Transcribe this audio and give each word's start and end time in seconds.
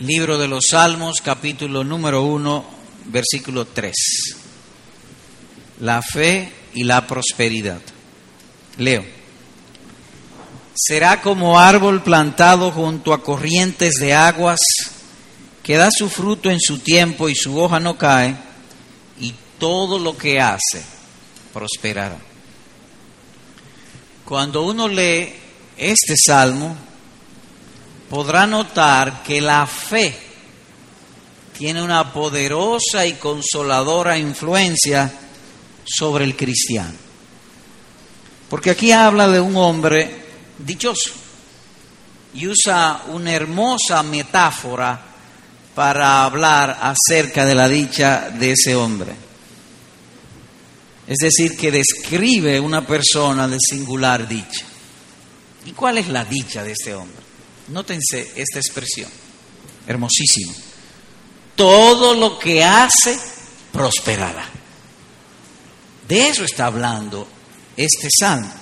Libro 0.00 0.38
de 0.38 0.46
los 0.46 0.66
Salmos, 0.70 1.20
capítulo 1.20 1.82
número 1.82 2.22
1, 2.22 2.64
versículo 3.06 3.64
3. 3.66 3.92
La 5.80 6.00
fe 6.02 6.52
y 6.74 6.84
la 6.84 7.04
prosperidad. 7.04 7.80
Leo. 8.76 9.04
Será 10.76 11.20
como 11.20 11.58
árbol 11.58 12.04
plantado 12.04 12.70
junto 12.70 13.12
a 13.12 13.24
corrientes 13.24 13.94
de 13.94 14.14
aguas, 14.14 14.60
que 15.64 15.76
da 15.76 15.88
su 15.90 16.08
fruto 16.08 16.48
en 16.48 16.60
su 16.60 16.78
tiempo 16.78 17.28
y 17.28 17.34
su 17.34 17.58
hoja 17.58 17.80
no 17.80 17.98
cae, 17.98 18.36
y 19.18 19.34
todo 19.58 19.98
lo 19.98 20.16
que 20.16 20.40
hace 20.40 20.80
prosperará. 21.52 22.18
Cuando 24.24 24.62
uno 24.62 24.86
lee 24.86 25.34
este 25.76 26.14
salmo, 26.24 26.76
podrá 28.08 28.46
notar 28.46 29.22
que 29.22 29.40
la 29.40 29.66
fe 29.66 30.16
tiene 31.56 31.82
una 31.82 32.12
poderosa 32.12 33.04
y 33.04 33.14
consoladora 33.14 34.16
influencia 34.16 35.12
sobre 35.84 36.24
el 36.24 36.36
cristiano. 36.36 36.94
Porque 38.48 38.70
aquí 38.70 38.92
habla 38.92 39.28
de 39.28 39.40
un 39.40 39.56
hombre 39.56 40.16
dichoso 40.58 41.10
y 42.34 42.46
usa 42.46 43.02
una 43.08 43.32
hermosa 43.32 44.02
metáfora 44.02 45.00
para 45.74 46.24
hablar 46.24 46.78
acerca 46.80 47.44
de 47.44 47.54
la 47.54 47.68
dicha 47.68 48.30
de 48.30 48.52
ese 48.52 48.74
hombre. 48.74 49.12
Es 51.06 51.18
decir, 51.18 51.56
que 51.56 51.70
describe 51.70 52.60
una 52.60 52.86
persona 52.86 53.48
de 53.48 53.58
singular 53.60 54.28
dicha. 54.28 54.64
¿Y 55.64 55.72
cuál 55.72 55.98
es 55.98 56.08
la 56.08 56.24
dicha 56.24 56.62
de 56.62 56.72
este 56.72 56.94
hombre? 56.94 57.27
Nótense 57.68 58.32
esta 58.36 58.58
expresión, 58.58 59.10
hermosísimo. 59.86 60.52
Todo 61.54 62.14
lo 62.14 62.38
que 62.38 62.64
hace 62.64 63.18
prosperará. 63.72 64.48
De 66.08 66.28
eso 66.28 66.44
está 66.44 66.66
hablando 66.66 67.28
este 67.76 68.08
salmo. 68.18 68.52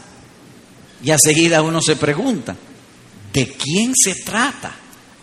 Y 1.05 1.11
a 1.11 1.19
seguida 1.19 1.63
uno 1.63 1.81
se 1.81 1.97
pregunta, 1.97 2.57
¿de 3.33 3.49
quién 3.53 3.93
se 3.95 4.17
trata? 4.17 4.75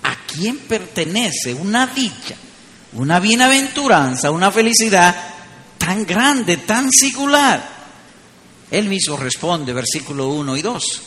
¿A 0.03 0.15
quién 0.25 0.59
pertenece 0.59 1.53
una 1.53 1.87
dicha, 1.87 2.35
una 2.93 3.19
bienaventuranza, 3.19 4.31
una 4.31 4.51
felicidad 4.51 5.15
tan 5.77 6.05
grande, 6.05 6.57
tan 6.57 6.91
singular? 6.91 7.73
Él 8.71 8.87
mismo 8.87 9.17
responde, 9.17 9.73
versículo 9.73 10.29
1 10.29 10.57
y 10.57 10.61
2. 10.61 11.01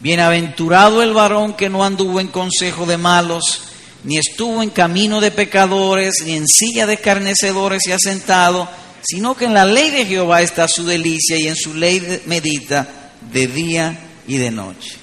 Bienaventurado 0.00 1.02
el 1.02 1.12
varón 1.12 1.54
que 1.54 1.68
no 1.68 1.84
anduvo 1.84 2.20
en 2.20 2.28
consejo 2.28 2.86
de 2.86 2.98
malos, 2.98 3.62
ni 4.04 4.18
estuvo 4.18 4.62
en 4.62 4.70
camino 4.70 5.20
de 5.20 5.30
pecadores, 5.30 6.22
ni 6.24 6.36
en 6.36 6.46
silla 6.46 6.86
de 6.86 6.94
escarnecedores 6.94 7.86
y 7.86 7.92
asentado, 7.92 8.68
sino 9.02 9.34
que 9.36 9.46
en 9.46 9.54
la 9.54 9.64
ley 9.64 9.90
de 9.90 10.06
Jehová 10.06 10.42
está 10.42 10.68
su 10.68 10.84
delicia 10.84 11.38
y 11.38 11.48
en 11.48 11.56
su 11.56 11.74
ley 11.74 12.22
medita 12.26 13.12
de 13.32 13.46
día 13.46 13.98
y 14.26 14.36
de 14.36 14.50
noche. 14.50 14.96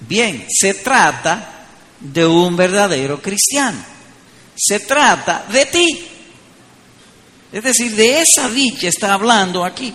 Bien, 0.00 0.44
se 0.48 0.74
trata 0.74 1.66
de 2.00 2.26
un 2.26 2.56
verdadero 2.56 3.20
cristiano. 3.20 3.78
Se 4.56 4.80
trata 4.80 5.46
de 5.50 5.66
ti. 5.66 6.06
Es 7.52 7.62
decir, 7.62 7.94
de 7.94 8.20
esa 8.20 8.48
dicha 8.48 8.88
está 8.88 9.14
hablando 9.14 9.64
aquí. 9.64 9.92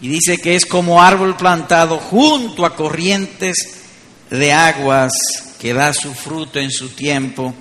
Y 0.00 0.08
dice 0.08 0.38
que 0.38 0.54
es 0.54 0.64
como 0.64 1.02
árbol 1.02 1.36
plantado 1.36 1.98
junto 1.98 2.64
a 2.64 2.74
corrientes 2.74 3.56
de 4.30 4.52
aguas 4.52 5.12
que 5.58 5.74
da 5.74 5.92
su 5.92 6.14
fruto 6.14 6.58
en 6.58 6.70
su 6.70 6.90
tiempo 6.90 7.54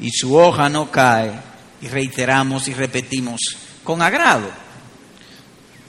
y 0.00 0.10
su 0.10 0.34
hoja 0.36 0.68
no 0.68 0.90
cae. 0.90 1.32
Y 1.82 1.88
reiteramos 1.88 2.68
y 2.68 2.74
repetimos 2.74 3.40
con 3.84 4.00
agrado. 4.00 4.48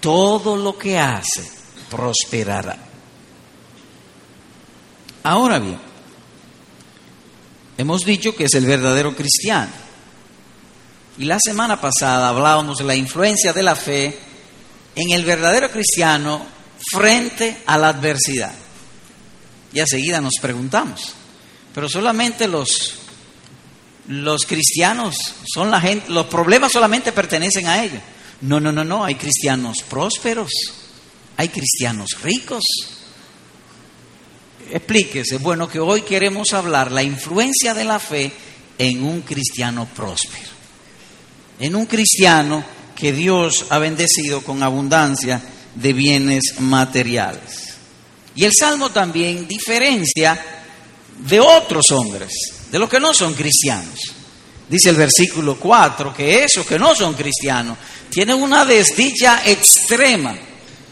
Todo 0.02 0.58
lo 0.58 0.77
que 0.77 0.98
hace 0.98 1.50
prosperará. 1.89 2.77
Ahora 5.23 5.60
bien, 5.60 5.80
hemos 7.77 8.02
dicho 8.02 8.36
que 8.36 8.45
es 8.45 8.54
el 8.56 8.66
verdadero 8.66 9.16
cristiano. 9.16 9.72
Y 11.17 11.26
la 11.26 11.38
semana 11.39 11.80
pasada 11.80 12.27
hablábamos 12.27 12.80
de 12.80 12.83
la 12.83 12.95
influencia 12.95 13.54
de 13.54 13.64
la 13.64 13.76
fe 13.76 14.20
en 14.95 15.11
el 15.11 15.26
verdadero 15.26 15.71
cristiano 15.71 16.45
frente 16.92 17.58
a 17.65 17.77
la 17.77 17.89
adversidad. 17.89 18.54
Y 19.73 19.80
a 19.80 19.87
seguida 19.87 20.21
nos 20.21 20.33
preguntamos, 20.42 21.14
pero 21.73 21.89
solamente 21.89 22.48
los, 22.48 22.95
los 24.08 24.45
cristianos 24.45 25.15
son 25.52 25.71
la 25.71 25.82
gente, 25.82 26.09
los 26.11 26.27
problemas 26.27 26.71
solamente 26.71 27.11
pertenecen 27.11 27.67
a 27.67 27.83
ellos. 27.83 28.02
No, 28.42 28.59
no, 28.59 28.71
no, 28.71 28.83
no, 28.83 29.03
hay 29.03 29.15
cristianos 29.15 29.77
prósperos, 29.89 30.52
hay 31.37 31.49
cristianos 31.49 32.09
ricos. 32.21 32.64
Explíquese, 34.70 35.37
bueno, 35.37 35.67
que 35.67 35.80
hoy 35.80 36.02
queremos 36.02 36.53
hablar 36.53 36.92
la 36.92 37.03
influencia 37.03 37.73
de 37.73 37.83
la 37.83 37.99
fe 37.99 38.32
en 38.77 39.03
un 39.03 39.21
cristiano 39.21 39.87
próspero, 39.95 40.49
en 41.59 41.76
un 41.76 41.86
cristiano 41.86 42.64
que 43.03 43.11
Dios 43.11 43.65
ha 43.67 43.80
bendecido 43.80 44.41
con 44.45 44.64
abundancia 44.64 45.41
de 45.75 45.91
bienes 45.91 46.41
materiales. 46.59 47.73
Y 48.33 48.45
el 48.45 48.53
Salmo 48.58 48.91
también 48.91 49.45
diferencia 49.45 50.41
de 51.19 51.37
otros 51.41 51.91
hombres, 51.91 52.31
de 52.71 52.80
los 52.80 52.89
que 52.89 53.02
no 53.02 53.14
son 53.14 53.33
cristianos. 53.33 53.99
Dice 54.69 54.89
el 54.89 54.95
versículo 54.95 55.59
4 55.59 56.14
que 56.14 56.45
esos 56.45 56.65
que 56.65 56.80
no 56.80 56.95
son 56.95 57.14
cristianos 57.14 57.77
tienen 58.09 58.41
una 58.41 58.64
desdicha 58.64 59.41
extrema. 59.47 60.33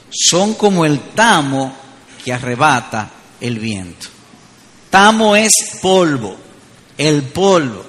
Son 0.09 0.55
como 0.55 0.83
el 0.83 0.99
tamo 1.16 1.73
que 2.25 2.33
arrebata 2.33 3.09
el 3.39 3.57
viento. 3.57 4.07
Tamo 4.89 5.33
es 5.33 5.53
polvo, 5.81 6.35
el 6.97 7.23
polvo. 7.23 7.85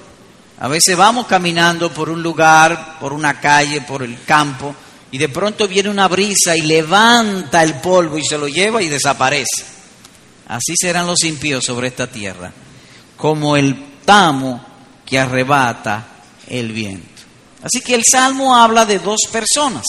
A 0.62 0.68
veces 0.68 0.96
vamos 0.96 1.26
caminando 1.26 1.92
por 1.92 2.08
un 2.08 2.22
lugar, 2.22 2.96
por 3.00 3.12
una 3.12 3.40
calle, 3.40 3.80
por 3.80 4.04
el 4.04 4.22
campo, 4.22 4.72
y 5.10 5.18
de 5.18 5.28
pronto 5.28 5.66
viene 5.66 5.90
una 5.90 6.06
brisa 6.06 6.56
y 6.56 6.60
levanta 6.60 7.64
el 7.64 7.80
polvo 7.80 8.16
y 8.16 8.24
se 8.24 8.38
lo 8.38 8.46
lleva 8.46 8.80
y 8.80 8.88
desaparece. 8.88 9.64
Así 10.46 10.74
serán 10.80 11.08
los 11.08 11.24
impíos 11.24 11.64
sobre 11.64 11.88
esta 11.88 12.06
tierra, 12.06 12.52
como 13.16 13.56
el 13.56 14.02
tamo 14.04 14.64
que 15.04 15.18
arrebata 15.18 16.06
el 16.46 16.70
viento. 16.70 17.22
Así 17.64 17.80
que 17.80 17.96
el 17.96 18.04
Salmo 18.08 18.54
habla 18.54 18.86
de 18.86 19.00
dos 19.00 19.22
personas. 19.32 19.82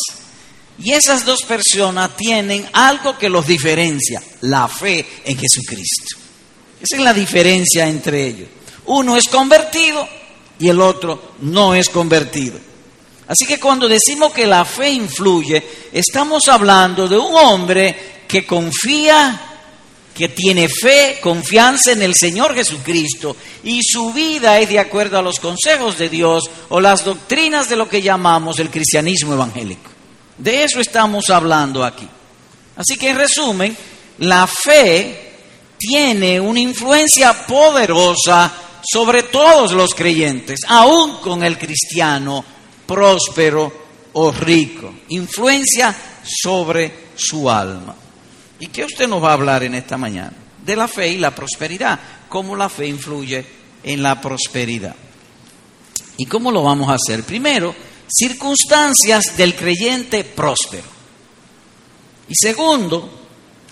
Y 0.80 0.94
esas 0.94 1.24
dos 1.24 1.44
personas 1.44 2.18
tienen 2.18 2.68
algo 2.74 3.16
que 3.16 3.30
los 3.30 3.46
diferencia, 3.46 4.24
la 4.42 4.68
fe 4.68 5.06
en 5.24 5.38
Jesucristo. 5.38 6.18
Esa 6.82 6.96
es 6.96 7.04
la 7.04 7.14
diferencia 7.14 7.88
entre 7.88 8.26
ellos. 8.26 8.48
Uno 8.88 9.16
es 9.16 9.26
convertido 9.28 10.23
y 10.60 10.70
el 10.70 10.80
otro 10.82 11.34
no 11.42 11.76
es 11.76 11.90
convertido. 11.90 12.60
Así 13.28 13.46
que 13.46 13.60
cuando 13.60 13.88
decimos 13.88 14.34
que 14.34 14.46
la 14.46 14.66
fe 14.66 14.90
influye, 14.90 15.64
estamos 15.92 16.48
hablando 16.48 17.08
de 17.08 17.18
un 17.18 17.36
hombre 17.36 18.24
que 18.28 18.46
confía, 18.46 19.40
que 20.14 20.30
tiene 20.30 20.68
fe, 20.68 21.20
confianza 21.22 21.92
en 21.92 22.04
el 22.04 22.16
Señor 22.16 22.54
Jesucristo 22.54 23.36
y 23.64 23.82
su 23.82 24.14
vida 24.14 24.60
es 24.60 24.70
de 24.70 24.80
acuerdo 24.80 25.18
a 25.18 25.22
los 25.22 25.40
consejos 25.40 25.98
de 25.98 26.10
Dios 26.10 26.44
o 26.70 26.80
las 26.80 27.04
doctrinas 27.04 27.70
de 27.70 27.76
lo 27.76 27.90
que 27.90 28.02
llamamos 28.02 28.60
el 28.60 28.70
cristianismo 28.70 29.34
evangélico. 29.34 29.90
De 30.38 30.64
eso 30.64 30.80
estamos 30.80 31.30
hablando 31.30 31.84
aquí. 31.84 32.08
Así 32.76 32.98
que 32.98 33.10
en 33.10 33.18
resumen, 33.18 33.78
la 34.20 34.48
fe 34.48 35.32
tiene 35.78 36.40
una 36.40 36.60
influencia 36.60 37.46
poderosa 37.46 38.52
sobre 38.84 39.24
todos 39.24 39.72
los 39.72 39.96
creyentes, 39.96 40.60
aún 40.68 41.18
con 41.18 41.44
el 41.44 41.58
cristiano 41.58 42.44
próspero 42.86 43.72
o 44.14 44.32
rico. 44.32 44.94
Influencia 45.10 45.96
sobre 46.24 47.10
su 47.16 47.50
alma. 47.50 47.96
¿Y 48.60 48.68
qué 48.68 48.86
usted 48.86 49.08
nos 49.08 49.24
va 49.24 49.32
a 49.32 49.34
hablar 49.34 49.64
en 49.64 49.76
esta 49.76 49.98
mañana? 49.98 50.34
De 50.64 50.76
la 50.76 50.88
fe 50.88 51.10
y 51.10 51.18
la 51.18 51.34
prosperidad. 51.34 52.00
¿Cómo 52.30 52.56
la 52.56 52.70
fe 52.70 52.88
influye 52.88 53.46
en 53.84 54.02
la 54.02 54.20
prosperidad? 54.20 54.96
¿Y 56.18 56.26
cómo 56.26 56.52
lo 56.52 56.64
vamos 56.64 56.90
a 56.90 56.96
hacer? 56.96 57.24
Primero, 57.24 57.76
circunstancias 58.08 59.36
del 59.36 59.56
creyente 59.56 60.24
próspero. 60.24 60.88
Y 62.30 62.36
segundo, 62.36 63.10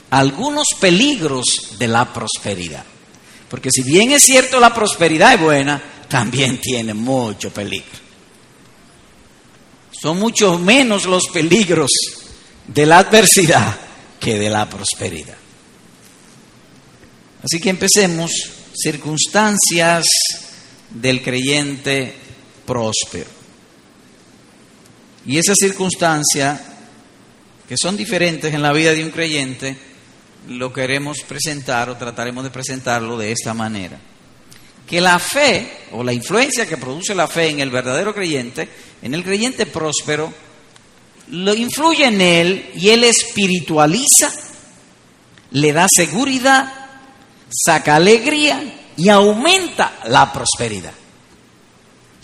algunos 0.10 0.68
peligros 0.80 1.76
de 1.78 1.88
la 1.88 2.12
prosperidad. 2.12 2.86
Porque 3.52 3.70
si 3.70 3.84
bien 3.84 4.12
es 4.12 4.24
cierto 4.24 4.62
la 4.62 4.74
prosperidad 4.74 5.34
es 5.34 5.42
buena, 5.42 5.84
también 6.08 6.62
tiene 6.62 6.94
mucho 6.94 7.52
peligro. 7.52 8.00
Son 9.92 10.18
mucho 10.18 10.58
menos 10.58 11.06
los 11.06 11.28
peligros 11.34 11.90
de 12.66 12.86
la 12.86 13.00
adversidad 13.00 13.78
que 14.22 14.40
de 14.40 14.50
la 14.50 14.70
prosperidad. 14.70 15.36
Así 17.44 17.60
que 17.60 17.70
empecemos 17.70 18.32
circunstancias 18.74 20.06
del 20.90 21.22
creyente 21.22 22.16
próspero. 22.66 23.30
Y 25.26 25.38
esas 25.38 25.58
circunstancias, 25.60 26.62
que 27.68 27.76
son 27.76 27.98
diferentes 27.98 28.54
en 28.54 28.62
la 28.62 28.72
vida 28.72 28.94
de 28.94 29.04
un 29.04 29.12
creyente, 29.12 29.91
lo 30.48 30.74
queremos 30.74 31.20
presentar 31.28 31.90
o 31.90 31.98
trataremos 31.98 32.44
de 32.44 32.50
presentarlo 32.50 33.18
de 33.18 33.32
esta 33.32 33.54
manera. 33.54 34.00
Que 34.88 35.00
la 35.00 35.20
fe 35.20 35.86
o 35.92 36.04
la 36.04 36.14
influencia 36.14 36.66
que 36.66 36.78
produce 36.78 37.16
la 37.16 37.28
fe 37.28 37.50
en 37.50 37.60
el 37.60 37.70
verdadero 37.70 38.14
creyente, 38.14 38.68
en 39.02 39.14
el 39.14 39.24
creyente 39.24 39.66
próspero, 39.66 40.34
lo 41.30 41.54
influye 41.54 42.06
en 42.06 42.20
él 42.20 42.72
y 42.76 42.90
él 42.90 43.04
espiritualiza, 43.04 44.32
le 45.52 45.72
da 45.72 45.88
seguridad, 45.90 46.74
saca 47.50 47.96
alegría 47.96 48.62
y 48.98 49.10
aumenta 49.10 50.00
la 50.06 50.32
prosperidad. 50.34 50.94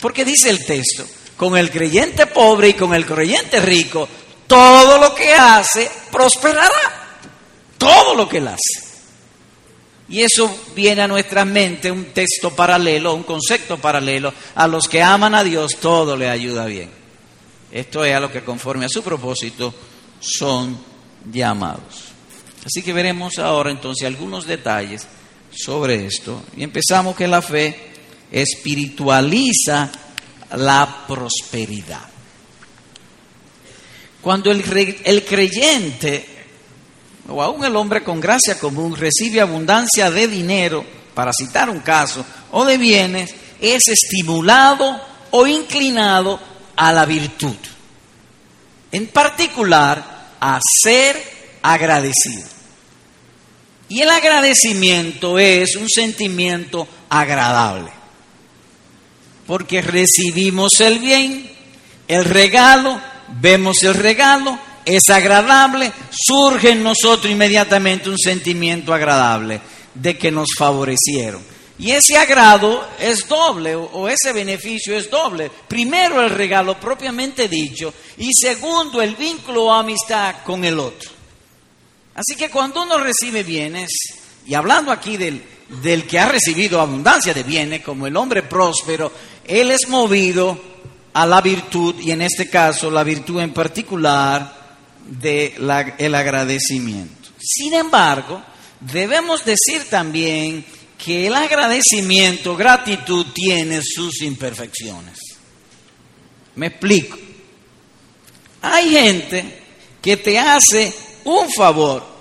Porque 0.00 0.24
dice 0.24 0.50
el 0.50 0.64
texto, 0.64 1.06
con 1.36 1.56
el 1.56 1.70
creyente 1.70 2.26
pobre 2.26 2.70
y 2.70 2.74
con 2.74 2.94
el 2.94 3.06
creyente 3.06 3.60
rico, 3.60 4.08
todo 4.46 4.98
lo 4.98 5.14
que 5.14 5.32
hace 5.34 5.90
prosperará. 6.10 6.97
Todo 7.78 8.14
lo 8.14 8.28
que 8.28 8.38
él 8.38 8.48
hace. 8.48 8.88
Y 10.08 10.22
eso 10.22 10.64
viene 10.74 11.02
a 11.02 11.08
nuestra 11.08 11.44
mente 11.44 11.90
un 11.90 12.06
texto 12.06 12.54
paralelo, 12.54 13.14
un 13.14 13.24
concepto 13.24 13.78
paralelo. 13.78 14.32
A 14.54 14.66
los 14.66 14.88
que 14.88 15.02
aman 15.02 15.34
a 15.34 15.44
Dios 15.44 15.76
todo 15.80 16.16
le 16.16 16.28
ayuda 16.28 16.66
bien. 16.66 16.90
Esto 17.70 18.04
es 18.04 18.14
a 18.14 18.20
lo 18.20 18.32
que 18.32 18.42
conforme 18.42 18.86
a 18.86 18.88
su 18.88 19.02
propósito 19.02 19.74
son 20.18 20.78
llamados. 21.30 22.08
Así 22.64 22.82
que 22.82 22.92
veremos 22.92 23.38
ahora 23.38 23.70
entonces 23.70 24.06
algunos 24.06 24.46
detalles 24.46 25.06
sobre 25.50 26.06
esto. 26.06 26.42
Y 26.56 26.62
empezamos 26.62 27.14
que 27.14 27.28
la 27.28 27.42
fe 27.42 27.90
espiritualiza 28.32 29.90
la 30.56 31.04
prosperidad. 31.06 32.08
Cuando 34.22 34.50
el, 34.50 35.00
el 35.04 35.24
creyente, 35.24 36.37
o 37.28 37.42
aún 37.42 37.64
el 37.64 37.76
hombre 37.76 38.02
con 38.02 38.20
gracia 38.20 38.58
común, 38.58 38.96
recibe 38.96 39.40
abundancia 39.40 40.10
de 40.10 40.26
dinero, 40.26 40.84
para 41.14 41.32
citar 41.32 41.68
un 41.68 41.80
caso, 41.80 42.24
o 42.52 42.64
de 42.64 42.78
bienes, 42.78 43.34
es 43.60 43.88
estimulado 43.88 45.00
o 45.30 45.46
inclinado 45.46 46.40
a 46.76 46.92
la 46.92 47.04
virtud. 47.04 47.56
En 48.90 49.08
particular, 49.08 50.36
a 50.40 50.58
ser 50.82 51.16
agradecido. 51.62 52.46
Y 53.90 54.00
el 54.00 54.10
agradecimiento 54.10 55.38
es 55.38 55.76
un 55.76 55.88
sentimiento 55.88 56.86
agradable. 57.08 57.90
Porque 59.46 59.82
recibimos 59.82 60.80
el 60.80 60.98
bien, 60.98 61.50
el 62.06 62.24
regalo, 62.24 63.00
vemos 63.40 63.82
el 63.82 63.94
regalo, 63.94 64.58
es 64.88 65.02
agradable, 65.10 65.92
surge 66.10 66.70
en 66.70 66.82
nosotros 66.82 67.30
inmediatamente 67.30 68.08
un 68.08 68.18
sentimiento 68.18 68.94
agradable 68.94 69.60
de 69.94 70.16
que 70.16 70.30
nos 70.30 70.48
favorecieron. 70.56 71.42
Y 71.78 71.90
ese 71.90 72.16
agrado 72.16 72.88
es 72.98 73.28
doble, 73.28 73.76
o 73.76 74.08
ese 74.08 74.32
beneficio 74.32 74.96
es 74.96 75.10
doble. 75.10 75.50
Primero 75.68 76.22
el 76.22 76.30
regalo 76.30 76.80
propiamente 76.80 77.48
dicho, 77.48 77.92
y 78.16 78.30
segundo 78.32 79.02
el 79.02 79.14
vínculo 79.14 79.64
o 79.64 79.72
amistad 79.72 80.36
con 80.42 80.64
el 80.64 80.78
otro. 80.78 81.10
Así 82.14 82.34
que 82.34 82.48
cuando 82.48 82.82
uno 82.82 82.96
recibe 82.96 83.42
bienes, 83.42 83.90
y 84.46 84.54
hablando 84.54 84.90
aquí 84.90 85.18
del, 85.18 85.40
del 85.82 86.04
que 86.06 86.18
ha 86.18 86.28
recibido 86.28 86.80
abundancia 86.80 87.34
de 87.34 87.42
bienes, 87.42 87.82
como 87.82 88.06
el 88.06 88.16
hombre 88.16 88.42
próspero, 88.42 89.12
él 89.44 89.70
es 89.70 89.86
movido 89.88 90.58
a 91.12 91.26
la 91.26 91.42
virtud, 91.42 91.94
y 92.00 92.10
en 92.10 92.22
este 92.22 92.48
caso 92.48 92.90
la 92.90 93.04
virtud 93.04 93.40
en 93.40 93.52
particular 93.52 94.57
del 95.08 96.14
agradecimiento. 96.14 97.30
Sin 97.40 97.74
embargo, 97.74 98.42
debemos 98.80 99.44
decir 99.44 99.88
también 99.88 100.64
que 100.96 101.26
el 101.26 101.34
agradecimiento, 101.34 102.56
gratitud, 102.56 103.26
tiene 103.32 103.80
sus 103.82 104.20
imperfecciones. 104.22 105.18
Me 106.56 106.66
explico. 106.66 107.16
Hay 108.62 108.90
gente 108.90 109.62
que 110.02 110.16
te 110.16 110.38
hace 110.38 110.92
un 111.24 111.50
favor 111.50 112.18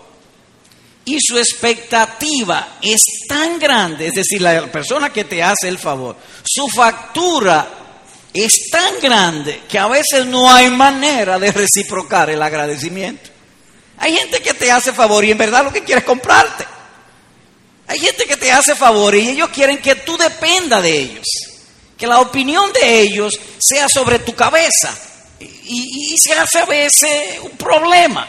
y 1.06 1.18
su 1.22 1.38
expectativa 1.38 2.78
es 2.82 3.02
tan 3.28 3.58
grande, 3.58 4.08
es 4.08 4.14
decir, 4.14 4.42
la 4.42 4.70
persona 4.72 5.12
que 5.12 5.24
te 5.24 5.42
hace 5.42 5.68
el 5.68 5.78
favor, 5.78 6.18
su 6.44 6.68
factura 6.68 7.87
es 8.44 8.70
tan 8.72 9.00
grande 9.02 9.62
que 9.68 9.80
a 9.80 9.88
veces 9.88 10.26
no 10.26 10.52
hay 10.52 10.70
manera 10.70 11.40
de 11.40 11.52
reciprocar 11.52 12.30
el 12.30 12.42
agradecimiento. 12.42 13.30
Hay 13.98 14.16
gente 14.16 14.42
que 14.42 14.54
te 14.54 14.72
hace 14.72 14.94
favor 14.94 15.24
y 15.26 15.32
en 15.32 15.38
verdad 15.38 15.64
lo 15.64 15.74
que 15.74 15.84
quiere 15.84 16.00
es 16.00 16.06
comprarte. 16.06 16.66
Hay 17.88 18.00
gente 18.00 18.26
que 18.26 18.38
te 18.38 18.52
hace 18.52 18.76
favor 18.76 19.16
y 19.16 19.30
ellos 19.30 19.50
quieren 19.50 19.78
que 19.78 19.96
tú 19.96 20.18
dependa 20.18 20.82
de 20.82 20.98
ellos, 20.98 21.26
que 21.98 22.06
la 22.06 22.20
opinión 22.20 22.72
de 22.74 23.00
ellos 23.00 23.40
sea 23.60 23.88
sobre 23.88 24.20
tu 24.20 24.36
cabeza 24.36 24.98
y 25.40 26.16
se 26.18 26.34
hace 26.34 26.60
a 26.60 26.66
veces 26.66 27.40
un 27.44 27.58
problema. 27.58 28.28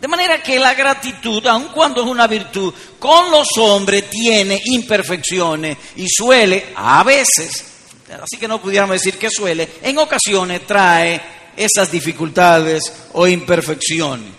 De 0.00 0.06
manera 0.06 0.40
que 0.40 0.60
la 0.60 0.74
gratitud, 0.74 1.44
aun 1.46 1.68
cuando 1.68 2.02
es 2.02 2.06
una 2.06 2.28
virtud, 2.28 2.72
con 3.00 3.32
los 3.32 3.48
hombres 3.58 4.08
tiene 4.08 4.60
imperfecciones 4.66 5.76
y 5.96 6.06
suele, 6.08 6.72
a 6.76 7.02
veces, 7.02 7.64
así 8.10 8.36
que 8.38 8.48
no 8.48 8.60
pudiéramos 8.60 8.94
decir 8.94 9.18
que 9.18 9.30
suele, 9.30 9.68
en 9.82 9.98
ocasiones 9.98 10.66
trae 10.66 11.20
esas 11.56 11.90
dificultades 11.90 12.92
o 13.12 13.26
imperfecciones. 13.26 14.32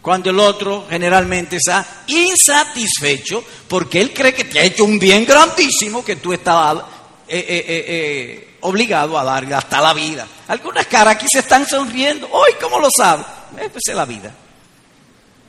Cuando 0.00 0.30
el 0.30 0.38
otro 0.38 0.86
generalmente 0.88 1.56
está 1.56 2.04
insatisfecho 2.06 3.42
porque 3.66 4.00
él 4.00 4.12
cree 4.14 4.32
que 4.32 4.44
te 4.44 4.60
ha 4.60 4.64
hecho 4.64 4.84
un 4.84 4.98
bien 4.98 5.24
grandísimo 5.24 6.04
que 6.04 6.16
tú 6.16 6.32
estabas 6.32 6.84
eh, 7.26 7.44
eh, 7.46 7.64
eh, 7.68 8.56
obligado 8.60 9.18
a 9.18 9.24
darle 9.24 9.54
hasta 9.54 9.80
la 9.80 9.92
vida. 9.92 10.26
Algunas 10.46 10.86
caras 10.86 11.16
aquí 11.16 11.26
se 11.30 11.40
están 11.40 11.66
sonriendo. 11.66 12.26
¡Ay, 12.26 12.54
cómo 12.60 12.78
lo 12.78 12.88
sabe! 12.96 13.24
Pues 13.50 13.82
es 13.86 13.94
la 13.94 14.04
vida. 14.04 14.34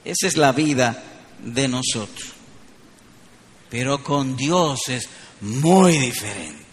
Esa 0.04 0.27
es 0.27 0.36
la 0.36 0.51
vida 0.51 1.04
de 1.39 1.68
nosotros. 1.68 2.33
Pero 3.69 4.04
con 4.04 4.36
Dios 4.36 4.80
es 4.88 5.07
muy 5.42 5.98
diferente. 5.98 6.69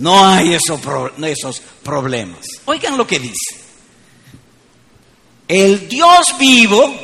No 0.00 0.26
hay 0.26 0.54
esos, 0.54 0.80
esos 1.22 1.62
problemas. 1.82 2.40
Oigan 2.64 2.96
lo 2.96 3.06
que 3.06 3.18
dice. 3.18 3.60
El 5.46 5.88
Dios 5.88 6.38
vivo 6.38 6.94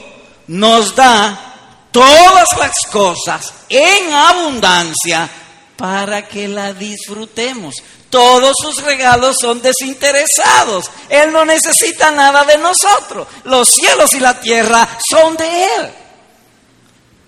nos 0.47 0.95
da 0.95 1.89
todas 1.91 2.49
las 2.59 2.77
cosas 2.91 3.53
en 3.69 4.15
abundancia 4.15 5.29
para 5.77 6.27
que 6.27 6.49
la 6.49 6.73
disfrutemos. 6.73 7.75
Todos 8.09 8.55
sus 8.63 8.83
regalos 8.83 9.37
son 9.39 9.61
desinteresados. 9.61 10.91
Él 11.11 11.33
no 11.33 11.45
necesita 11.45 12.11
nada 12.13 12.45
de 12.45 12.57
nosotros. 12.57 13.29
Los 13.45 13.69
cielos 13.69 14.15
y 14.15 14.21
la 14.21 14.41
tierra 14.41 14.89
son 15.07 15.37
de 15.37 15.65
Él. 15.65 15.91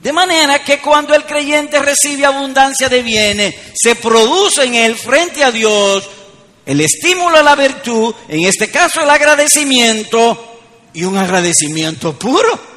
De 0.01 0.13
manera 0.13 0.63
que 0.63 0.81
cuando 0.81 1.15
el 1.15 1.25
creyente 1.25 1.81
recibe 1.81 2.25
abundancia 2.25 2.89
de 2.89 3.03
bienes, 3.03 3.55
se 3.75 3.97
produce 3.97 4.65
en 4.65 4.75
él 4.75 4.97
frente 4.97 5.43
a 5.43 5.51
Dios 5.51 6.09
el 6.65 6.81
estímulo 6.81 7.39
a 7.39 7.43
la 7.43 7.57
virtud, 7.57 8.15
en 8.29 8.45
este 8.45 8.71
caso 8.71 9.01
el 9.01 9.11
agradecimiento 9.11 10.61
y 10.93 11.03
un 11.03 11.17
agradecimiento 11.17 12.17
puro. 12.19 12.69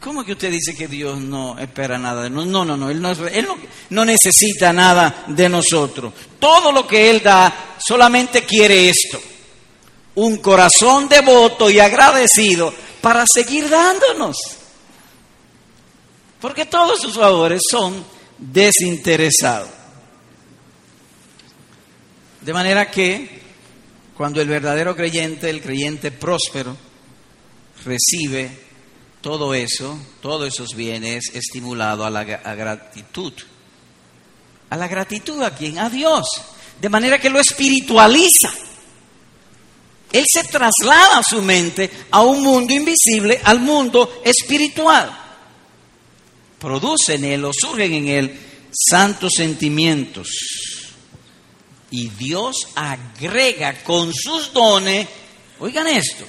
¿Cómo 0.00 0.24
que 0.24 0.32
usted 0.32 0.50
dice 0.50 0.76
que 0.76 0.86
Dios 0.86 1.18
no 1.18 1.58
espera 1.58 1.98
nada 1.98 2.22
de 2.22 2.30
nosotros? 2.30 2.52
No, 2.52 2.64
no, 2.64 2.76
no, 2.76 2.90
Él, 2.90 3.02
no, 3.02 3.10
él 3.10 3.48
no, 3.90 4.04
necesita 4.04 4.72
nada 4.72 5.24
de 5.26 5.48
nosotros. 5.48 6.12
Todo 6.38 6.70
lo 6.70 6.86
que 6.86 7.10
Él 7.10 7.20
da 7.22 7.76
solamente 7.84 8.44
quiere 8.44 8.88
esto. 8.88 9.20
Un 10.14 10.38
corazón 10.38 11.08
devoto 11.08 11.68
y 11.68 11.80
agradecido 11.80 12.72
para 13.00 13.24
seguir 13.32 13.68
dándonos. 13.68 14.36
Porque 16.40 16.66
todos 16.66 17.00
sus 17.00 17.14
favores 17.14 17.62
son 17.68 18.04
desinteresados. 18.38 19.70
De 22.40 22.52
manera 22.52 22.90
que 22.90 23.42
cuando 24.16 24.40
el 24.40 24.48
verdadero 24.48 24.94
creyente, 24.96 25.50
el 25.50 25.60
creyente 25.60 26.10
próspero, 26.10 26.76
recibe 27.84 28.50
todo 29.20 29.54
eso, 29.54 29.98
todos 30.20 30.48
esos 30.48 30.74
bienes 30.74 31.30
estimulado 31.34 32.04
a 32.04 32.10
la 32.10 32.24
gratitud. 32.24 33.32
¿A 34.70 34.76
la 34.76 34.88
gratitud 34.88 35.42
a 35.42 35.54
quién? 35.54 35.78
A 35.78 35.88
Dios. 35.88 36.26
De 36.80 36.88
manera 36.88 37.18
que 37.18 37.30
lo 37.30 37.40
espiritualiza. 37.40 38.50
Él 40.12 40.24
se 40.26 40.44
traslada 40.44 41.22
su 41.22 41.42
mente 41.42 41.90
a 42.10 42.22
un 42.22 42.42
mundo 42.42 42.72
invisible, 42.72 43.40
al 43.44 43.60
mundo 43.60 44.22
espiritual. 44.24 45.24
produce 46.58 47.14
en 47.14 47.24
él 47.24 47.44
o 47.44 47.52
surgen 47.52 47.92
en 47.94 48.08
él 48.08 48.40
santos 48.72 49.34
sentimientos. 49.36 50.28
Y 51.90 52.08
Dios 52.08 52.68
agrega 52.74 53.82
con 53.84 54.12
sus 54.12 54.52
dones, 54.52 55.06
oigan 55.60 55.86
esto, 55.86 56.24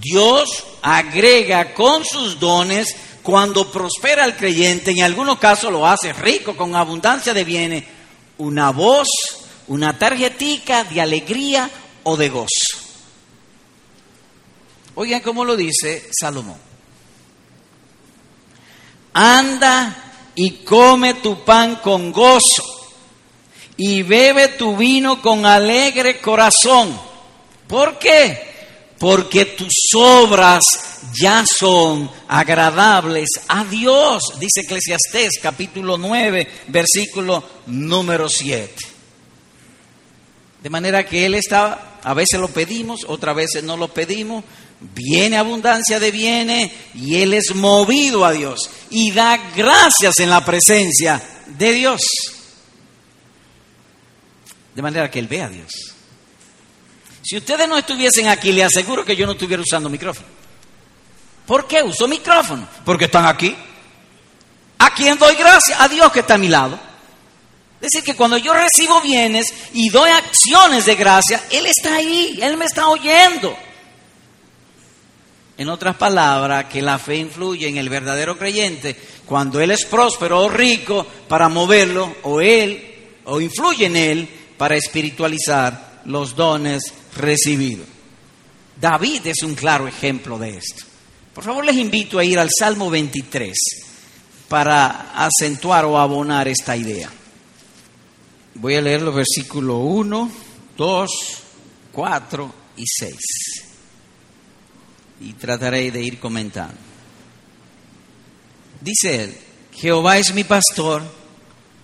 Dios 0.00 0.64
agrega 0.82 1.74
con 1.74 2.04
sus 2.04 2.38
dones 2.38 2.94
cuando 3.22 3.70
prospera 3.70 4.24
el 4.24 4.36
creyente, 4.36 4.92
en 4.92 5.02
algunos 5.02 5.38
casos 5.38 5.72
lo 5.72 5.86
hace 5.86 6.12
rico 6.12 6.56
con 6.56 6.76
abundancia 6.76 7.34
de 7.34 7.44
bienes, 7.44 7.84
una 8.38 8.70
voz, 8.70 9.08
una 9.68 9.98
tarjetica 9.98 10.84
de 10.84 11.00
alegría 11.00 11.70
o 12.04 12.16
de 12.16 12.28
gozo. 12.28 12.89
Oigan 15.00 15.22
cómo 15.22 15.46
lo 15.46 15.56
dice 15.56 16.10
Salomón. 16.12 16.58
Anda 19.14 20.30
y 20.34 20.62
come 20.62 21.14
tu 21.14 21.42
pan 21.42 21.76
con 21.76 22.12
gozo 22.12 22.92
y 23.78 24.02
bebe 24.02 24.48
tu 24.48 24.76
vino 24.76 25.22
con 25.22 25.46
alegre 25.46 26.20
corazón. 26.20 27.00
¿Por 27.66 27.98
qué? 27.98 28.42
Porque 28.98 29.46
tus 29.46 29.72
obras 29.96 30.62
ya 31.18 31.46
son 31.46 32.10
agradables 32.28 33.30
a 33.48 33.64
Dios, 33.64 34.22
dice 34.38 34.66
Eclesiastés 34.66 35.40
capítulo 35.40 35.96
9, 35.96 36.46
versículo 36.68 37.42
número 37.68 38.28
7. 38.28 38.74
De 40.62 40.68
manera 40.68 41.06
que 41.06 41.24
Él 41.24 41.36
está, 41.36 41.90
a 42.02 42.14
veces 42.14 42.38
lo 42.38 42.48
pedimos, 42.48 43.00
otras 43.06 43.34
veces 43.34 43.64
no 43.64 43.78
lo 43.78 43.88
pedimos, 43.88 44.44
viene 44.80 45.36
abundancia 45.36 46.00
de 46.00 46.10
bienes 46.10 46.72
y 46.94 47.16
Él 47.16 47.34
es 47.34 47.54
movido 47.54 48.24
a 48.24 48.32
Dios 48.32 48.70
y 48.90 49.12
da 49.12 49.36
gracias 49.54 50.18
en 50.18 50.30
la 50.30 50.44
presencia 50.44 51.22
de 51.46 51.72
Dios. 51.72 52.00
De 54.74 54.82
manera 54.82 55.10
que 55.10 55.18
Él 55.18 55.28
ve 55.28 55.42
a 55.42 55.48
Dios. 55.48 55.70
Si 57.22 57.36
ustedes 57.36 57.68
no 57.68 57.76
estuviesen 57.76 58.28
aquí, 58.28 58.52
le 58.52 58.64
aseguro 58.64 59.04
que 59.04 59.14
yo 59.14 59.26
no 59.26 59.32
estuviera 59.32 59.62
usando 59.62 59.90
micrófono. 59.90 60.26
¿Por 61.46 61.66
qué 61.66 61.82
uso 61.82 62.08
micrófono? 62.08 62.66
Porque 62.84 63.04
están 63.06 63.26
aquí. 63.26 63.54
¿A 64.78 64.94
quién 64.94 65.18
doy 65.18 65.34
gracias? 65.34 65.78
A 65.78 65.88
Dios 65.88 66.10
que 66.12 66.20
está 66.20 66.34
a 66.34 66.38
mi 66.38 66.48
lado. 66.48 66.78
Es 67.80 67.90
decir, 67.90 68.04
que 68.04 68.16
cuando 68.16 68.36
yo 68.36 68.52
recibo 68.52 69.00
bienes 69.00 69.52
y 69.72 69.88
doy 69.88 70.10
acciones 70.10 70.86
de 70.86 70.94
gracia, 70.94 71.42
Él 71.50 71.66
está 71.66 71.96
ahí, 71.96 72.38
Él 72.40 72.56
me 72.56 72.66
está 72.66 72.88
oyendo. 72.88 73.56
En 75.60 75.68
otras 75.68 75.94
palabras, 75.96 76.64
que 76.72 76.80
la 76.80 76.98
fe 76.98 77.16
influye 77.16 77.68
en 77.68 77.76
el 77.76 77.90
verdadero 77.90 78.38
creyente 78.38 78.96
cuando 79.26 79.60
él 79.60 79.70
es 79.70 79.84
próspero 79.84 80.40
o 80.40 80.48
rico 80.48 81.06
para 81.28 81.50
moverlo, 81.50 82.16
o 82.22 82.40
él, 82.40 83.18
o 83.26 83.42
influye 83.42 83.84
en 83.84 83.94
él 83.94 84.28
para 84.56 84.76
espiritualizar 84.76 86.00
los 86.06 86.34
dones 86.34 86.82
recibidos. 87.14 87.86
David 88.80 89.26
es 89.26 89.42
un 89.42 89.54
claro 89.54 89.86
ejemplo 89.86 90.38
de 90.38 90.56
esto. 90.56 90.84
Por 91.34 91.44
favor, 91.44 91.62
les 91.62 91.76
invito 91.76 92.18
a 92.18 92.24
ir 92.24 92.38
al 92.38 92.48
Salmo 92.58 92.88
23 92.88 93.54
para 94.48 95.12
acentuar 95.14 95.84
o 95.84 95.98
abonar 95.98 96.48
esta 96.48 96.74
idea. 96.74 97.10
Voy 98.54 98.76
a 98.76 98.80
leer 98.80 99.02
los 99.02 99.14
versículos 99.14 99.76
1, 99.78 100.30
2, 100.78 101.10
4 101.92 102.54
y 102.78 102.84
6 102.86 103.69
y 105.20 105.34
trataré 105.34 105.90
de 105.90 106.02
ir 106.02 106.18
comentando. 106.18 106.74
Dice 108.80 109.24
él, 109.24 109.38
Jehová 109.74 110.18
es 110.18 110.32
mi 110.32 110.44
pastor, 110.44 111.02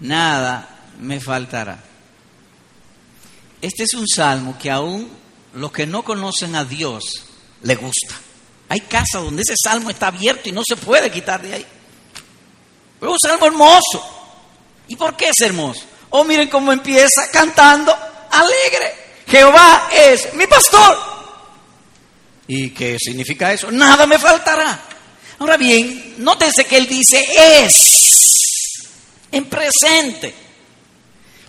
nada 0.01 0.69
me 0.99 1.21
faltará. 1.21 1.83
Este 3.61 3.85
es 3.85 3.95
un 3.95 4.07
salmo 4.09 4.57
que 4.59 4.71
aún 4.71 5.11
los 5.55 5.73
que 5.73 5.87
no 5.87 6.03
conocen 6.03 6.55
a 6.55 6.65
Dios 6.65 7.05
le 7.63 7.75
gusta. 7.75 8.15
Hay 8.69 8.81
casas 8.81 9.23
donde 9.23 9.43
ese 9.43 9.55
salmo 9.63 9.91
está 9.91 10.09
abierto 10.09 10.49
y 10.49 10.53
no 10.53 10.63
se 10.67 10.77
puede 10.77 11.11
quitar 11.11 11.43
de 11.43 11.55
ahí. 11.55 11.67
Es 13.01 13.09
un 13.09 13.19
salmo 13.19 13.47
hermoso. 13.47 14.05
¿Y 14.89 14.97
por 14.97 15.17
qué 15.17 15.29
es 15.29 15.41
hermoso? 15.41 15.83
Oh, 16.11 16.25
miren 16.25 16.49
cómo 16.49 16.73
empieza 16.73 17.31
cantando 17.31 17.95
alegre. 18.31 18.95
Jehová 19.27 19.89
es 19.93 20.33
mi 20.35 20.47
pastor. 20.47 21.16
¿Y 22.49 22.71
qué 22.71 22.97
significa 22.99 23.53
eso? 23.53 23.71
Nada 23.71 24.07
me 24.07 24.19
faltará. 24.19 24.81
Ahora 25.39 25.57
bien, 25.57 26.15
nótense 26.19 26.65
que 26.65 26.77
él 26.77 26.87
dice 26.87 27.25
es 27.63 27.75
en 29.33 29.45
presente. 29.47 30.35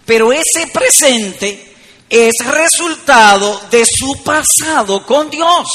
Pero 0.06 0.32
ese 0.32 0.68
presente 0.74 1.74
es 2.10 2.34
resultado 2.46 3.62
de 3.70 3.84
su 3.86 4.24
pasado 4.24 5.06
con 5.06 5.30
Dios 5.30 5.68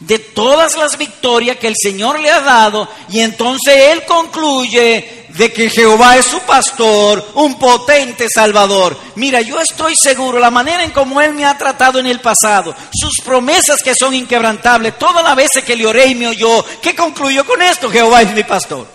de 0.00 0.18
todas 0.18 0.76
las 0.76 0.96
victorias 0.96 1.56
que 1.56 1.68
el 1.68 1.74
Señor 1.76 2.20
le 2.20 2.30
ha 2.30 2.40
dado 2.40 2.88
y 3.10 3.20
entonces 3.20 3.74
él 3.92 4.04
concluye 4.04 5.26
de 5.38 5.52
que 5.52 5.70
Jehová 5.70 6.16
es 6.16 6.26
su 6.26 6.40
pastor, 6.40 7.24
un 7.34 7.56
potente 7.60 8.26
salvador. 8.28 8.98
Mira, 9.14 9.40
yo 9.40 9.60
estoy 9.60 9.94
seguro, 9.94 10.40
la 10.40 10.50
manera 10.50 10.82
en 10.82 10.90
cómo 10.90 11.20
él 11.20 11.32
me 11.32 11.44
ha 11.44 11.56
tratado 11.56 12.00
en 12.00 12.06
el 12.06 12.20
pasado, 12.20 12.74
sus 12.92 13.20
promesas 13.24 13.80
que 13.80 13.94
son 13.94 14.14
inquebrantables, 14.14 14.98
todas 14.98 15.22
las 15.22 15.36
veces 15.36 15.62
que 15.62 15.76
le 15.76 15.86
oré 15.86 16.06
y 16.06 16.16
me 16.16 16.26
oyó, 16.26 16.64
¿qué 16.82 16.96
concluyo 16.96 17.46
con 17.46 17.62
esto? 17.62 17.88
Jehová 17.88 18.22
es 18.22 18.34
mi 18.34 18.42
pastor. 18.42 18.88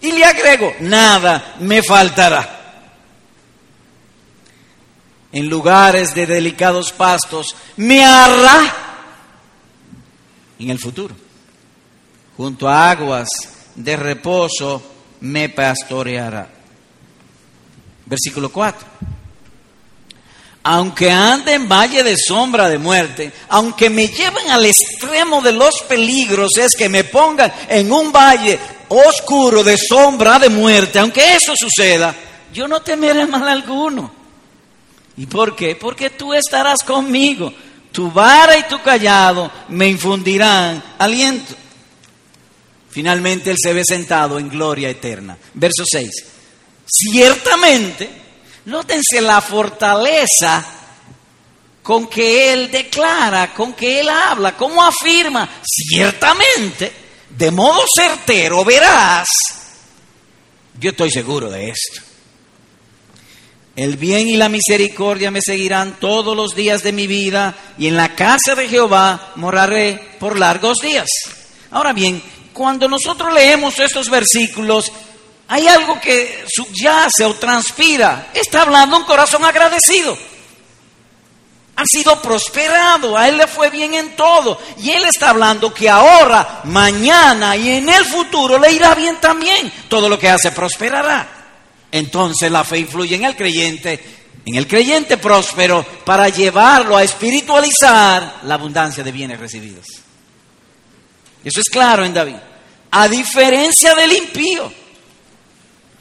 Y 0.00 0.12
le 0.12 0.24
agrego, 0.24 0.72
nada 0.80 1.56
me 1.60 1.82
faltará. 1.82 2.54
En 5.32 5.50
lugares 5.50 6.14
de 6.14 6.26
delicados 6.26 6.90
pastos 6.90 7.54
me 7.76 8.02
hará 8.02 8.74
en 10.58 10.70
el 10.70 10.78
futuro. 10.78 11.14
Junto 12.34 12.66
a 12.66 12.90
aguas 12.90 13.28
de 13.74 13.94
reposo 13.94 14.95
me 15.26 15.48
pastoreará. 15.48 16.48
Versículo 18.06 18.50
4. 18.50 18.86
Aunque 20.62 21.10
ande 21.10 21.54
en 21.54 21.68
valle 21.68 22.02
de 22.02 22.16
sombra 22.16 22.68
de 22.68 22.78
muerte, 22.78 23.32
aunque 23.48 23.88
me 23.88 24.08
lleven 24.08 24.50
al 24.50 24.64
extremo 24.66 25.40
de 25.40 25.52
los 25.52 25.82
peligros, 25.88 26.56
es 26.56 26.74
que 26.74 26.88
me 26.88 27.04
pongan 27.04 27.52
en 27.68 27.92
un 27.92 28.10
valle 28.10 28.58
oscuro 28.88 29.62
de 29.62 29.76
sombra 29.76 30.38
de 30.38 30.48
muerte, 30.48 30.98
aunque 30.98 31.34
eso 31.34 31.52
suceda, 31.56 32.14
yo 32.52 32.66
no 32.66 32.80
temeré 32.82 33.26
mal 33.26 33.48
alguno. 33.48 34.10
¿Y 35.16 35.26
por 35.26 35.54
qué? 35.54 35.76
Porque 35.76 36.10
tú 36.10 36.34
estarás 36.34 36.82
conmigo 36.84 37.52
tu 37.96 38.10
vara 38.10 38.58
y 38.58 38.64
tu 38.64 38.78
callado 38.82 39.50
me 39.68 39.88
infundirán 39.88 40.82
aliento. 40.98 41.54
Finalmente 42.96 43.50
él 43.50 43.58
se 43.62 43.74
ve 43.74 43.84
sentado 43.84 44.38
en 44.38 44.48
gloria 44.48 44.88
eterna. 44.88 45.36
Verso 45.52 45.84
6. 45.84 46.10
Ciertamente, 46.86 48.08
nótense 48.64 49.20
la 49.20 49.42
fortaleza 49.42 50.64
con 51.82 52.06
que 52.06 52.54
él 52.54 52.70
declara, 52.70 53.52
con 53.52 53.74
que 53.74 54.00
él 54.00 54.08
habla, 54.08 54.56
cómo 54.56 54.82
afirma, 54.82 55.46
ciertamente, 55.62 56.90
de 57.28 57.50
modo 57.50 57.82
certero, 57.94 58.64
verás. 58.64 59.28
Yo 60.80 60.88
estoy 60.88 61.10
seguro 61.10 61.50
de 61.50 61.68
esto. 61.68 62.00
El 63.76 63.98
bien 63.98 64.26
y 64.26 64.38
la 64.38 64.48
misericordia 64.48 65.30
me 65.30 65.42
seguirán 65.42 66.00
todos 66.00 66.34
los 66.34 66.54
días 66.54 66.82
de 66.82 66.92
mi 66.92 67.06
vida 67.06 67.54
y 67.76 67.88
en 67.88 67.96
la 67.96 68.14
casa 68.14 68.54
de 68.56 68.68
Jehová 68.68 69.32
moraré 69.34 70.16
por 70.18 70.38
largos 70.38 70.78
días. 70.78 71.08
Ahora 71.70 71.92
bien, 71.92 72.22
cuando 72.56 72.88
nosotros 72.88 73.34
leemos 73.34 73.78
estos 73.78 74.08
versículos, 74.08 74.90
hay 75.46 75.68
algo 75.68 76.00
que 76.00 76.42
subyace 76.48 77.26
o 77.26 77.34
transpira. 77.34 78.30
Está 78.32 78.62
hablando 78.62 78.96
un 78.96 79.04
corazón 79.04 79.44
agradecido. 79.44 80.16
Ha 81.76 81.84
sido 81.84 82.22
prosperado, 82.22 83.14
a 83.14 83.28
él 83.28 83.36
le 83.36 83.46
fue 83.46 83.68
bien 83.68 83.92
en 83.92 84.16
todo. 84.16 84.58
Y 84.78 84.90
él 84.90 85.04
está 85.04 85.28
hablando 85.30 85.74
que 85.74 85.90
ahora, 85.90 86.62
mañana 86.64 87.54
y 87.56 87.72
en 87.72 87.90
el 87.90 88.06
futuro 88.06 88.58
le 88.58 88.72
irá 88.72 88.94
bien 88.94 89.20
también. 89.20 89.70
Todo 89.88 90.08
lo 90.08 90.18
que 90.18 90.30
hace 90.30 90.50
prosperará. 90.50 91.28
Entonces 91.92 92.50
la 92.50 92.64
fe 92.64 92.78
influye 92.78 93.16
en 93.16 93.24
el 93.24 93.36
creyente, 93.36 94.02
en 94.46 94.54
el 94.54 94.66
creyente 94.66 95.18
próspero, 95.18 95.84
para 96.06 96.30
llevarlo 96.30 96.96
a 96.96 97.02
espiritualizar 97.02 98.40
la 98.44 98.54
abundancia 98.54 99.04
de 99.04 99.12
bienes 99.12 99.38
recibidos. 99.38 100.05
Eso 101.46 101.60
es 101.60 101.68
claro 101.70 102.04
en 102.04 102.12
David. 102.12 102.34
A 102.90 103.06
diferencia 103.06 103.94
del 103.94 104.12
impío, 104.14 104.72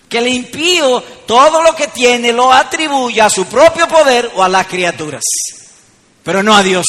que 0.10 0.18
el 0.18 0.28
impío 0.28 1.02
todo 1.28 1.62
lo 1.62 1.76
que 1.76 1.88
tiene 1.90 2.34
lo 2.34 2.52
atribuye 2.52 3.22
a 3.22 3.30
su 3.30 3.46
propio 3.46 3.88
poder 3.88 4.32
o 4.34 4.42
a 4.42 4.50
las 4.50 4.66
criaturas, 4.66 5.22
pero 6.24 6.42
no 6.42 6.56
a 6.56 6.64
Dios. 6.64 6.88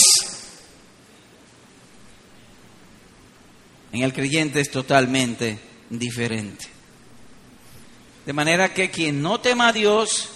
En 3.93 4.03
el 4.03 4.15
creyente 4.15 4.61
es 4.61 4.71
totalmente 4.71 5.59
diferente. 5.91 6.67
De 8.25 8.33
manera 8.33 8.73
que 8.73 8.91
quien 8.91 9.21
no 9.21 9.39
tema 9.39 9.69
a 9.69 9.73
Dios, 9.75 10.31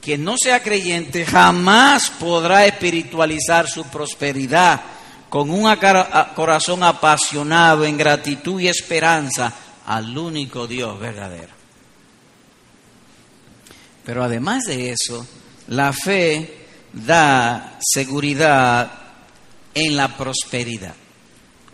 quien 0.00 0.24
no 0.24 0.36
sea 0.42 0.62
creyente, 0.62 1.26
jamás 1.26 2.08
podrá 2.08 2.64
espiritualizar 2.64 3.68
su 3.68 3.84
prosperidad 3.84 4.80
con 5.28 5.50
un 5.50 5.74
corazón 6.34 6.82
apasionado 6.82 7.84
en 7.84 7.96
gratitud 7.96 8.60
y 8.60 8.68
esperanza 8.68 9.52
al 9.86 10.16
único 10.16 10.66
Dios 10.66 10.98
verdadero. 10.98 11.52
Pero 14.04 14.24
además 14.24 14.64
de 14.64 14.90
eso, 14.90 15.26
la 15.68 15.92
fe 15.92 16.66
da 16.92 17.78
seguridad 17.80 18.90
en 19.74 19.96
la 19.96 20.16
prosperidad. 20.16 20.94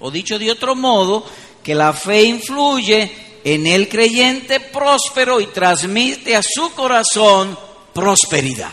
O 0.00 0.10
dicho 0.10 0.38
de 0.38 0.50
otro 0.50 0.74
modo, 0.74 1.24
que 1.62 1.74
la 1.74 1.92
fe 1.92 2.24
influye 2.24 3.40
en 3.44 3.66
el 3.66 3.88
creyente 3.88 4.60
próspero 4.60 5.40
y 5.40 5.46
transmite 5.46 6.34
a 6.34 6.42
su 6.42 6.72
corazón 6.72 7.56
prosperidad, 7.92 8.72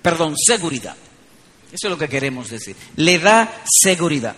perdón, 0.00 0.34
seguridad. 0.36 0.96
Eso 1.72 1.86
es 1.86 1.90
lo 1.90 1.98
que 1.98 2.08
queremos 2.08 2.50
decir. 2.50 2.76
Le 2.96 3.18
da 3.18 3.62
seguridad. 3.64 4.36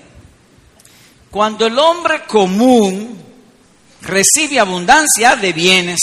Cuando 1.31 1.67
el 1.67 1.77
hombre 1.79 2.23
común 2.25 3.19
recibe 4.03 4.61
abundancia 4.61 5.35
de 5.35 5.53
bienes, 5.53 5.99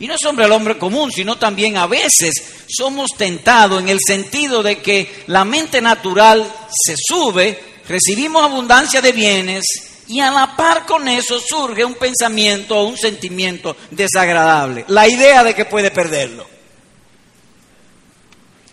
y 0.00 0.08
no 0.08 0.16
hombre 0.26 0.46
el 0.46 0.52
hombre 0.52 0.78
común, 0.78 1.12
sino 1.12 1.38
también 1.38 1.76
a 1.76 1.86
veces 1.86 2.34
somos 2.68 3.10
tentados 3.16 3.80
en 3.80 3.88
el 3.88 4.00
sentido 4.04 4.60
de 4.60 4.78
que 4.82 5.22
la 5.28 5.44
mente 5.44 5.80
natural 5.80 6.52
se 6.68 6.96
sube, 6.98 7.56
recibimos 7.86 8.42
abundancia 8.42 9.00
de 9.00 9.12
bienes 9.12 9.62
y 10.08 10.18
a 10.18 10.32
la 10.32 10.56
par 10.56 10.86
con 10.86 11.06
eso 11.06 11.38
surge 11.38 11.84
un 11.84 11.94
pensamiento 11.94 12.76
o 12.76 12.88
un 12.88 12.96
sentimiento 12.96 13.76
desagradable, 13.92 14.84
la 14.88 15.06
idea 15.06 15.44
de 15.44 15.54
que 15.54 15.66
puede 15.66 15.92
perderlo. 15.92 16.51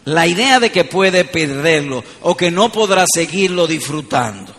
La 0.10 0.26
idea 0.26 0.60
de 0.60 0.72
que 0.72 0.86
puede 0.86 1.24
perderlo 1.24 2.04
o 2.22 2.36
que 2.36 2.50
no 2.50 2.72
podrá 2.72 3.06
seguirlo 3.08 3.68
disfrutando. 3.68 4.56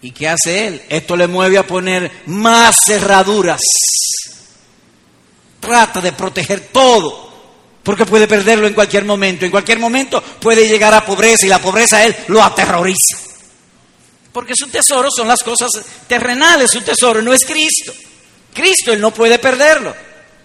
¿Y 0.00 0.12
qué 0.12 0.28
hace 0.28 0.66
él? 0.66 0.82
Esto 0.88 1.14
le 1.14 1.26
mueve 1.26 1.58
a 1.58 1.66
poner 1.66 2.10
más 2.24 2.74
cerraduras. 2.86 3.60
Trata 5.60 6.00
de 6.00 6.12
proteger 6.12 6.68
todo, 6.68 7.30
porque 7.82 8.06
puede 8.06 8.26
perderlo 8.26 8.66
en 8.66 8.72
cualquier 8.72 9.04
momento. 9.04 9.44
En 9.44 9.50
cualquier 9.50 9.78
momento 9.78 10.22
puede 10.22 10.66
llegar 10.66 10.94
a 10.94 11.04
pobreza 11.04 11.44
y 11.44 11.50
la 11.50 11.60
pobreza 11.60 11.98
a 11.98 12.06
él 12.06 12.16
lo 12.28 12.42
aterroriza. 12.42 13.18
Porque 14.32 14.54
su 14.56 14.68
tesoro 14.68 15.10
son 15.14 15.28
las 15.28 15.42
cosas 15.42 15.70
terrenales, 16.08 16.70
su 16.70 16.80
tesoro 16.80 17.20
no 17.20 17.34
es 17.34 17.44
Cristo. 17.44 17.92
Cristo 18.54 18.90
él 18.90 19.02
no 19.02 19.12
puede 19.12 19.38
perderlo. 19.38 19.94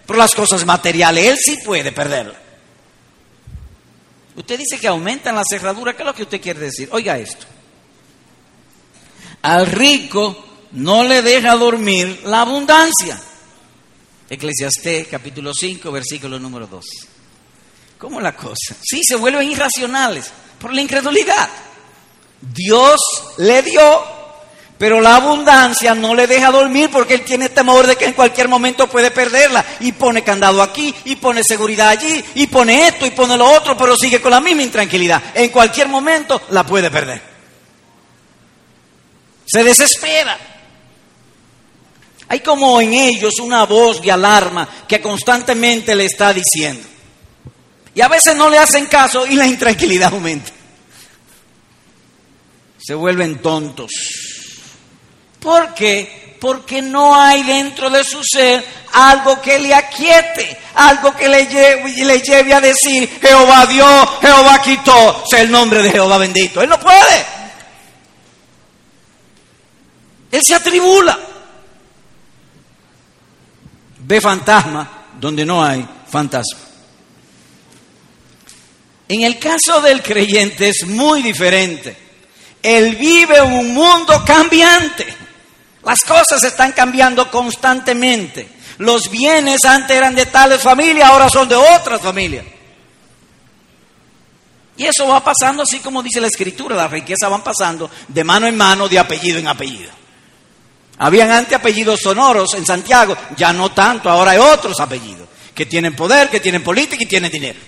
Por 0.06 0.18
las 0.18 0.36
cosas 0.36 0.66
materiales, 0.66 1.28
él 1.28 1.38
sí 1.42 1.58
puede 1.64 1.94
perderlo. 1.94 2.41
Usted 4.36 4.58
dice 4.58 4.80
que 4.80 4.88
aumentan 4.88 5.36
la 5.36 5.44
cerradura, 5.48 5.94
¿qué 5.94 6.04
es 6.04 6.06
lo 6.06 6.16
que 6.16 6.24
usted 6.24 6.42
quiere 6.42 6.60
decir? 6.60 6.90
Oiga 6.92 7.18
esto. 7.18 7.46
Al 9.42 9.68
rico 9.68 10.46
no 10.72 11.04
le 11.04 11.22
deja 11.22 11.56
dormir 11.56 12.22
la 12.26 12.42
abundancia. 12.42 13.20
Eclesiastés 14.30 15.08
capítulo 15.08 15.54
5, 15.54 15.92
versículo 15.92 16.40
número 16.40 16.68
2. 16.68 16.86
¿Cómo 17.98 18.22
la 18.22 18.36
cosa? 18.36 18.76
Sí, 18.82 19.02
se 19.04 19.16
vuelven 19.16 19.52
irracionales 19.52 20.32
por 20.60 20.74
la 20.74 20.82
incredulidad. 20.82 21.50
Dios 22.42 23.00
le 23.38 23.62
dio, 23.62 23.82
pero 24.82 25.00
la 25.00 25.18
abundancia 25.18 25.94
no 25.94 26.16
le 26.16 26.26
deja 26.26 26.50
dormir 26.50 26.90
porque 26.92 27.14
él 27.14 27.22
tiene 27.22 27.50
temor 27.50 27.86
de 27.86 27.96
que 27.96 28.06
en 28.06 28.14
cualquier 28.14 28.48
momento 28.48 28.90
puede 28.90 29.12
perderla. 29.12 29.64
Y 29.82 29.92
pone 29.92 30.24
candado 30.24 30.60
aquí, 30.64 30.92
y 31.06 31.18
pone 31.18 31.44
seguridad 31.44 31.90
allí, 31.90 32.26
y 32.34 32.48
pone 32.48 32.88
esto, 32.88 33.06
y 33.06 33.12
pone 33.12 33.38
lo 33.38 33.46
otro, 33.46 33.78
pero 33.78 33.96
sigue 33.96 34.20
con 34.20 34.32
la 34.32 34.42
misma 34.42 34.64
intranquilidad. 34.64 35.22
En 35.36 35.50
cualquier 35.50 35.88
momento 35.88 36.42
la 36.50 36.66
puede 36.66 36.90
perder 36.90 37.32
se 39.52 39.64
desespera. 39.64 40.38
Hay 42.30 42.40
como 42.40 42.80
en 42.80 42.94
ellos 42.94 43.34
una 43.42 43.66
voz 43.66 44.02
de 44.02 44.12
alarma 44.12 44.68
que 44.88 45.02
constantemente 45.02 45.94
le 45.94 46.06
está 46.06 46.34
diciendo. 46.34 46.88
Y 47.94 48.00
a 48.00 48.08
veces 48.08 48.36
no 48.38 48.50
le 48.50 48.58
hacen 48.58 48.86
caso 48.86 49.28
y 49.28 49.36
la 49.36 49.46
intranquilidad 49.46 50.14
aumenta. 50.14 50.52
Se 52.80 52.94
vuelven 52.94 53.42
tontos. 53.42 53.92
¿Por 55.42 55.74
qué? 55.74 56.38
Porque 56.40 56.82
no 56.82 57.20
hay 57.20 57.44
dentro 57.44 57.90
de 57.90 58.04
su 58.04 58.24
ser 58.24 58.64
algo 58.94 59.42
que 59.42 59.58
le 59.60 59.74
aquiete, 59.74 60.58
algo 60.76 61.16
que 61.16 61.28
le 61.28 61.48
lleve, 61.48 61.90
le 61.90 62.20
lleve 62.22 62.54
a 62.54 62.62
decir, 62.62 63.10
Jehová 63.20 63.66
dio, 63.66 63.86
Jehová 64.22 64.62
quitó, 64.62 65.24
sea 65.30 65.42
el 65.42 65.52
nombre 65.52 65.82
de 65.82 65.92
Jehová 65.92 66.18
bendito. 66.18 66.62
Él 66.62 66.70
no 66.70 66.80
puede. 66.80 67.26
Él 70.32 70.42
se 70.44 70.56
atribula. 70.56 71.20
Ve 74.00 74.22
fantasma 74.22 75.06
donde 75.20 75.46
no 75.46 75.64
hay 75.64 75.88
fantasma. 76.10 76.60
En 79.08 79.24
el 79.24 79.40
caso 79.40 79.82
del 79.82 80.02
creyente 80.02 80.70
es 80.70 80.86
muy 80.86 81.22
diferente. 81.22 81.98
Él 82.64 82.96
vive 82.96 83.42
un 83.42 83.74
mundo 83.74 84.24
cambiante. 84.26 85.21
Las 85.84 86.02
cosas 86.02 86.44
están 86.44 86.74
cambiando 86.74 87.30
constantemente. 87.32 88.48
Los 88.78 89.10
bienes 89.10 89.64
antes 89.66 89.96
eran 89.96 90.16
de 90.16 90.26
tales 90.28 90.62
familias, 90.62 91.10
ahora 91.10 91.30
son 91.30 91.48
de 91.48 91.56
otras 91.56 92.02
familias. 92.02 92.46
Y 94.78 94.86
eso 94.86 95.08
va 95.08 95.24
pasando 95.24 95.64
así 95.64 95.80
como 95.80 96.02
dice 96.02 96.22
la 96.22 96.28
escritura, 96.28 96.76
las 96.76 96.90
riquezas 96.90 97.30
van 97.30 97.44
pasando 97.44 97.90
de 98.08 98.24
mano 98.24 98.48
en 98.48 98.58
mano, 98.58 98.88
de 98.88 98.98
apellido 98.98 99.38
en 99.38 99.48
apellido. 99.48 99.92
Habían 100.98 101.32
antes 101.32 101.54
apellidos 101.54 102.00
sonoros 102.02 102.54
en 102.54 102.66
Santiago, 102.66 103.16
ya 103.36 103.54
no 103.54 103.72
tanto, 103.72 104.10
ahora 104.10 104.32
hay 104.32 104.38
otros 104.38 104.80
apellidos 104.80 105.28
que 105.54 105.66
tienen 105.66 105.96
poder, 105.96 106.30
que 106.30 106.40
tienen 106.40 106.64
política 106.64 107.04
y 107.04 107.08
tienen 107.08 107.32
dinero. 107.32 107.60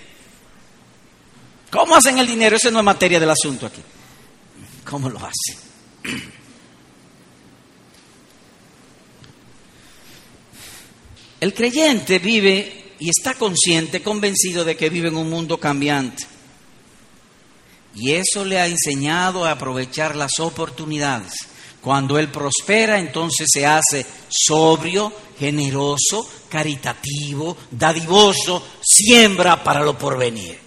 ¿Cómo 1.70 1.96
hacen 1.96 2.18
el 2.18 2.26
dinero? 2.26 2.56
Esa 2.56 2.70
no 2.70 2.78
es 2.78 2.84
materia 2.84 3.18
del 3.18 3.30
asunto 3.30 3.66
aquí. 3.66 3.82
¿Cómo 4.84 5.08
lo 5.08 5.18
hacen? 5.18 5.58
El 11.40 11.54
creyente 11.54 12.18
vive 12.18 12.94
y 12.98 13.08
está 13.08 13.34
consciente, 13.34 14.02
convencido 14.02 14.64
de 14.64 14.76
que 14.76 14.88
vive 14.90 15.08
en 15.08 15.16
un 15.16 15.28
mundo 15.28 15.58
cambiante. 15.58 16.26
Y 17.94 18.12
eso 18.12 18.44
le 18.44 18.58
ha 18.58 18.66
enseñado 18.66 19.44
a 19.44 19.52
aprovechar 19.52 20.16
las 20.16 20.38
oportunidades 20.40 21.34
cuando 21.84 22.18
Él 22.18 22.28
prospera, 22.28 22.98
entonces 22.98 23.46
se 23.52 23.66
hace 23.66 24.06
sobrio, 24.30 25.12
generoso, 25.38 26.26
caritativo, 26.48 27.58
dadivoso, 27.70 28.66
siembra 28.82 29.62
para 29.62 29.80
lo 29.80 29.98
porvenir. 29.98 30.58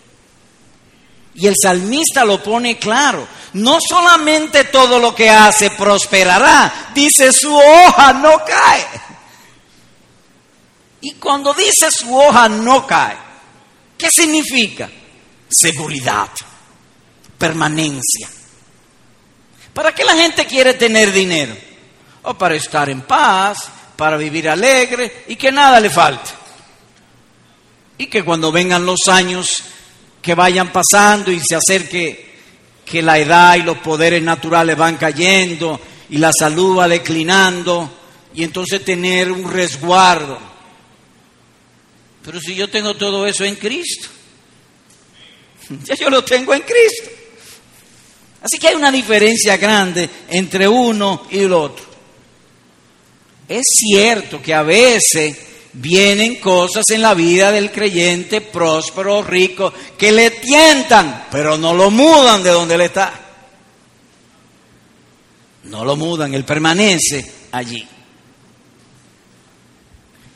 Y 1.34 1.48
el 1.48 1.56
salmista 1.60 2.24
lo 2.24 2.42
pone 2.44 2.78
claro, 2.78 3.28
no 3.54 3.80
solamente 3.82 4.66
todo 4.66 5.00
lo 5.00 5.16
que 5.16 5.28
hace 5.28 5.72
prosperará, 5.72 6.92
dice 6.94 7.34
su 7.34 7.52
hoja 7.52 8.14
no 8.14 8.38
cae. 8.46 9.07
Y 11.08 11.14
cuando 11.14 11.54
dice 11.54 11.90
su 11.90 12.14
hoja 12.14 12.50
no 12.50 12.86
cae, 12.86 13.16
¿qué 13.98 14.10
significa? 14.12 14.90
Seguridad, 15.50 16.28
permanencia 17.38 18.28
¿Para 19.78 19.94
qué 19.94 20.04
la 20.04 20.16
gente 20.16 20.46
quiere 20.46 20.74
tener 20.74 21.14
dinero? 21.14 21.56
O 22.24 22.34
para 22.34 22.56
estar 22.56 22.90
en 22.90 23.02
paz, 23.02 23.60
para 23.96 24.18
vivir 24.18 24.50
alegre 24.50 25.24
y 25.28 25.38
que 25.38 25.52
nada 25.52 25.80
le 25.80 25.92
falte. 25.92 26.32
Y 28.00 28.08
que 28.08 28.26
cuando 28.26 28.52
vengan 28.52 28.88
los 28.88 29.02
años 29.08 29.64
que 30.20 30.34
vayan 30.34 30.74
pasando 30.74 31.32
y 31.32 31.40
se 31.40 31.56
acerque 31.56 32.38
que 32.84 33.02
la 33.02 33.18
edad 33.18 33.56
y 33.56 33.62
los 33.62 33.78
poderes 33.78 34.24
naturales 34.24 34.76
van 34.76 34.98
cayendo 34.98 35.80
y 36.10 36.18
la 36.18 36.32
salud 36.38 36.80
va 36.80 36.88
declinando 36.90 37.88
y 38.34 38.44
entonces 38.44 38.84
tener 38.84 39.32
un 39.32 39.50
resguardo. 39.50 40.57
Pero 42.28 42.42
si 42.42 42.56
yo 42.56 42.70
tengo 42.70 42.94
todo 42.94 43.26
eso 43.26 43.46
en 43.46 43.56
Cristo, 43.56 44.10
ya 45.86 45.96
yo 45.96 46.10
lo 46.10 46.26
tengo 46.26 46.54
en 46.54 46.62
Cristo. 46.62 47.10
Así 48.42 48.60
que 48.60 48.68
hay 48.68 48.76
una 48.76 48.92
diferencia 48.92 49.56
grande 49.56 50.10
entre 50.28 50.68
uno 50.68 51.26
y 51.32 51.40
el 51.40 51.54
otro. 51.54 51.86
Es 53.48 53.64
cierto 53.80 54.42
que 54.42 54.54
a 54.54 54.62
veces 54.64 55.38
vienen 55.72 56.36
cosas 56.36 56.90
en 56.90 57.02
la 57.02 57.14
vida 57.14 57.50
del 57.50 57.72
creyente 57.72 58.42
próspero, 58.42 59.24
rico, 59.24 59.74
que 59.98 60.12
le 60.12 60.32
tientan, 60.32 61.28
pero 61.32 61.58
no 61.58 61.74
lo 61.74 61.90
mudan 61.90 62.44
de 62.44 62.50
donde 62.50 62.76
él 62.76 62.82
está. 62.82 63.22
No 65.64 65.86
lo 65.86 65.96
mudan, 65.96 66.34
él 66.34 66.44
permanece 66.44 67.26
allí. 67.54 67.88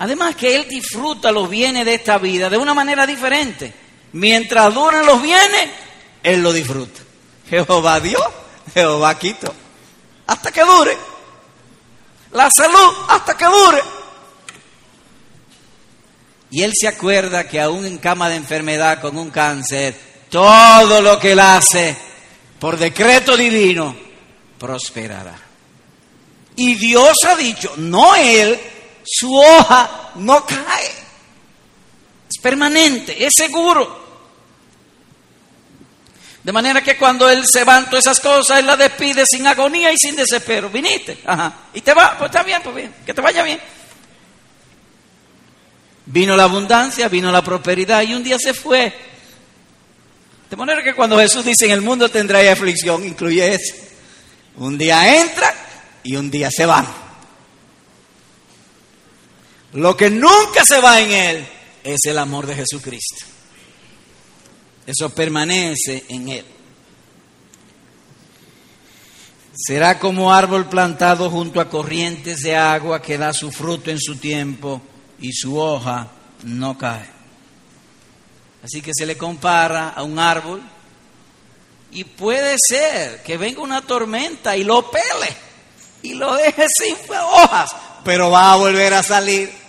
Además 0.02 0.36
que 0.36 0.56
Él 0.56 0.68
disfruta 0.68 1.32
los 1.32 1.48
bienes 1.48 1.86
de 1.86 1.94
esta 1.94 2.18
vida 2.18 2.50
de 2.50 2.58
una 2.58 2.74
manera 2.74 3.06
diferente. 3.06 3.72
Mientras 4.14 4.74
duren 4.74 5.06
los 5.06 5.22
bienes, 5.22 5.70
Él 6.24 6.42
lo 6.42 6.52
disfruta. 6.52 7.02
Jehová 7.48 8.00
dio, 8.00 8.20
Jehová 8.74 9.20
quitó. 9.20 9.54
Hasta 10.26 10.52
que 10.52 10.62
dure. 10.62 10.98
La 12.32 12.50
salud 12.50 12.96
hasta 13.10 13.38
que 13.38 13.46
dure. 13.46 13.84
Y 16.50 16.64
Él 16.64 16.72
se 16.74 16.88
acuerda 16.88 17.48
que 17.48 17.62
aún 17.62 17.86
en 17.86 18.00
cama 18.00 18.28
de 18.28 18.38
enfermedad 18.38 19.02
con 19.02 19.16
un 19.20 19.30
cáncer, 19.30 19.96
todo 20.32 21.00
lo 21.00 21.20
que 21.20 21.34
Él 21.34 21.40
hace 21.42 21.96
por 22.58 22.76
decreto 22.76 23.38
divino 23.38 23.96
prosperará. 24.58 25.38
Y 26.56 26.74
Dios 26.74 27.24
ha 27.24 27.36
dicho, 27.36 27.76
no 27.78 28.16
Él, 28.16 28.60
su 29.06 29.34
hoja 29.34 30.12
no 30.16 30.46
cae. 30.46 30.92
Es 32.30 32.42
permanente, 32.42 33.26
es 33.26 33.34
seguro. 33.36 34.02
De 36.44 36.52
manera 36.52 36.84
que 36.84 36.98
cuando 36.98 37.30
Él 37.30 37.44
se 37.46 37.64
va 37.64 37.86
todas 37.86 38.06
esas 38.06 38.20
cosas, 38.20 38.60
Él 38.60 38.66
la 38.66 38.76
despide 38.76 39.26
sin 39.26 39.46
agonía 39.46 39.92
y 39.92 39.98
sin 39.98 40.16
desespero. 40.16 40.70
Viniste, 40.70 41.20
ajá. 41.26 41.54
Y 41.74 41.82
te 41.82 41.94
va, 41.94 42.18
pues 42.18 42.32
está 42.32 42.44
bien, 42.44 42.62
pues 42.64 42.76
bien, 42.76 42.96
que 43.06 43.14
te 43.14 43.22
vaya 43.22 43.44
bien. 43.44 43.60
Vino 46.08 46.36
la 46.36 46.44
abundancia, 46.44 47.08
vino 47.10 47.32
la 47.32 47.44
prosperidad 47.44 48.02
y 48.02 48.16
un 48.16 48.24
día 48.24 48.40
se 48.40 48.54
fue. 48.54 48.94
De 50.50 50.56
manera 50.58 50.84
que 50.84 50.96
cuando 50.96 51.18
Jesús 51.18 51.46
dice 51.46 51.66
en 51.66 51.72
el 51.72 51.82
mundo 51.82 52.10
tendrá 52.10 52.40
aflicción, 52.52 53.06
incluye 53.06 53.54
eso. 53.54 53.76
Un 54.58 54.78
día 54.78 55.22
entra 55.22 55.54
y 56.04 56.16
un 56.16 56.30
día 56.30 56.50
se 56.52 56.66
va. 56.66 56.86
Lo 59.74 59.96
que 59.96 60.10
nunca 60.10 60.64
se 60.66 60.80
va 60.82 61.00
en 61.00 61.12
él 61.12 61.48
es 61.84 62.00
el 62.06 62.18
amor 62.18 62.46
de 62.46 62.56
Jesucristo. 62.56 63.26
Eso 64.86 65.10
permanece 65.10 66.06
en 66.10 66.30
él. 66.30 66.46
Será 69.54 70.00
como 70.00 70.34
árbol 70.34 70.68
plantado 70.68 71.30
junto 71.30 71.62
a 71.62 71.70
corrientes 71.70 72.42
de 72.42 72.56
agua 72.56 73.02
que 73.02 73.18
da 73.18 73.34
su 73.34 73.52
fruto 73.52 73.92
en 73.92 74.00
su 74.00 74.16
tiempo 74.16 74.82
y 75.20 75.34
su 75.34 75.60
hoja 75.60 76.08
no 76.44 76.78
cae. 76.78 77.10
Así 78.64 78.82
que 78.82 78.92
se 78.94 79.06
le 79.06 79.18
compara 79.18 79.90
a 79.90 80.04
un 80.04 80.20
árbol 80.20 80.62
y 81.92 82.04
puede 82.04 82.56
ser 82.58 83.22
que 83.24 83.38
venga 83.38 83.62
una 83.62 83.82
tormenta 83.82 84.56
y 84.56 84.64
lo 84.64 84.90
pele 84.90 85.36
y 86.04 86.14
lo 86.14 86.34
deje 86.36 86.66
sin 86.78 86.96
hojas, 87.16 87.76
pero 88.04 88.32
va 88.32 88.54
a 88.54 88.56
volver 88.56 88.94
a 88.94 89.04
salir. 89.04 89.61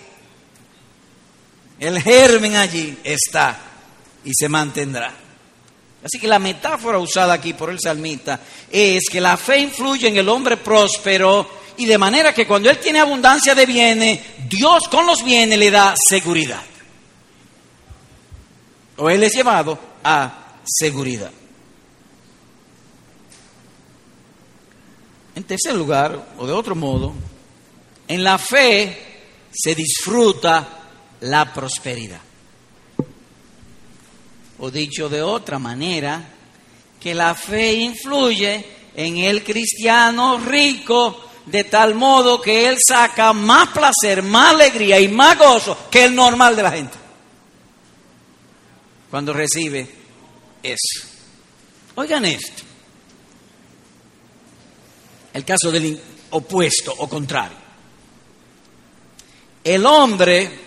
El 1.79 2.01
germen 2.01 2.55
allí 2.55 2.97
está 3.03 3.57
y 4.23 4.31
se 4.33 4.47
mantendrá. 4.47 5.13
Así 6.03 6.19
que 6.19 6.27
la 6.27 6.39
metáfora 6.39 6.99
usada 6.99 7.33
aquí 7.33 7.53
por 7.53 7.69
el 7.69 7.79
salmista 7.79 8.39
es 8.69 9.03
que 9.09 9.21
la 9.21 9.37
fe 9.37 9.59
influye 9.59 10.07
en 10.07 10.17
el 10.17 10.27
hombre 10.27 10.57
próspero 10.57 11.49
y 11.77 11.85
de 11.85 11.97
manera 11.97 12.33
que 12.33 12.45
cuando 12.45 12.69
él 12.69 12.77
tiene 12.77 12.99
abundancia 12.99 13.55
de 13.55 13.65
bienes, 13.65 14.19
Dios 14.49 14.87
con 14.89 15.07
los 15.07 15.23
bienes 15.23 15.57
le 15.57 15.71
da 15.71 15.95
seguridad. 15.97 16.61
O 18.97 19.09
él 19.09 19.23
es 19.23 19.33
llevado 19.33 19.79
a 20.03 20.57
seguridad. 20.63 21.31
En 25.35 25.43
tercer 25.45 25.73
lugar, 25.73 26.33
o 26.37 26.45
de 26.45 26.53
otro 26.53 26.75
modo, 26.75 27.13
en 28.07 28.23
la 28.23 28.37
fe 28.37 29.23
se 29.51 29.73
disfruta 29.73 30.82
la 31.23 31.53
prosperidad. 31.53 32.19
O 34.59 34.71
dicho 34.71 35.09
de 35.09 35.21
otra 35.21 35.59
manera, 35.59 36.21
que 36.99 37.13
la 37.13 37.35
fe 37.35 37.73
influye 37.73 38.65
en 38.95 39.17
el 39.17 39.43
cristiano 39.43 40.37
rico 40.37 41.29
de 41.45 41.65
tal 41.65 41.95
modo 41.95 42.41
que 42.41 42.69
él 42.69 42.77
saca 42.85 43.33
más 43.33 43.69
placer, 43.69 44.23
más 44.23 44.53
alegría 44.53 44.99
y 44.99 45.09
más 45.09 45.37
gozo 45.37 45.89
que 45.89 46.05
el 46.05 46.15
normal 46.15 46.55
de 46.55 46.63
la 46.63 46.71
gente. 46.71 46.97
Cuando 49.09 49.33
recibe 49.33 49.89
eso. 50.61 51.07
Oigan 51.95 52.25
esto. 52.25 52.63
El 55.33 55.43
caso 55.45 55.71
del 55.71 56.01
opuesto 56.31 56.93
o 56.97 57.07
contrario. 57.09 57.57
El 59.63 59.85
hombre 59.85 60.62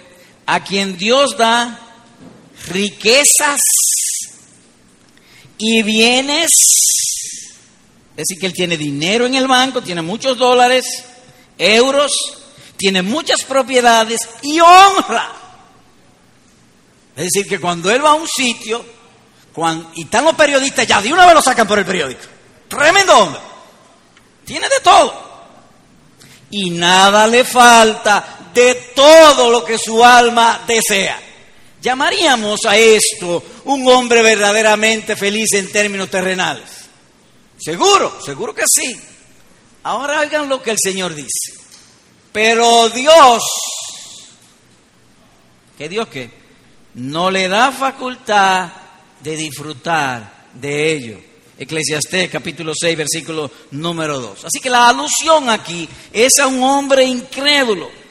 a 0.47 0.63
quien 0.63 0.97
Dios 0.97 1.37
da 1.37 1.79
riquezas 2.69 3.61
y 5.59 5.83
bienes, 5.83 6.51
es 8.11 8.17
decir, 8.17 8.39
que 8.39 8.47
él 8.47 8.53
tiene 8.53 8.77
dinero 8.77 9.27
en 9.27 9.35
el 9.35 9.47
banco, 9.47 9.83
tiene 9.83 10.03
muchos 10.03 10.39
dólares, 10.39 10.85
euros, 11.59 12.13
tiene 12.77 13.03
muchas 13.03 13.43
propiedades 13.43 14.29
y 14.43 14.61
honra. 14.61 15.33
Es 17.17 17.25
decir, 17.25 17.49
que 17.49 17.61
cuando 17.61 17.91
él 17.91 18.05
va 18.05 18.11
a 18.11 18.15
un 18.15 18.29
sitio 18.29 18.85
y 19.95 20.03
están 20.03 20.25
los 20.25 20.35
periodistas, 20.35 20.87
ya 20.87 21.01
de 21.01 21.13
una 21.13 21.25
vez 21.25 21.35
lo 21.35 21.43
sacan 21.43 21.67
por 21.67 21.79
el 21.79 21.87
periódico. 21.87 22.23
Tremendo 22.69 23.19
hombre. 23.19 23.41
Tiene 24.45 24.69
de 24.69 24.81
todo. 24.81 25.27
Y 26.51 26.71
nada 26.71 27.27
le 27.27 27.43
falta 27.45 28.36
de 28.57 28.75
todo 28.95 29.51
lo 29.51 29.63
que 29.63 29.77
su 29.77 30.03
alma 30.03 30.65
desea. 30.67 31.21
¿Llamaríamos 31.83 32.65
a 32.65 32.77
esto 32.77 33.45
un 33.67 33.87
hombre 33.87 34.23
verdaderamente 34.23 35.15
feliz 35.15 35.53
en 35.53 35.71
términos 35.71 36.11
terrenales? 36.11 36.65
Seguro, 37.59 38.19
seguro 38.25 38.55
que 38.55 38.65
sí. 38.67 38.99
Ahora 39.83 40.21
oigan 40.21 40.49
lo 40.49 40.63
que 40.63 40.71
el 40.71 40.79
Señor 40.83 41.15
dice. 41.15 41.53
Pero 42.33 42.89
Dios, 42.89 43.45
¿qué 45.77 45.89
Dios 45.91 46.09
qué? 46.09 46.31
No 46.95 47.31
le 47.31 47.49
da 47.49 47.71
facultad 47.73 48.71
de 49.21 49.37
disfrutar 49.37 50.47
de 50.55 50.93
ello. 50.93 51.21
Eclesiastés 51.59 52.31
capítulo 52.31 52.73
6, 52.75 52.97
versículo 52.97 53.51
número 53.73 54.19
2. 54.19 54.47
Así 54.47 54.61
que 54.61 54.71
la 54.71 54.89
alusión 54.89 55.51
aquí 55.51 55.87
es 56.11 56.39
a 56.39 56.47
un 56.47 56.63
hombre 56.63 57.05
incrédulo 57.05 58.06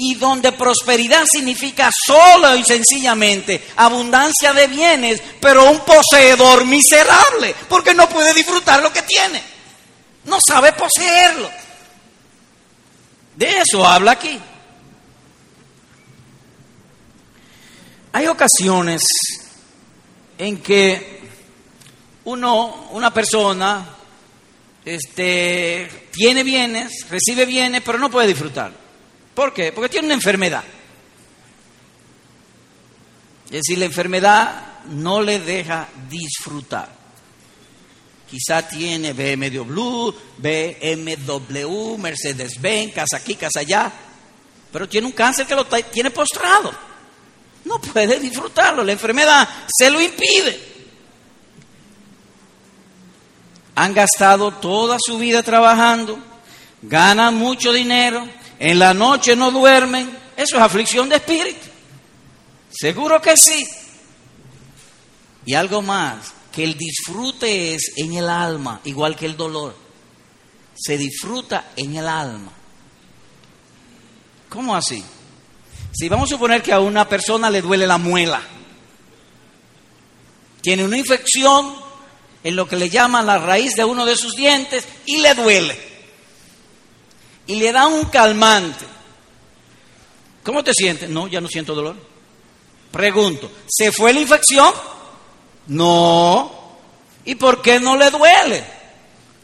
y 0.00 0.14
donde 0.14 0.52
prosperidad 0.52 1.24
significa 1.30 1.90
solo 1.92 2.54
y 2.54 2.64
sencillamente 2.64 3.68
abundancia 3.76 4.52
de 4.52 4.68
bienes, 4.68 5.20
pero 5.40 5.68
un 5.70 5.80
poseedor 5.80 6.64
miserable, 6.64 7.54
porque 7.68 7.94
no 7.94 8.08
puede 8.08 8.32
disfrutar 8.32 8.80
lo 8.80 8.92
que 8.92 9.02
tiene, 9.02 9.42
no 10.24 10.38
sabe 10.46 10.72
poseerlo. 10.72 11.50
De 13.34 13.58
eso 13.58 13.86
habla 13.86 14.12
aquí. 14.12 14.38
Hay 18.12 18.26
ocasiones 18.26 19.02
en 20.38 20.58
que 20.58 21.20
uno, 22.24 22.88
una 22.92 23.12
persona, 23.12 23.96
este, 24.84 26.08
tiene 26.12 26.44
bienes, 26.44 27.06
recibe 27.10 27.46
bienes, 27.46 27.82
pero 27.84 27.98
no 27.98 28.10
puede 28.10 28.28
disfrutar. 28.28 28.87
¿Por 29.38 29.54
qué? 29.54 29.70
Porque 29.70 29.88
tiene 29.88 30.06
una 30.06 30.14
enfermedad. 30.14 30.64
Es 33.44 33.52
decir, 33.52 33.78
la 33.78 33.84
enfermedad 33.84 34.80
no 34.86 35.22
le 35.22 35.38
deja 35.38 35.86
disfrutar. 36.10 36.88
Quizá 38.28 38.66
tiene 38.66 39.12
BMW, 39.12 40.10
BMW, 40.38 41.96
Mercedes-Benz, 41.98 42.92
casa 42.92 43.18
aquí, 43.18 43.36
casa 43.36 43.60
allá, 43.60 43.92
pero 44.72 44.88
tiene 44.88 45.06
un 45.06 45.12
cáncer 45.12 45.46
que 45.46 45.54
lo 45.54 45.64
tiene 45.66 46.10
postrado. 46.10 46.72
No 47.64 47.80
puede 47.80 48.18
disfrutarlo, 48.18 48.82
la 48.82 48.90
enfermedad 48.90 49.48
se 49.68 49.88
lo 49.88 50.00
impide. 50.00 50.60
Han 53.76 53.94
gastado 53.94 54.50
toda 54.50 54.96
su 54.98 55.16
vida 55.16 55.44
trabajando, 55.44 56.18
ganan 56.82 57.36
mucho 57.36 57.72
dinero, 57.72 58.26
en 58.58 58.78
la 58.78 58.92
noche 58.92 59.36
no 59.36 59.50
duermen, 59.50 60.10
eso 60.36 60.56
es 60.56 60.62
aflicción 60.62 61.08
de 61.08 61.16
espíritu. 61.16 61.66
Seguro 62.70 63.20
que 63.20 63.36
sí. 63.36 63.66
Y 65.46 65.54
algo 65.54 65.80
más, 65.80 66.32
que 66.52 66.64
el 66.64 66.76
disfrute 66.76 67.74
es 67.74 67.92
en 67.96 68.14
el 68.14 68.28
alma, 68.28 68.80
igual 68.84 69.16
que 69.16 69.26
el 69.26 69.36
dolor. 69.36 69.76
Se 70.74 70.98
disfruta 70.98 71.72
en 71.76 71.96
el 71.96 72.08
alma. 72.08 72.52
¿Cómo 74.48 74.74
así? 74.74 75.04
Si 75.92 76.08
vamos 76.08 76.30
a 76.30 76.34
suponer 76.34 76.62
que 76.62 76.72
a 76.72 76.80
una 76.80 77.08
persona 77.08 77.50
le 77.50 77.62
duele 77.62 77.86
la 77.86 77.98
muela, 77.98 78.42
tiene 80.60 80.84
una 80.84 80.98
infección 80.98 81.74
en 82.42 82.56
lo 82.56 82.68
que 82.68 82.76
le 82.76 82.90
llaman 82.90 83.26
la 83.26 83.38
raíz 83.38 83.74
de 83.74 83.84
uno 83.84 84.04
de 84.04 84.16
sus 84.16 84.34
dientes 84.34 84.86
y 85.06 85.18
le 85.18 85.34
duele 85.34 85.87
y 87.48 87.56
le 87.56 87.72
da 87.72 87.86
un 87.88 88.04
calmante. 88.04 88.84
¿Cómo 90.44 90.62
te 90.62 90.72
sientes? 90.72 91.08
No, 91.08 91.26
ya 91.26 91.40
no 91.40 91.48
siento 91.48 91.74
dolor. 91.74 91.96
Pregunto, 92.92 93.50
¿se 93.66 93.90
fue 93.90 94.12
la 94.12 94.20
infección? 94.20 94.72
No. 95.66 96.52
¿Y 97.24 97.34
por 97.34 97.60
qué 97.60 97.80
no 97.80 97.96
le 97.96 98.10
duele? 98.10 98.64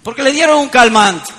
Porque 0.03 0.23
le 0.23 0.33
dieron 0.33 0.59
un 0.59 0.69
calmante. 0.69 1.33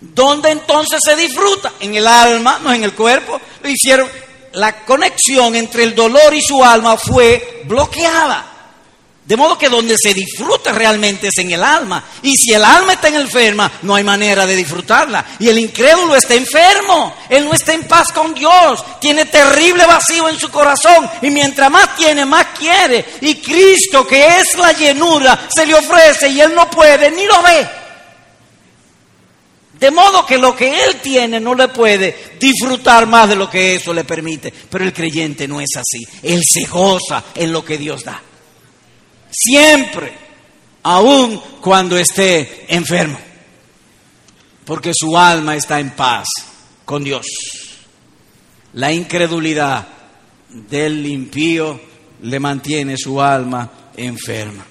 ¿Dónde 0.00 0.50
entonces 0.50 1.00
se 1.02 1.16
disfruta? 1.16 1.72
En 1.80 1.94
el 1.94 2.06
alma, 2.06 2.60
no 2.62 2.72
en 2.72 2.84
el 2.84 2.94
cuerpo. 2.94 3.40
Lo 3.62 3.68
hicieron. 3.68 4.08
La 4.52 4.84
conexión 4.84 5.54
entre 5.54 5.82
el 5.82 5.94
dolor 5.94 6.32
y 6.34 6.42
su 6.42 6.62
alma 6.62 6.96
fue 6.96 7.62
bloqueada. 7.66 8.55
De 9.26 9.36
modo 9.36 9.58
que 9.58 9.68
donde 9.68 9.96
se 10.00 10.14
disfruta 10.14 10.70
realmente 10.70 11.26
es 11.26 11.38
en 11.38 11.50
el 11.50 11.62
alma. 11.64 12.04
Y 12.22 12.36
si 12.36 12.52
el 12.52 12.64
alma 12.64 12.92
está 12.92 13.08
enferma, 13.08 13.70
no 13.82 13.96
hay 13.96 14.04
manera 14.04 14.46
de 14.46 14.54
disfrutarla. 14.54 15.26
Y 15.40 15.48
el 15.48 15.58
incrédulo 15.58 16.14
está 16.14 16.34
enfermo. 16.34 17.12
Él 17.28 17.44
no 17.44 17.52
está 17.52 17.74
en 17.74 17.88
paz 17.88 18.12
con 18.12 18.32
Dios. 18.32 18.84
Tiene 19.00 19.24
terrible 19.24 19.84
vacío 19.84 20.28
en 20.28 20.38
su 20.38 20.48
corazón. 20.48 21.10
Y 21.22 21.30
mientras 21.30 21.68
más 21.72 21.96
tiene, 21.96 22.24
más 22.24 22.46
quiere. 22.56 23.04
Y 23.20 23.34
Cristo, 23.36 24.06
que 24.06 24.24
es 24.28 24.56
la 24.58 24.70
llenura, 24.70 25.48
se 25.52 25.66
le 25.66 25.74
ofrece 25.74 26.28
y 26.28 26.40
él 26.40 26.54
no 26.54 26.70
puede 26.70 27.10
ni 27.10 27.24
lo 27.24 27.42
ve. 27.42 27.68
De 29.80 29.90
modo 29.90 30.24
que 30.24 30.38
lo 30.38 30.54
que 30.54 30.84
él 30.84 31.00
tiene 31.02 31.40
no 31.40 31.56
le 31.56 31.66
puede 31.66 32.36
disfrutar 32.38 33.06
más 33.06 33.28
de 33.28 33.34
lo 33.34 33.50
que 33.50 33.74
eso 33.74 33.92
le 33.92 34.04
permite. 34.04 34.52
Pero 34.70 34.84
el 34.84 34.92
creyente 34.92 35.48
no 35.48 35.60
es 35.60 35.70
así. 35.76 36.06
Él 36.22 36.42
se 36.48 36.64
goza 36.66 37.24
en 37.34 37.50
lo 37.50 37.64
que 37.64 37.76
Dios 37.76 38.04
da 38.04 38.22
siempre, 39.36 40.12
aun 40.82 41.38
cuando 41.60 41.98
esté 41.98 42.64
enfermo, 42.68 43.18
porque 44.64 44.92
su 44.94 45.16
alma 45.16 45.56
está 45.56 45.78
en 45.78 45.90
paz 45.90 46.26
con 46.84 47.04
Dios. 47.04 47.26
La 48.72 48.92
incredulidad 48.92 49.86
del 50.48 51.06
impío 51.06 51.80
le 52.22 52.40
mantiene 52.40 52.96
su 52.96 53.20
alma 53.20 53.90
enferma. 53.96 54.66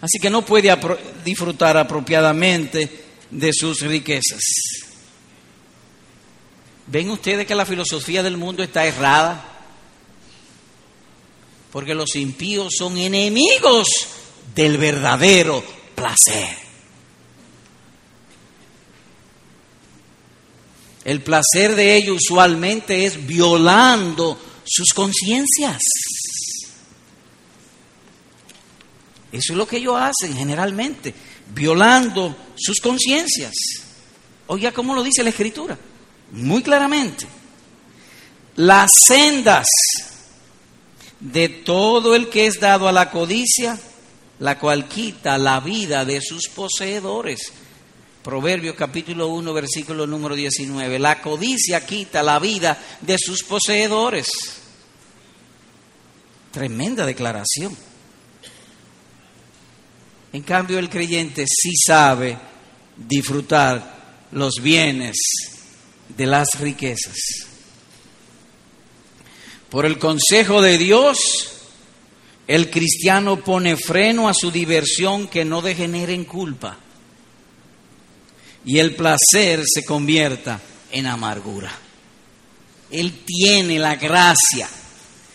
Así 0.00 0.18
que 0.20 0.30
no 0.30 0.44
puede 0.44 0.76
disfrutar 1.24 1.76
apropiadamente 1.76 3.04
de 3.30 3.52
sus 3.52 3.80
riquezas. 3.82 4.40
¿Ven 6.88 7.10
ustedes 7.10 7.46
que 7.46 7.54
la 7.54 7.64
filosofía 7.64 8.22
del 8.22 8.36
mundo 8.36 8.64
está 8.64 8.84
errada? 8.84 9.51
Porque 11.72 11.94
los 11.94 12.14
impíos 12.16 12.74
son 12.78 12.98
enemigos 12.98 13.88
del 14.54 14.76
verdadero 14.76 15.64
placer. 15.94 16.54
El 21.04 21.22
placer 21.22 21.74
de 21.74 21.96
ellos 21.96 22.18
usualmente 22.22 23.06
es 23.06 23.26
violando 23.26 24.38
sus 24.64 24.92
conciencias. 24.92 25.82
Eso 29.32 29.52
es 29.54 29.56
lo 29.56 29.66
que 29.66 29.78
ellos 29.78 29.96
hacen 29.98 30.36
generalmente, 30.36 31.14
violando 31.54 32.36
sus 32.54 32.80
conciencias. 32.80 33.54
Oiga 34.46 34.72
cómo 34.72 34.94
lo 34.94 35.02
dice 35.02 35.22
la 35.22 35.30
Escritura, 35.30 35.78
muy 36.32 36.62
claramente. 36.62 37.26
Las 38.56 38.90
sendas 39.06 39.66
de 41.22 41.48
todo 41.48 42.16
el 42.16 42.28
que 42.28 42.46
es 42.46 42.58
dado 42.58 42.88
a 42.88 42.92
la 42.92 43.10
codicia, 43.10 43.78
la 44.40 44.58
cual 44.58 44.88
quita 44.88 45.38
la 45.38 45.60
vida 45.60 46.04
de 46.04 46.20
sus 46.20 46.48
poseedores. 46.48 47.52
Proverbios 48.24 48.74
capítulo 48.74 49.28
1, 49.28 49.52
versículo 49.52 50.06
número 50.06 50.34
19. 50.34 50.98
La 50.98 51.22
codicia 51.22 51.86
quita 51.86 52.22
la 52.22 52.40
vida 52.40 52.76
de 53.00 53.16
sus 53.18 53.44
poseedores. 53.44 54.26
Tremenda 56.50 57.06
declaración. 57.06 57.76
En 60.32 60.42
cambio, 60.42 60.78
el 60.78 60.90
creyente 60.90 61.44
sí 61.46 61.70
sabe 61.86 62.36
disfrutar 62.96 64.26
los 64.32 64.54
bienes 64.60 65.16
de 66.08 66.26
las 66.26 66.48
riquezas. 66.58 67.51
Por 69.72 69.86
el 69.86 69.98
consejo 69.98 70.60
de 70.60 70.76
Dios, 70.76 71.16
el 72.46 72.68
cristiano 72.68 73.42
pone 73.42 73.78
freno 73.78 74.28
a 74.28 74.34
su 74.34 74.50
diversión 74.50 75.28
que 75.28 75.46
no 75.46 75.62
degenere 75.62 76.12
en 76.12 76.26
culpa. 76.26 76.76
Y 78.66 78.78
el 78.80 78.94
placer 78.94 79.62
se 79.64 79.82
convierta 79.86 80.60
en 80.90 81.06
amargura. 81.06 81.72
Él 82.90 83.20
tiene 83.24 83.78
la 83.78 83.96
gracia. 83.96 84.68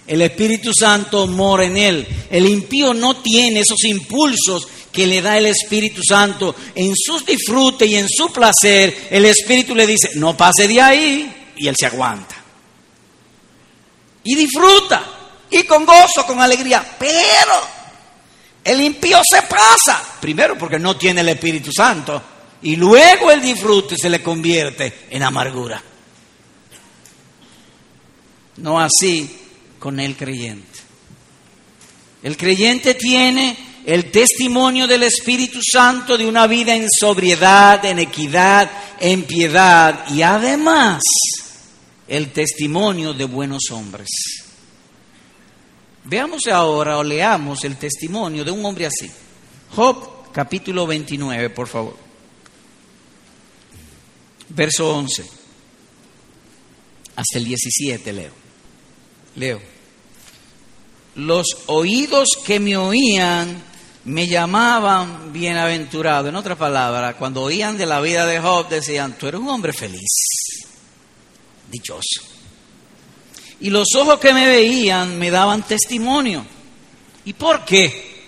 El 0.05 0.21
Espíritu 0.21 0.71
Santo 0.71 1.25
mora 1.25 1.65
en 1.65 1.75
él. 1.75 2.07
El 2.29 2.45
impío 2.45 2.93
no 2.93 3.17
tiene 3.23 3.61
esos 3.61 3.83
impulsos 3.85 4.67
que 4.91 5.07
le 5.07 5.23
da 5.23 5.39
el 5.39 5.47
Espíritu 5.47 6.03
Santo. 6.07 6.55
En 6.75 6.93
sus 6.95 7.25
disfrutes 7.25 7.89
y 7.89 7.95
en 7.95 8.07
su 8.07 8.31
placer, 8.31 9.07
el 9.09 9.25
Espíritu 9.25 9.73
le 9.73 9.87
dice, 9.87 10.11
no 10.13 10.37
pase 10.37 10.67
de 10.67 10.79
ahí. 10.79 11.53
Y 11.57 11.67
él 11.67 11.75
se 11.75 11.87
aguanta 11.87 12.36
y 14.27 14.35
disfruta 14.35 15.03
y 15.49 15.63
con 15.63 15.85
gozo, 15.85 16.25
con 16.27 16.41
alegría. 16.41 16.85
Pero 16.99 17.77
el 18.63 18.81
impío 18.81 19.21
se 19.23 19.43
pasa, 19.43 20.03
primero 20.19 20.57
porque 20.57 20.77
no 20.77 20.97
tiene 20.97 21.21
el 21.21 21.29
Espíritu 21.29 21.71
Santo 21.71 22.21
y 22.61 22.75
luego 22.75 23.31
el 23.31 23.41
disfrute 23.41 23.95
se 23.97 24.09
le 24.09 24.21
convierte 24.21 25.07
en 25.09 25.23
amargura. 25.23 25.81
No 28.57 28.81
así 28.81 29.39
con 29.79 29.97
el 29.99 30.17
creyente. 30.17 30.79
El 32.21 32.35
creyente 32.35 32.95
tiene 32.95 33.55
el 33.85 34.11
testimonio 34.11 34.87
del 34.87 35.03
Espíritu 35.03 35.59
Santo 35.63 36.17
de 36.17 36.27
una 36.27 36.47
vida 36.47 36.75
en 36.75 36.87
sobriedad, 36.89 37.85
en 37.85 37.99
equidad, 37.99 38.69
en 38.99 39.23
piedad 39.23 40.05
y 40.09 40.21
además 40.21 41.01
el 42.07 42.31
testimonio 42.31 43.13
de 43.13 43.25
buenos 43.25 43.69
hombres. 43.71 44.07
Veamos 46.05 46.47
ahora 46.47 46.97
o 46.97 47.03
leamos 47.03 47.63
el 47.65 47.75
testimonio 47.75 48.45
de 48.45 48.51
un 48.51 48.65
hombre 48.65 48.85
así. 48.85 49.11
Job 49.75 50.31
capítulo 50.31 50.87
29, 50.87 51.49
por 51.49 51.67
favor. 51.67 51.97
Verso 54.49 54.95
11. 54.95 55.25
Hasta 57.17 57.37
el 57.37 57.45
17 57.45 58.13
leo. 58.13 58.31
Leo. 59.35 59.61
Los 61.15 61.45
oídos 61.65 62.29
que 62.45 62.59
me 62.59 62.77
oían 62.77 63.61
me 64.05 64.27
llamaban 64.27 65.33
bienaventurado. 65.33 66.29
En 66.29 66.35
otras 66.37 66.57
palabras, 66.57 67.15
cuando 67.15 67.41
oían 67.41 67.77
de 67.77 67.85
la 67.85 67.99
vida 67.99 68.25
de 68.25 68.39
Job 68.39 68.69
decían, 68.69 69.17
tú 69.17 69.27
eres 69.27 69.41
un 69.41 69.49
hombre 69.49 69.73
feliz 69.73 70.46
dichoso. 71.71 72.21
Y 73.59 73.69
los 73.69 73.87
ojos 73.95 74.19
que 74.19 74.33
me 74.33 74.45
veían 74.45 75.17
me 75.17 75.31
daban 75.31 75.63
testimonio. 75.63 76.45
¿Y 77.25 77.33
por 77.33 77.65
qué? 77.65 78.25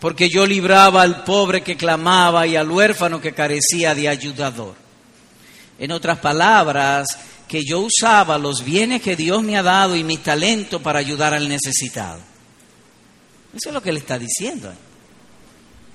Porque 0.00 0.28
yo 0.28 0.46
libraba 0.46 1.02
al 1.02 1.24
pobre 1.24 1.62
que 1.62 1.76
clamaba 1.76 2.46
y 2.46 2.56
al 2.56 2.70
huérfano 2.70 3.20
que 3.20 3.32
carecía 3.32 3.94
de 3.94 4.08
ayudador. 4.08 4.74
En 5.78 5.92
otras 5.92 6.18
palabras, 6.18 7.06
que 7.46 7.64
yo 7.64 7.80
usaba 7.80 8.38
los 8.38 8.64
bienes 8.64 9.02
que 9.02 9.16
Dios 9.16 9.42
me 9.42 9.56
ha 9.56 9.62
dado 9.62 9.96
y 9.96 10.04
mi 10.04 10.18
talento 10.18 10.80
para 10.80 10.98
ayudar 10.98 11.34
al 11.34 11.48
necesitado. 11.48 12.20
Eso 13.52 13.70
es 13.70 13.74
lo 13.74 13.82
que 13.82 13.92
le 13.92 13.98
está 13.98 14.18
diciendo. 14.18 14.72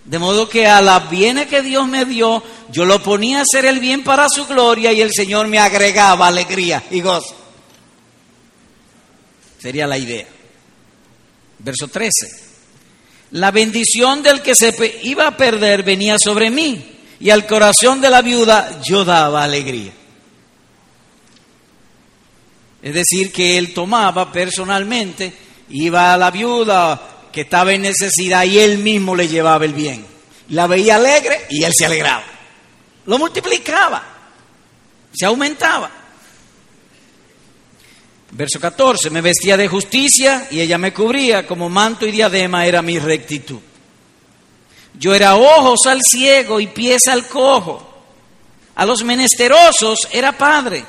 De 0.05 0.19
modo 0.19 0.47
que 0.47 0.67
a 0.67 0.81
las 0.81 1.09
bienes 1.09 1.47
que 1.47 1.63
Dios 1.63 1.87
me 1.87 2.05
dio, 2.05 2.43
yo 2.71 2.85
lo 2.85 3.01
ponía 3.01 3.39
a 3.39 3.41
hacer 3.41 3.65
el 3.65 3.79
bien 3.79 4.03
para 4.03 4.29
su 4.29 4.45
gloria 4.45 4.93
y 4.93 5.01
el 5.01 5.11
Señor 5.11 5.47
me 5.47 5.57
agregaba 5.57 6.27
alegría 6.27 6.83
y 6.91 7.01
gozo. 7.01 7.35
Sería 9.59 9.87
la 9.87 9.97
idea. 9.97 10.27
Verso 11.57 11.87
13. 11.87 12.45
La 13.31 13.49
bendición 13.49 14.21
del 14.21 14.43
que 14.43 14.53
se 14.53 14.99
iba 15.03 15.27
a 15.27 15.35
perder 15.35 15.81
venía 15.81 16.17
sobre 16.19 16.51
mí 16.51 16.99
y 17.19 17.31
al 17.31 17.47
corazón 17.47 17.99
de 17.99 18.11
la 18.11 18.21
viuda 18.21 18.81
yo 18.83 19.03
daba 19.03 19.43
alegría. 19.43 19.91
Es 22.83 22.93
decir, 22.93 23.33
que 23.33 23.57
él 23.57 23.73
tomaba 23.73 24.31
personalmente, 24.31 25.33
iba 25.69 26.13
a 26.13 26.17
la 26.17 26.29
viuda 26.29 27.14
que 27.35 27.41
estaba 27.41 27.73
en 27.73 27.81
necesidad 27.81 28.45
y 28.45 28.59
él 28.59 28.77
mismo 28.77 29.13
le 29.13 29.27
llevaba 29.27 29.65
el 29.65 29.73
bien. 29.73 30.05
La 30.51 30.67
veía 30.67 30.95
alegre 30.95 31.47
y 31.49 31.65
él 31.65 31.73
se 31.77 31.85
alegraba. 31.85 32.23
Lo 33.07 33.17
multiplicaba, 33.17 34.01
se 35.13 35.25
aumentaba. 35.25 35.91
Verso 38.31 38.57
14, 38.57 39.09
me 39.09 39.19
vestía 39.19 39.57
de 39.57 39.67
justicia 39.67 40.47
y 40.49 40.61
ella 40.61 40.77
me 40.77 40.93
cubría, 40.93 41.45
como 41.45 41.67
manto 41.67 42.05
y 42.05 42.11
diadema 42.11 42.65
era 42.65 42.81
mi 42.81 42.99
rectitud. 42.99 43.59
Yo 44.97 45.13
era 45.13 45.35
ojos 45.35 45.81
al 45.87 46.01
ciego 46.03 46.61
y 46.61 46.67
pies 46.67 47.05
al 47.09 47.27
cojo. 47.27 47.85
A 48.75 48.85
los 48.85 49.03
menesterosos 49.03 49.99
era 50.11 50.37
padre 50.37 50.85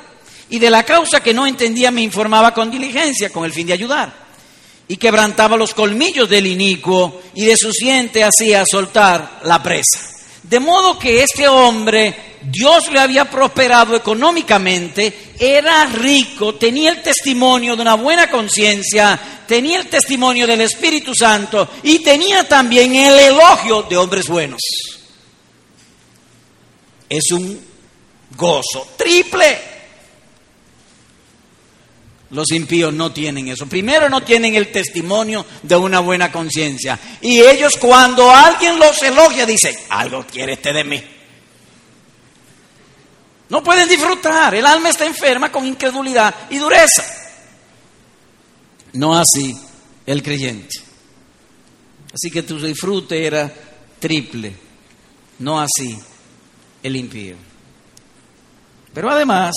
Y 0.49 0.59
de 0.59 0.69
la 0.69 0.83
causa 0.83 1.21
que 1.21 1.33
no 1.33 1.45
entendía 1.45 1.91
me 1.91 2.01
informaba 2.01 2.53
con 2.53 2.71
diligencia, 2.71 3.31
con 3.31 3.43
el 3.43 3.51
fin 3.51 3.67
de 3.67 3.73
ayudar. 3.73 4.26
Y 4.87 4.97
quebrantaba 4.97 5.57
los 5.57 5.73
colmillos 5.73 6.29
del 6.29 6.47
inicuo 6.47 7.21
y 7.35 7.45
de 7.45 7.57
su 7.57 7.71
siente 7.73 8.23
hacía 8.23 8.63
soltar 8.69 9.41
la 9.43 9.61
presa. 9.61 9.99
De 10.43 10.61
modo 10.61 10.97
que 10.97 11.23
este 11.23 11.45
hombre, 11.47 12.37
Dios 12.41 12.89
le 12.91 12.99
había 12.99 13.29
prosperado 13.29 13.95
económicamente, 13.95 15.33
era 15.37 15.85
rico, 15.87 16.55
tenía 16.55 16.89
el 16.91 17.01
testimonio 17.01 17.75
de 17.75 17.81
una 17.81 17.95
buena 17.95 18.31
conciencia, 18.31 19.19
tenía 19.45 19.79
el 19.79 19.87
testimonio 19.87 20.47
del 20.47 20.61
Espíritu 20.61 21.13
Santo 21.13 21.69
y 21.83 21.99
tenía 21.99 22.47
también 22.47 22.95
el 22.95 23.19
elogio 23.19 23.83
de 23.83 23.97
hombres 23.97 24.27
buenos. 24.29 24.61
Es 27.09 27.31
un 27.31 27.59
gozo 28.35 28.87
triple. 28.97 29.76
Los 32.31 32.51
impíos 32.51 32.93
no 32.93 33.11
tienen 33.13 33.47
eso. 33.47 33.67
Primero 33.67 34.09
no 34.09 34.21
tienen 34.21 34.55
el 34.55 34.71
testimonio 34.71 35.45
de 35.63 35.75
una 35.75 35.99
buena 35.99 36.31
conciencia. 36.31 36.99
Y 37.21 37.39
ellos 37.39 37.77
cuando 37.77 38.29
alguien 38.29 38.77
los 38.79 39.01
elogia 39.01 39.45
dicen, 39.45 39.75
algo 39.89 40.25
quiere 40.25 40.53
este 40.53 40.73
de 40.73 40.83
mí. 40.83 41.03
No 43.49 43.63
pueden 43.63 43.87
disfrutar. 43.87 44.55
El 44.55 44.65
alma 44.65 44.89
está 44.89 45.05
enferma 45.05 45.51
con 45.51 45.65
incredulidad 45.65 46.35
y 46.49 46.57
dureza. 46.57 47.03
No 48.93 49.17
así 49.17 49.57
el 50.05 50.21
creyente. 50.21 50.81
Así 52.13 52.29
que 52.29 52.43
tu 52.43 52.59
disfrute 52.59 53.25
era 53.25 53.53
triple. 53.99 54.53
No 55.39 55.61
así 55.61 55.97
el 56.83 56.95
impío. 56.95 57.35
Pero 58.93 59.09
además, 59.09 59.53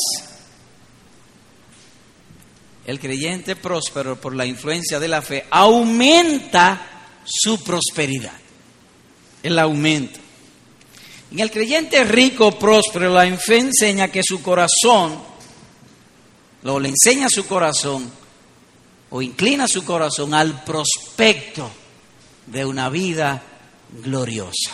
el 2.90 2.98
creyente 2.98 3.54
próspero 3.54 4.20
por 4.20 4.34
la 4.34 4.44
influencia 4.44 4.98
de 4.98 5.06
la 5.06 5.22
fe 5.22 5.44
aumenta 5.48 7.20
su 7.24 7.62
prosperidad. 7.62 8.32
Él 9.44 9.58
aumenta. 9.60 10.18
En 11.30 11.38
el 11.38 11.52
creyente 11.52 12.02
rico, 12.02 12.58
próspero, 12.58 13.14
la 13.14 13.24
fe 13.38 13.58
enseña 13.58 14.08
que 14.08 14.22
su 14.24 14.42
corazón, 14.42 15.22
lo 16.64 16.80
le 16.80 16.88
enseña 16.88 17.28
su 17.30 17.46
corazón, 17.46 18.10
o 19.10 19.22
inclina 19.22 19.68
su 19.68 19.84
corazón 19.84 20.34
al 20.34 20.64
prospecto 20.64 21.70
de 22.46 22.64
una 22.64 22.88
vida 22.88 23.40
gloriosa. 24.02 24.72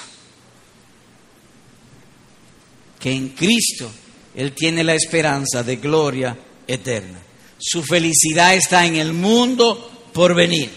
Que 2.98 3.12
en 3.12 3.28
Cristo 3.28 3.90
Él 4.34 4.52
tiene 4.52 4.82
la 4.82 4.94
esperanza 4.94 5.62
de 5.62 5.76
gloria 5.76 6.34
eterna. 6.66 7.25
Su 7.58 7.82
felicidad 7.82 8.54
está 8.54 8.84
en 8.86 8.96
el 8.96 9.12
mundo 9.12 10.08
por 10.12 10.34
venir. 10.34 10.70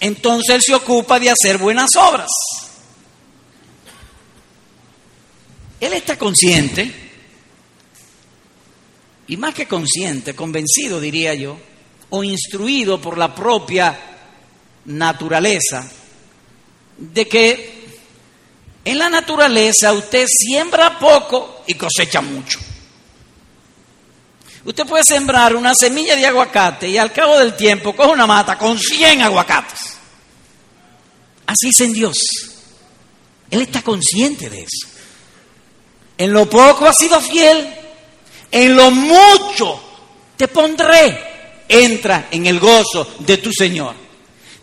Entonces 0.00 0.54
Él 0.54 0.62
se 0.62 0.74
ocupa 0.74 1.18
de 1.18 1.30
hacer 1.30 1.58
buenas 1.58 1.90
obras. 1.96 2.28
Él 5.80 5.92
está 5.92 6.18
consciente, 6.18 6.90
y 9.28 9.36
más 9.36 9.54
que 9.54 9.66
consciente, 9.66 10.34
convencido 10.34 11.00
diría 11.00 11.34
yo, 11.34 11.58
o 12.10 12.24
instruido 12.24 13.00
por 13.00 13.18
la 13.18 13.34
propia 13.34 13.98
naturaleza, 14.86 15.90
de 16.96 17.28
que 17.28 17.76
en 18.84 18.98
la 18.98 19.10
naturaleza 19.10 19.92
usted 19.92 20.26
siembra 20.28 20.98
poco 20.98 21.64
y 21.66 21.74
cosecha 21.74 22.20
mucho. 22.20 22.58
Usted 24.66 24.84
puede 24.84 25.04
sembrar 25.04 25.54
una 25.54 25.76
semilla 25.76 26.16
de 26.16 26.26
aguacate 26.26 26.88
y 26.88 26.98
al 26.98 27.12
cabo 27.12 27.38
del 27.38 27.54
tiempo 27.54 27.94
coge 27.94 28.10
una 28.10 28.26
mata 28.26 28.58
con 28.58 28.76
100 28.76 29.22
aguacates. 29.22 29.96
Así 31.46 31.68
es 31.68 31.80
en 31.80 31.92
Dios. 31.92 32.18
Él 33.48 33.60
está 33.60 33.82
consciente 33.82 34.50
de 34.50 34.62
eso. 34.62 34.88
En 36.18 36.32
lo 36.32 36.50
poco 36.50 36.84
ha 36.86 36.92
sido 36.92 37.20
fiel, 37.20 37.72
en 38.50 38.74
lo 38.74 38.90
mucho 38.90 39.80
te 40.36 40.48
pondré. 40.48 41.64
Entra 41.68 42.26
en 42.32 42.46
el 42.46 42.58
gozo 42.58 43.14
de 43.20 43.36
tu 43.38 43.52
Señor. 43.52 44.05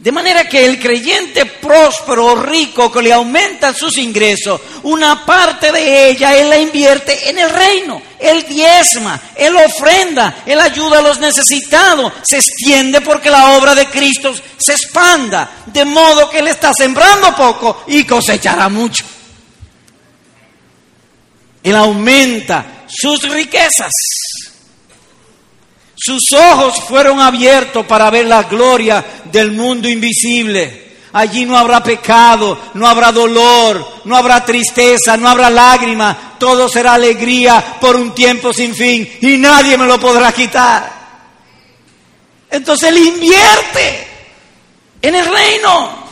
De 0.04 0.12
manera 0.12 0.50
que 0.50 0.66
el 0.66 0.82
creyente 0.82 1.46
próspero 1.46 2.36
rico 2.36 2.92
que 2.92 3.02
le 3.02 3.14
aumenta 3.14 3.74
sus 3.74 3.98
ingresos, 3.98 4.60
una 4.84 5.26
parte 5.26 5.72
de 5.72 6.10
ella 6.10 6.36
él 6.36 6.50
la 6.50 6.58
invierte 6.58 7.30
en 7.30 7.40
el 7.40 7.50
reino. 7.50 8.02
Él 8.20 8.46
diezma, 8.46 9.18
él 9.34 9.56
ofrenda, 9.56 10.44
él 10.46 10.60
ayuda 10.60 11.00
a 11.00 11.02
los 11.02 11.20
necesitados, 11.20 12.12
se 12.22 12.36
extiende 12.36 13.00
porque 13.00 13.30
la 13.30 13.52
obra 13.52 13.74
de 13.76 13.86
Cristo 13.86 14.36
se 14.58 14.74
expanda, 14.74 15.50
de 15.68 15.86
modo 15.86 16.30
que 16.30 16.40
él 16.40 16.50
está 16.50 16.74
sembrando 16.74 17.34
poco 17.34 17.86
y 17.88 18.04
cosechará 18.04 18.68
mucho. 18.68 19.06
Él 21.64 21.78
aumenta 21.78 22.84
sus 22.90 23.22
riquezas. 23.30 23.94
Sus 26.06 26.34
ojos 26.34 26.82
fueron 26.82 27.22
abiertos 27.22 27.86
para 27.86 28.10
ver 28.10 28.26
la 28.26 28.44
gloria 28.44 29.22
del 29.24 29.52
mundo 29.54 29.88
invisible. 29.88 30.98
Allí 31.14 31.46
no 31.46 31.58
habrá 31.58 31.82
pecado, 31.82 32.60
no 32.74 32.86
habrá 32.86 33.14
dolor, 33.14 34.02
no 34.04 34.18
habrá 34.18 34.44
tristeza, 34.44 35.16
no 35.16 35.30
habrá 35.30 35.50
lágrima. 35.50 36.36
Todo 36.38 36.68
será 36.68 36.96
alegría 36.96 37.78
por 37.80 37.96
un 37.96 38.14
tiempo 38.14 38.52
sin 38.52 38.76
fin 38.76 39.10
y 39.22 39.38
nadie 39.38 39.78
me 39.78 39.86
lo 39.86 39.98
podrá 39.98 40.34
quitar. 40.34 40.92
Entonces 42.52 42.90
él 42.90 42.98
invierte 42.98 44.08
en 45.02 45.16
el 45.16 45.26
reino. 45.26 46.04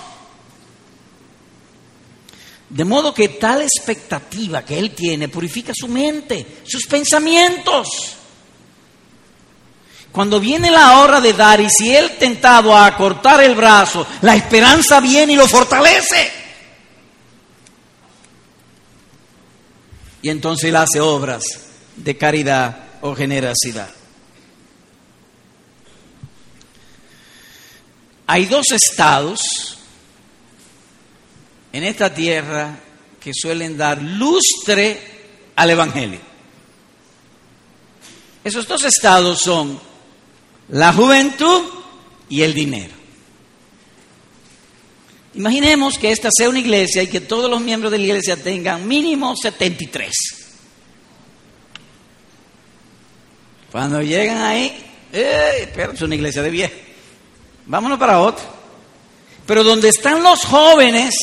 De 2.69 2.85
modo 2.85 3.13
que 3.13 3.27
tal 3.27 3.61
expectativa 3.61 4.63
que 4.63 4.79
él 4.79 4.91
tiene 4.91 5.27
purifica 5.27 5.73
su 5.75 5.89
mente, 5.89 6.61
sus 6.63 6.85
pensamientos. 6.85 8.19
Cuando 10.11 10.39
viene 10.39 10.69
la 10.69 10.99
hora 10.99 11.21
de 11.21 11.31
dar 11.33 11.61
y 11.61 11.69
si 11.69 11.95
él 11.95 12.17
tentado 12.17 12.75
a 12.75 12.95
cortar 12.97 13.41
el 13.43 13.55
brazo, 13.55 14.05
la 14.21 14.35
esperanza 14.35 14.99
viene 14.99 15.33
y 15.33 15.35
lo 15.37 15.47
fortalece. 15.47 16.31
Y 20.21 20.29
entonces 20.29 20.69
él 20.69 20.75
hace 20.75 20.99
obras 20.99 21.43
de 21.95 22.17
caridad 22.17 22.77
o 23.01 23.15
generosidad. 23.15 23.89
Hay 28.27 28.45
dos 28.45 28.71
estados 28.71 29.77
en 31.71 31.83
esta 31.83 32.13
tierra 32.13 32.79
que 33.19 33.31
suelen 33.33 33.77
dar 33.77 34.01
lustre 34.01 34.99
al 35.55 35.69
Evangelio. 35.69 36.19
Esos 38.43 38.67
dos 38.67 38.83
estados 38.83 39.41
son 39.41 39.90
la 40.71 40.93
juventud 40.93 41.61
y 42.29 42.41
el 42.41 42.53
dinero. 42.53 42.93
Imaginemos 45.33 45.97
que 45.97 46.11
esta 46.11 46.29
sea 46.31 46.49
una 46.49 46.59
iglesia 46.59 47.03
y 47.03 47.07
que 47.07 47.21
todos 47.21 47.49
los 47.49 47.61
miembros 47.61 47.91
de 47.91 47.97
la 47.97 48.05
iglesia 48.05 48.35
tengan 48.35 48.87
mínimo 48.87 49.35
73. 49.35 50.11
Cuando 53.71 54.01
llegan 54.01 54.41
ahí, 54.41 54.73
eh, 55.13 55.71
pero 55.73 55.93
es 55.93 56.01
una 56.01 56.15
iglesia 56.15 56.41
de 56.41 56.49
viejo. 56.49 56.73
Vámonos 57.65 57.97
para 57.97 58.19
otra. 58.19 58.43
Pero 59.45 59.63
donde 59.63 59.89
están 59.89 60.21
los 60.21 60.41
jóvenes 60.41 61.13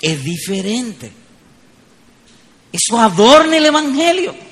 es 0.00 0.24
diferente. 0.24 1.12
Eso 2.72 2.98
adorna 2.98 3.56
el 3.56 3.66
Evangelio. 3.66 4.51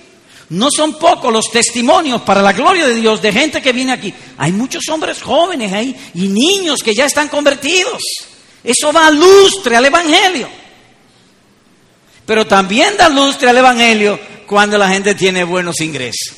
No 0.50 0.68
son 0.70 0.98
pocos 0.98 1.32
los 1.32 1.50
testimonios 1.50 2.22
para 2.22 2.42
la 2.42 2.52
gloria 2.52 2.86
de 2.86 2.96
Dios 2.96 3.22
de 3.22 3.32
gente 3.32 3.62
que 3.62 3.72
viene 3.72 3.92
aquí. 3.92 4.12
Hay 4.36 4.50
muchos 4.50 4.88
hombres 4.88 5.22
jóvenes 5.22 5.72
ahí 5.72 5.94
y 6.14 6.26
niños 6.26 6.82
que 6.82 6.94
ya 6.94 7.06
están 7.06 7.28
convertidos. 7.28 8.02
Eso 8.64 8.92
da 8.92 9.10
lustre 9.10 9.76
al 9.76 9.86
Evangelio. 9.86 10.48
Pero 12.26 12.46
también 12.46 12.96
da 12.96 13.08
lustre 13.08 13.48
al 13.48 13.58
Evangelio 13.58 14.18
cuando 14.46 14.76
la 14.76 14.88
gente 14.88 15.14
tiene 15.14 15.44
buenos 15.44 15.80
ingresos. 15.80 16.36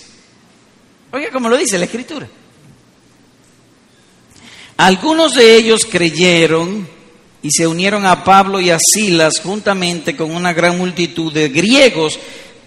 Oiga, 1.11 1.31
como 1.31 1.49
lo 1.49 1.57
dice 1.57 1.79
la 1.79 1.87
Escritura. 1.87 2.29
Algunos 4.77 5.35
de 5.35 5.57
ellos 5.57 5.87
creyeron 5.91 6.87
y 7.43 7.51
se 7.51 7.67
unieron 7.67 8.05
a 8.05 8.25
Pablo 8.25 8.61
y 8.61 8.69
a 8.69 8.79
Silas 8.79 9.41
juntamente 9.41 10.15
con 10.15 10.35
una 10.35 10.53
gran 10.53 10.77
multitud 10.77 11.33
de 11.33 11.49
griegos 11.49 12.19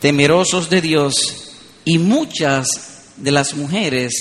temerosos 0.06 0.70
de 0.70 0.82
Dios 0.82 1.16
y 1.84 1.98
muchas 1.98 2.68
de 3.18 3.32
las 3.32 3.56
mujeres 3.56 4.14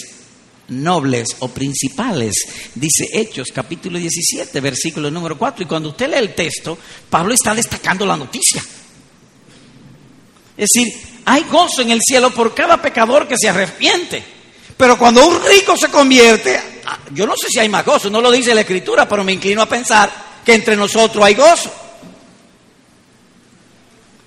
nobles 0.68 1.28
o 1.40 1.48
principales, 1.48 2.32
dice 2.74 3.06
Hechos 3.12 3.48
capítulo 3.54 3.98
17, 3.98 4.60
versículo 4.60 5.10
número 5.10 5.36
4. 5.36 5.62
Y 5.62 5.66
cuando 5.66 5.90
usted 5.90 6.08
lee 6.08 6.16
el 6.16 6.34
texto, 6.34 6.78
Pablo 7.10 7.34
está 7.34 7.54
destacando 7.54 8.06
la 8.06 8.16
noticia. 8.16 8.64
Es 10.56 10.70
decir, 10.72 10.90
hay 11.26 11.42
gozo 11.50 11.82
en 11.82 11.90
el 11.90 12.00
cielo 12.00 12.30
por 12.30 12.54
cada 12.54 12.80
pecador 12.80 13.28
que 13.28 13.36
se 13.36 13.50
arrepiente. 13.50 14.24
Pero 14.78 14.96
cuando 14.96 15.26
un 15.26 15.38
rico 15.44 15.76
se 15.76 15.90
convierte, 15.90 16.58
ah, 16.86 16.98
yo 17.12 17.26
no 17.26 17.34
sé 17.36 17.48
si 17.50 17.58
hay 17.58 17.68
más 17.68 17.84
gozo, 17.84 18.08
no 18.08 18.22
lo 18.22 18.30
dice 18.30 18.54
la 18.54 18.62
escritura, 18.62 19.06
pero 19.06 19.22
me 19.22 19.34
inclino 19.34 19.60
a 19.60 19.68
pensar 19.68 20.10
que 20.42 20.54
entre 20.54 20.78
nosotros 20.78 21.22
hay 21.22 21.34
gozo. 21.34 21.83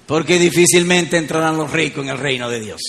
Porque 0.08 0.40
difícilmente 0.40 1.18
entrarán 1.18 1.58
los 1.58 1.72
ricos 1.72 2.04
en 2.04 2.10
el 2.10 2.18
reino 2.18 2.50
de 2.50 2.62
Dios. 2.62 2.82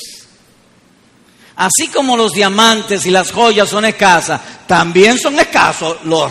Así 1.56 1.88
como 1.88 2.16
los 2.16 2.32
diamantes 2.32 3.04
y 3.04 3.10
las 3.10 3.32
joyas 3.32 3.68
son 3.68 3.84
escasas, 3.84 4.40
también 4.68 5.18
son 5.18 5.40
escasos 5.40 6.04
los 6.04 6.30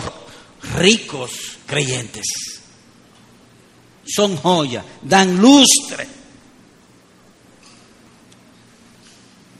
ricos 0.74 1.58
creyentes. 1.66 2.24
Son 4.06 4.36
joyas, 4.38 4.82
dan 5.02 5.36
lustre. 5.36 6.08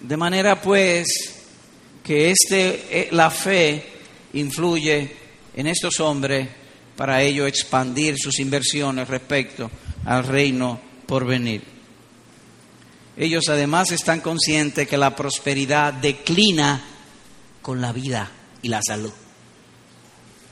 De 0.01 0.17
manera 0.17 0.61
pues 0.63 1.07
que 2.03 2.31
este, 2.31 2.87
eh, 2.91 3.09
la 3.13 3.31
fe 3.31 3.93
influye 4.33 5.17
en 5.55 5.67
estos 5.67 6.01
hombres 6.01 6.49
para 6.97 7.21
ello 7.21 7.47
expandir 7.47 8.17
sus 8.19 8.39
inversiones 8.39 9.07
respecto 9.07 9.71
al 10.07 10.25
reino 10.25 10.88
por 11.09 11.25
venir. 11.25 11.65
Ellos 13.17 13.49
además 13.49 13.91
están 13.91 14.21
conscientes 14.21 14.87
que 14.87 14.97
la 14.97 15.17
prosperidad 15.17 15.93
declina 15.93 16.81
con 17.63 17.81
la 17.81 17.93
vida 17.93 18.31
y 18.63 18.69
la 18.69 18.81
salud. 18.87 19.13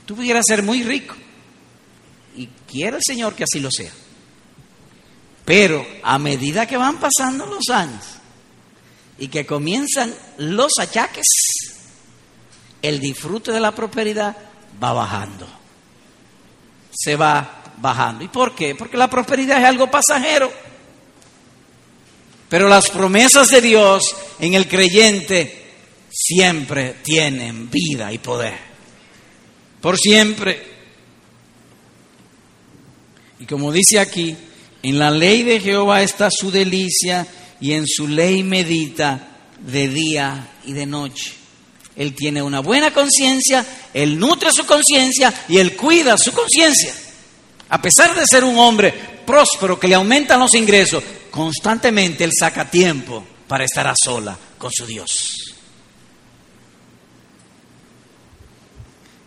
Tú 0.05 0.17
pudieras 0.17 0.43
ser 0.45 0.63
muy 0.63 0.83
rico 0.83 1.15
y 2.35 2.47
quiere 2.69 2.97
el 2.97 3.03
Señor 3.05 3.35
que 3.35 3.45
así 3.45 3.61
lo 3.61 3.71
sea. 3.71 3.91
Pero 5.45 5.85
a 6.03 6.19
medida 6.19 6.65
que 6.65 6.75
van 6.75 6.99
pasando 6.99 7.45
los 7.45 7.69
años, 7.69 8.17
y 9.19 9.27
que 9.29 9.45
comienzan 9.45 10.13
los 10.37 10.73
achaques, 10.79 11.25
el 12.81 12.99
disfrute 12.99 13.51
de 13.51 13.59
la 13.59 13.73
prosperidad 13.73 14.35
va 14.81 14.93
bajando. 14.93 15.47
Se 16.91 17.15
va 17.15 17.63
bajando. 17.77 18.23
¿Y 18.23 18.27
por 18.27 18.55
qué? 18.55 18.75
Porque 18.75 18.97
la 18.97 19.09
prosperidad 19.09 19.59
es 19.59 19.65
algo 19.65 19.89
pasajero. 19.89 20.51
Pero 22.49 22.69
las 22.69 22.89
promesas 22.89 23.47
de 23.49 23.61
Dios 23.61 24.15
en 24.39 24.53
el 24.53 24.67
creyente 24.67 25.65
siempre 26.09 26.95
tienen 27.03 27.69
vida 27.69 28.11
y 28.11 28.17
poder. 28.17 28.57
Por 29.81 29.97
siempre. 29.97 30.77
Y 33.39 33.45
como 33.45 33.71
dice 33.71 33.99
aquí, 33.99 34.35
en 34.81 34.99
la 34.99 35.11
ley 35.11 35.43
de 35.43 35.59
Jehová 35.59 36.01
está 36.01 36.29
su 36.31 36.49
delicia 36.49 37.27
y 37.59 37.73
en 37.73 37.85
su 37.85 38.07
ley 38.07 38.43
medita 38.43 39.27
de 39.59 39.87
día 39.87 40.49
y 40.65 40.73
de 40.73 40.85
noche. 40.85 41.33
Él 41.95 42.13
tiene 42.13 42.41
una 42.41 42.59
buena 42.59 42.93
conciencia, 42.93 43.65
él 43.93 44.19
nutre 44.19 44.51
su 44.53 44.65
conciencia 44.65 45.33
y 45.49 45.57
él 45.57 45.75
cuida 45.75 46.15
su 46.17 46.31
conciencia. 46.31 46.93
A 47.69 47.81
pesar 47.81 48.15
de 48.15 48.25
ser 48.25 48.43
un 48.43 48.57
hombre 48.57 48.93
próspero 49.25 49.79
que 49.79 49.87
le 49.87 49.95
aumentan 49.95 50.39
los 50.39 50.55
ingresos, 50.55 51.03
constantemente 51.29 52.23
él 52.23 52.31
saca 52.37 52.69
tiempo 52.69 53.23
para 53.47 53.65
estar 53.65 53.87
a 53.87 53.93
sola 53.95 54.37
con 54.57 54.71
su 54.71 54.85
Dios. 54.85 55.53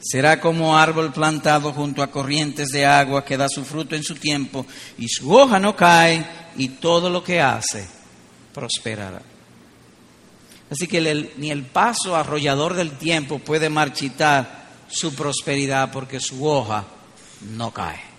Será 0.03 0.41
como 0.41 0.76
árbol 0.76 1.12
plantado 1.12 1.72
junto 1.72 2.03
a 2.03 2.11
corrientes 2.11 2.70
de 2.70 2.86
agua 2.86 3.24
que 3.24 3.36
da 3.36 3.49
su 3.49 3.64
fruto 3.64 3.95
en 3.95 4.03
su 4.03 4.14
tiempo 4.14 4.66
y 4.97 5.07
su 5.09 5.30
hoja 5.30 5.59
no 5.59 5.76
cae 5.76 6.26
y 6.57 6.68
todo 6.68 7.11
lo 7.11 7.22
que 7.22 7.41
hace 7.41 7.86
prosperará. 8.55 9.20
Así 10.70 10.86
que 10.86 11.30
ni 11.36 11.51
el 11.51 11.64
paso 11.64 12.16
arrollador 12.16 12.74
del 12.74 12.93
tiempo 12.93 13.41
puede 13.41 13.68
marchitar 13.68 14.68
su 14.88 15.14
prosperidad 15.14 15.91
porque 15.93 16.18
su 16.18 16.47
hoja 16.47 16.84
no 17.53 17.70
cae. 17.72 18.09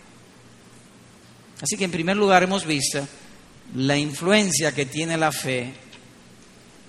Así 1.62 1.78
que 1.78 1.86
en 1.86 1.92
primer 1.92 2.18
lugar 2.18 2.44
hemos 2.44 2.66
visto 2.66 3.08
la 3.76 3.98
influencia 3.98 4.74
que 4.74 4.86
tiene 4.86 5.18
la 5.18 5.32
fe. 5.32 5.72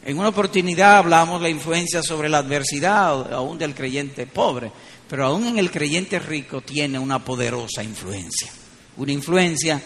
En 0.04 0.18
una 0.18 0.30
oportunidad 0.30 0.98
hablamos 0.98 1.40
de 1.40 1.44
la 1.44 1.50
influencia 1.50 2.02
sobre 2.02 2.28
la 2.28 2.38
adversidad, 2.38 3.32
aún 3.32 3.58
del 3.58 3.74
creyente 3.74 4.26
pobre, 4.26 4.72
pero 5.08 5.26
aún 5.26 5.46
en 5.46 5.58
el 5.58 5.70
creyente 5.70 6.18
rico 6.18 6.62
tiene 6.62 6.98
una 6.98 7.22
poderosa 7.22 7.84
influencia, 7.84 8.50
una 8.96 9.12
influencia 9.12 9.80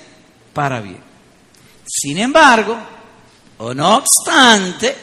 para 0.52 0.80
bien. 0.80 1.00
Sin 1.86 2.18
embargo, 2.18 2.78
o 3.58 3.74
no 3.74 3.96
obstante, 3.96 4.94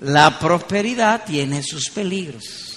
la 0.00 0.38
prosperidad 0.38 1.24
tiene 1.24 1.62
sus 1.62 1.90
peligros. 1.90 2.75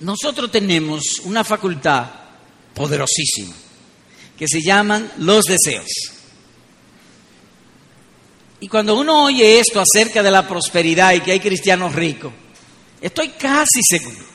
Nosotros 0.00 0.50
tenemos 0.50 1.20
una 1.24 1.44
facultad 1.44 2.06
poderosísima 2.74 3.54
que 4.38 4.46
se 4.48 4.62
llaman 4.62 5.12
los 5.18 5.44
deseos. 5.44 5.88
Y 8.60 8.68
cuando 8.68 8.98
uno 8.98 9.24
oye 9.24 9.58
esto 9.58 9.80
acerca 9.80 10.22
de 10.22 10.30
la 10.30 10.46
prosperidad 10.46 11.14
y 11.14 11.20
que 11.20 11.32
hay 11.32 11.40
cristianos 11.40 11.94
ricos, 11.94 12.32
estoy 13.00 13.30
casi 13.30 13.80
seguro 13.82 14.30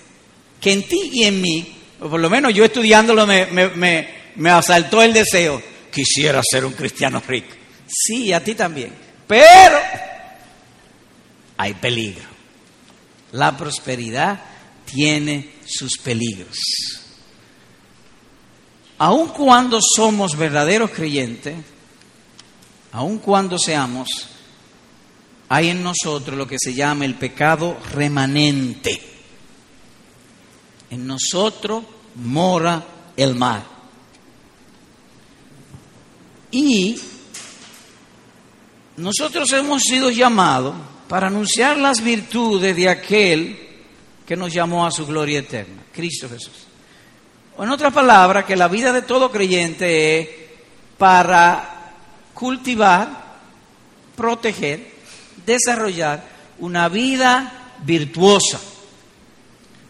que 0.62 0.72
en 0.72 0.84
ti 0.88 1.10
y 1.14 1.24
en 1.24 1.42
mí, 1.42 1.76
o 2.00 2.10
por 2.10 2.20
lo 2.20 2.30
menos 2.30 2.54
yo 2.54 2.66
estudiándolo 2.66 3.28
me, 3.28 3.46
me 3.48 4.26
me 4.36 4.50
asaltó 4.50 5.02
el 5.02 5.14
deseo, 5.14 5.62
quisiera 5.92 6.42
ser 6.44 6.66
un 6.66 6.74
cristiano 6.74 7.22
rico. 7.26 7.56
Sí, 7.88 8.34
a 8.34 8.44
ti 8.44 8.56
también. 8.56 8.92
Pero 9.28 9.78
hay 11.58 11.74
peligro. 11.76 12.26
La 13.32 13.56
prosperidad 13.58 14.40
tiene 14.86 15.56
sus 15.66 15.98
peligros. 15.98 16.58
Aun 18.98 19.28
cuando 19.28 19.80
somos 19.82 20.38
verdaderos 20.38 20.92
creyentes, 20.92 21.56
aun 22.92 23.18
cuando 23.18 23.60
seamos, 23.60 24.08
hay 25.50 25.70
en 25.70 25.84
nosotros 25.84 26.38
lo 26.38 26.48
que 26.48 26.58
se 26.60 26.74
llama 26.74 27.06
el 27.06 27.16
pecado 27.16 27.78
remanente. 27.92 29.02
En 30.90 31.06
nosotros 31.06 31.84
mora 32.16 32.86
el 33.18 33.36
mal. 33.36 33.66
Y 36.52 36.98
nosotros 38.96 39.52
hemos 39.52 39.82
sido 39.84 40.10
llamados 40.10 40.74
para 41.10 41.28
anunciar 41.28 41.78
las 41.78 42.02
virtudes 42.02 42.76
de 42.76 42.90
aquel 42.90 43.65
que 44.26 44.36
nos 44.36 44.54
llamó 44.54 44.86
a 44.86 44.92
su 44.92 45.06
gloria 45.06 45.40
eterna, 45.40 45.84
Cristo 45.94 46.28
Jesús. 46.30 46.66
En 47.58 47.70
otras 47.70 47.94
palabras, 47.94 48.46
que 48.46 48.56
la 48.56 48.68
vida 48.68 48.92
de 48.92 49.04
todo 49.04 49.32
creyente 49.32 50.20
es 50.20 50.30
para 50.98 51.94
cultivar, 52.34 53.08
proteger, 54.16 54.92
desarrollar 55.46 56.24
una 56.60 56.90
vida 56.90 57.74
virtuosa, 57.84 58.60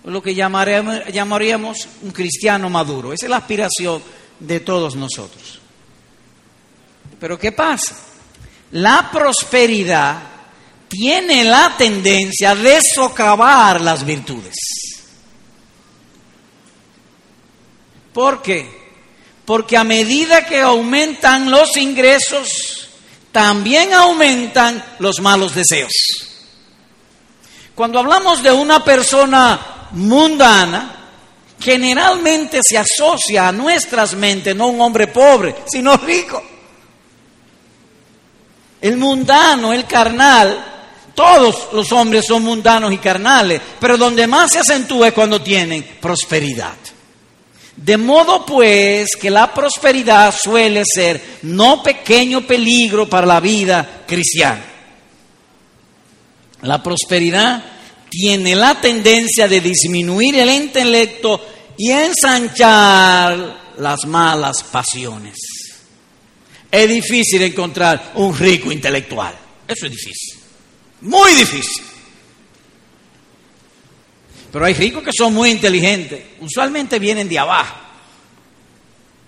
lo 0.04 0.22
que 0.22 0.36
llamaríamos 0.36 1.88
un 2.04 2.12
cristiano 2.12 2.70
maduro. 2.70 3.14
Esa 3.14 3.26
es 3.26 3.30
la 3.30 3.38
aspiración 3.38 4.04
de 4.40 4.60
todos 4.60 4.96
nosotros. 4.96 5.60
Pero 7.20 7.40
¿qué 7.40 7.52
pasa? 7.52 7.96
La 8.72 9.10
prosperidad 9.12 10.22
tiene 10.88 11.44
la 11.44 11.76
tendencia 11.78 12.56
de 12.56 12.80
socavar 12.82 13.82
las 13.82 14.06
virtudes. 14.06 14.56
¿Por 18.14 18.42
qué? 18.42 18.86
Porque 19.46 19.78
a 19.78 19.84
medida 19.84 20.46
que 20.46 20.62
aumentan 20.62 21.52
los 21.52 21.76
ingresos, 21.78 22.90
también 23.32 23.94
aumentan 23.94 24.84
los 25.00 25.20
malos 25.20 25.54
deseos. 25.54 25.92
Cuando 27.76 28.00
hablamos 28.00 28.42
de 28.42 28.54
una 28.54 28.84
persona 28.84 29.90
mundana, 29.92 30.96
generalmente 31.60 32.62
se 32.64 32.78
asocia 32.78 33.50
a 33.50 33.52
nuestras 33.52 34.14
mentes 34.14 34.56
no 34.56 34.68
un 34.68 34.80
hombre 34.80 35.08
pobre, 35.08 35.56
sino 35.68 35.98
rico. 35.98 36.42
El 38.80 38.98
mundano, 38.98 39.74
el 39.74 39.86
carnal, 39.86 40.75
todos 41.16 41.70
los 41.72 41.92
hombres 41.94 42.26
son 42.28 42.44
mundanos 42.44 42.92
y 42.92 42.98
carnales, 42.98 43.62
pero 43.80 43.98
donde 43.98 44.28
más 44.28 44.52
se 44.52 44.60
acentúa 44.60 45.08
es 45.08 45.14
cuando 45.14 45.42
tienen 45.42 45.84
prosperidad. 46.02 46.76
De 47.76 47.98
modo 47.98 48.46
pues 48.46 49.16
que 49.20 49.30
la 49.30 49.54
prosperidad 49.54 50.34
suele 50.38 50.84
ser 50.86 51.40
no 51.44 51.82
pequeño 51.82 52.42
peligro 52.42 53.10
para 53.10 53.26
la 53.26 53.40
vida 53.40 54.04
cristiana. 54.06 54.64
La 56.62 56.84
prosperidad 56.84 57.64
tiene 58.10 58.56
la 58.56 58.80
tendencia 58.80 59.48
de 59.48 59.62
disminuir 59.62 60.36
el 60.36 60.50
intelecto 60.50 61.46
y 61.78 61.92
ensanchar 61.92 63.74
las 63.78 64.06
malas 64.06 64.64
pasiones. 64.64 65.36
Es 66.72 66.90
difícil 66.90 67.42
encontrar 67.42 68.12
un 68.16 68.38
rico 68.38 68.72
intelectual. 68.72 69.34
Eso 69.68 69.86
es 69.86 69.92
difícil. 69.92 70.45
Muy 71.06 71.34
difícil. 71.34 71.86
Pero 74.52 74.66
hay 74.66 74.74
ricos 74.74 75.04
que 75.04 75.12
son 75.16 75.34
muy 75.34 75.52
inteligentes. 75.52 76.24
Usualmente 76.40 76.98
vienen 76.98 77.30
de 77.30 77.38
abajo. 77.38 77.76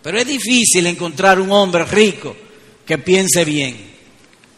Pero 0.02 0.18
es 0.18 0.26
difícil 0.26 0.88
encontrar 0.88 1.40
un 1.40 1.52
hombre 1.52 1.86
rico 1.86 2.36
que 2.86 2.98
piense 2.98 3.46
bien. 3.46 3.96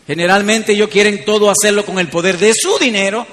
Generalmente 0.08 0.72
ellos 0.72 0.90
quieren 0.90 1.26
todo 1.26 1.52
hacerlo 1.52 1.86
con 1.86 2.00
el 2.00 2.08
poder 2.08 2.38
de 2.38 2.54
su 2.54 2.78
dinero 2.80 3.26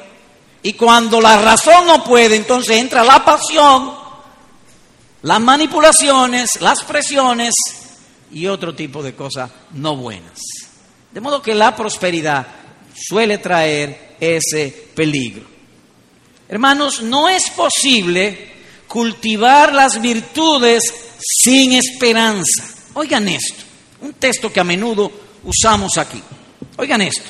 y 0.63 0.73
cuando 0.73 1.21
la 1.21 1.41
razón 1.41 1.87
no 1.87 2.03
puede, 2.03 2.37
entonces 2.37 2.79
entra 2.79 3.05
la 3.05 3.25
pasión, 3.25 3.95
las 5.23 5.41
manipulaciones, 5.41 6.61
las 6.61 6.83
presiones 6.83 7.55
y 8.33 8.47
otro 8.47 8.75
tipo 8.75 9.03
de 9.03 9.15
cosas 9.15 9.51
no 9.75 9.97
buenas. 9.97 10.41
De 11.13 11.21
modo 11.21 11.41
que 11.41 11.55
la 11.55 11.77
prosperidad 11.77 12.47
suele 12.97 13.39
traer 13.39 14.17
ese 14.21 14.89
peligro. 14.95 15.45
Hermanos, 16.49 17.03
no 17.03 17.29
es 17.29 17.51
posible 17.51 18.55
cultivar 18.87 19.73
las 19.73 20.01
virtudes 20.01 20.83
sin 21.19 21.73
esperanza. 21.73 22.65
Oigan 22.95 23.29
esto, 23.29 23.63
un 24.01 24.15
texto 24.15 24.53
que 24.53 24.61
a 24.61 24.65
menudo 24.65 25.11
usamos 25.45 25.99
aquí. 25.99 26.23
Oigan 26.77 27.03
esto, 27.03 27.29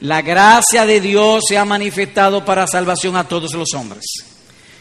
la 0.00 0.20
gracia 0.22 0.84
de 0.84 1.00
Dios 1.00 1.44
se 1.48 1.56
ha 1.56 1.64
manifestado 1.64 2.44
para 2.44 2.66
salvación 2.66 3.16
a 3.16 3.28
todos 3.28 3.52
los 3.54 3.72
hombres, 3.74 4.04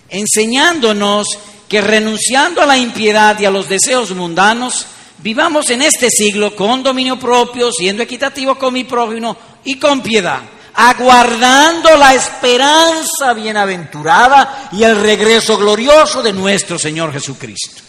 enseñándonos 0.09 1.27
que 1.69 1.81
renunciando 1.81 2.61
a 2.61 2.65
la 2.65 2.77
impiedad 2.77 3.39
y 3.39 3.45
a 3.45 3.51
los 3.51 3.69
deseos 3.69 4.11
mundanos, 4.11 4.85
vivamos 5.19 5.69
en 5.69 5.81
este 5.81 6.09
siglo 6.09 6.55
con 6.55 6.83
dominio 6.83 7.17
propio, 7.17 7.71
siendo 7.71 8.03
equitativos 8.03 8.57
con 8.57 8.73
mi 8.73 8.83
prójimo 8.83 9.37
y 9.63 9.79
con 9.79 10.01
piedad, 10.01 10.41
aguardando 10.73 11.95
la 11.95 12.13
esperanza 12.13 13.33
bienaventurada 13.33 14.69
y 14.71 14.83
el 14.83 14.99
regreso 14.99 15.57
glorioso 15.57 16.21
de 16.21 16.33
nuestro 16.33 16.79
Señor 16.79 17.13
Jesucristo. 17.13 17.81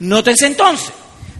Nótense 0.00 0.46
entonces, 0.46 0.92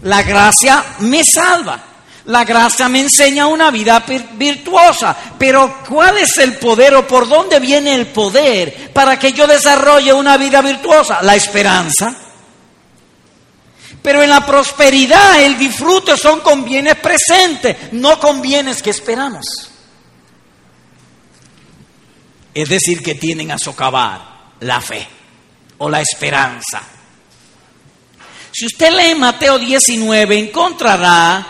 la 0.03 0.23
gracia 0.23 0.83
me 0.99 1.23
salva. 1.23 1.85
La 2.25 2.43
gracia 2.43 2.87
me 2.89 2.99
enseña 2.99 3.47
una 3.47 3.71
vida 3.71 4.03
virtuosa, 4.33 5.17
pero 5.39 5.79
¿cuál 5.87 6.19
es 6.19 6.37
el 6.37 6.57
poder 6.57 6.93
o 6.93 7.07
por 7.07 7.27
dónde 7.27 7.59
viene 7.59 7.95
el 7.95 8.07
poder 8.07 8.91
para 8.93 9.17
que 9.17 9.33
yo 9.33 9.47
desarrolle 9.47 10.13
una 10.13 10.37
vida 10.37 10.61
virtuosa? 10.61 11.23
La 11.23 11.35
esperanza. 11.35 12.15
Pero 14.03 14.21
en 14.21 14.29
la 14.29 14.45
prosperidad 14.45 15.41
el 15.41 15.57
disfrute 15.57 16.17
son 16.17 16.41
con 16.41 16.63
bienes 16.63 16.95
presentes, 16.95 17.93
no 17.93 18.19
con 18.19 18.41
bienes 18.41 18.83
que 18.83 18.91
esperamos. 18.91 19.68
Es 22.61 22.67
decir, 22.67 23.01
que 23.01 23.15
tienen 23.15 23.51
a 23.51 23.57
socavar 23.57 24.21
la 24.59 24.81
fe 24.81 25.07
o 25.77 25.89
la 25.89 26.01
esperanza. 26.01 26.81
Si 28.51 28.65
usted 28.65 28.91
lee 28.91 29.15
Mateo 29.15 29.57
19, 29.57 30.37
encontrará 30.37 31.47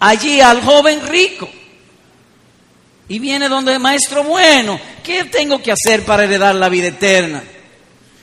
allí 0.00 0.40
al 0.40 0.60
joven 0.60 1.06
rico. 1.06 1.48
Y 3.06 3.20
viene 3.20 3.48
donde 3.48 3.74
el 3.74 3.78
maestro 3.78 4.24
bueno, 4.24 4.80
¿qué 5.04 5.26
tengo 5.26 5.62
que 5.62 5.70
hacer 5.70 6.04
para 6.04 6.24
heredar 6.24 6.56
la 6.56 6.68
vida 6.68 6.88
eterna? 6.88 7.44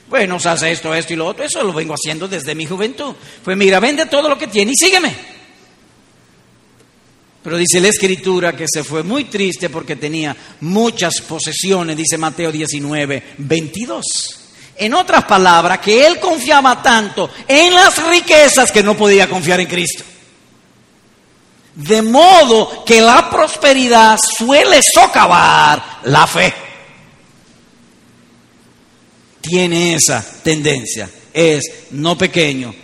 Bueno, 0.10 0.38
se 0.38 0.50
hace 0.50 0.72
esto, 0.74 0.94
esto 0.94 1.14
y 1.14 1.16
lo 1.16 1.28
otro, 1.28 1.46
eso 1.46 1.64
lo 1.64 1.72
vengo 1.72 1.94
haciendo 1.94 2.28
desde 2.28 2.56
mi 2.56 2.66
juventud. 2.66 3.16
Pues 3.42 3.56
mira, 3.56 3.80
vende 3.80 4.06
todo 4.08 4.28
lo 4.28 4.38
que 4.38 4.48
tiene 4.48 4.74
y 4.74 4.76
sígueme. 4.76 5.16
Pero 7.48 7.60
dice 7.60 7.80
la 7.80 7.88
escritura 7.88 8.54
que 8.54 8.66
se 8.68 8.84
fue 8.84 9.04
muy 9.04 9.24
triste 9.24 9.70
porque 9.70 9.96
tenía 9.96 10.36
muchas 10.60 11.22
posesiones, 11.22 11.96
dice 11.96 12.18
Mateo 12.18 12.52
19, 12.52 13.24
22. 13.38 14.06
En 14.76 14.94
otras 14.94 15.24
palabras, 15.24 15.80
que 15.80 16.06
él 16.06 16.20
confiaba 16.20 16.84
tanto 16.84 17.30
en 17.48 17.74
las 17.74 18.06
riquezas 18.06 18.70
que 18.70 18.84
no 18.84 18.98
podía 18.98 19.30
confiar 19.30 19.62
en 19.62 19.68
Cristo. 19.68 20.04
De 21.74 22.02
modo 22.02 22.84
que 22.84 23.00
la 23.00 23.30
prosperidad 23.30 24.20
suele 24.38 24.82
socavar 24.84 26.02
la 26.04 26.28
fe. 26.28 26.54
Tiene 29.40 29.94
esa 29.96 30.22
tendencia. 30.44 31.10
Es 31.34 31.64
no 31.92 32.18
pequeño, 32.18 32.76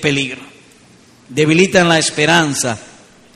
peligro. 0.00 0.40
Debilitan 1.28 1.90
la 1.90 1.98
esperanza 1.98 2.78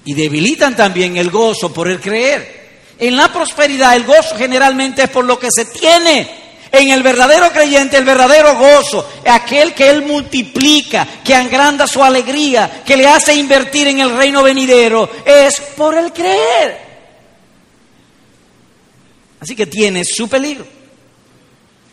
y 0.04 0.14
debilitan 0.14 0.76
también 0.76 1.16
el 1.16 1.30
gozo 1.30 1.72
por 1.72 1.88
el 1.88 2.00
creer. 2.00 2.62
En 2.98 3.16
la 3.16 3.32
prosperidad 3.32 3.96
el 3.96 4.04
gozo 4.04 4.36
generalmente 4.36 5.04
es 5.04 5.10
por 5.10 5.24
lo 5.24 5.38
que 5.38 5.48
se 5.50 5.64
tiene 5.66 6.42
en 6.72 6.90
el 6.90 7.02
verdadero 7.02 7.50
creyente, 7.52 7.98
el 7.98 8.04
verdadero 8.04 8.56
gozo, 8.56 9.06
aquel 9.26 9.74
que 9.74 9.90
Él 9.90 10.06
multiplica, 10.06 11.06
que 11.22 11.34
agranda 11.34 11.86
su 11.86 12.02
alegría, 12.02 12.82
que 12.84 12.96
le 12.96 13.06
hace 13.06 13.34
invertir 13.34 13.88
en 13.88 14.00
el 14.00 14.16
reino 14.16 14.42
venidero, 14.42 15.08
es 15.24 15.60
por 15.76 15.96
el 15.96 16.12
creer. 16.12 16.80
Así 19.38 19.54
que 19.54 19.66
tiene 19.66 20.02
su 20.04 20.28
peligro. 20.28 20.66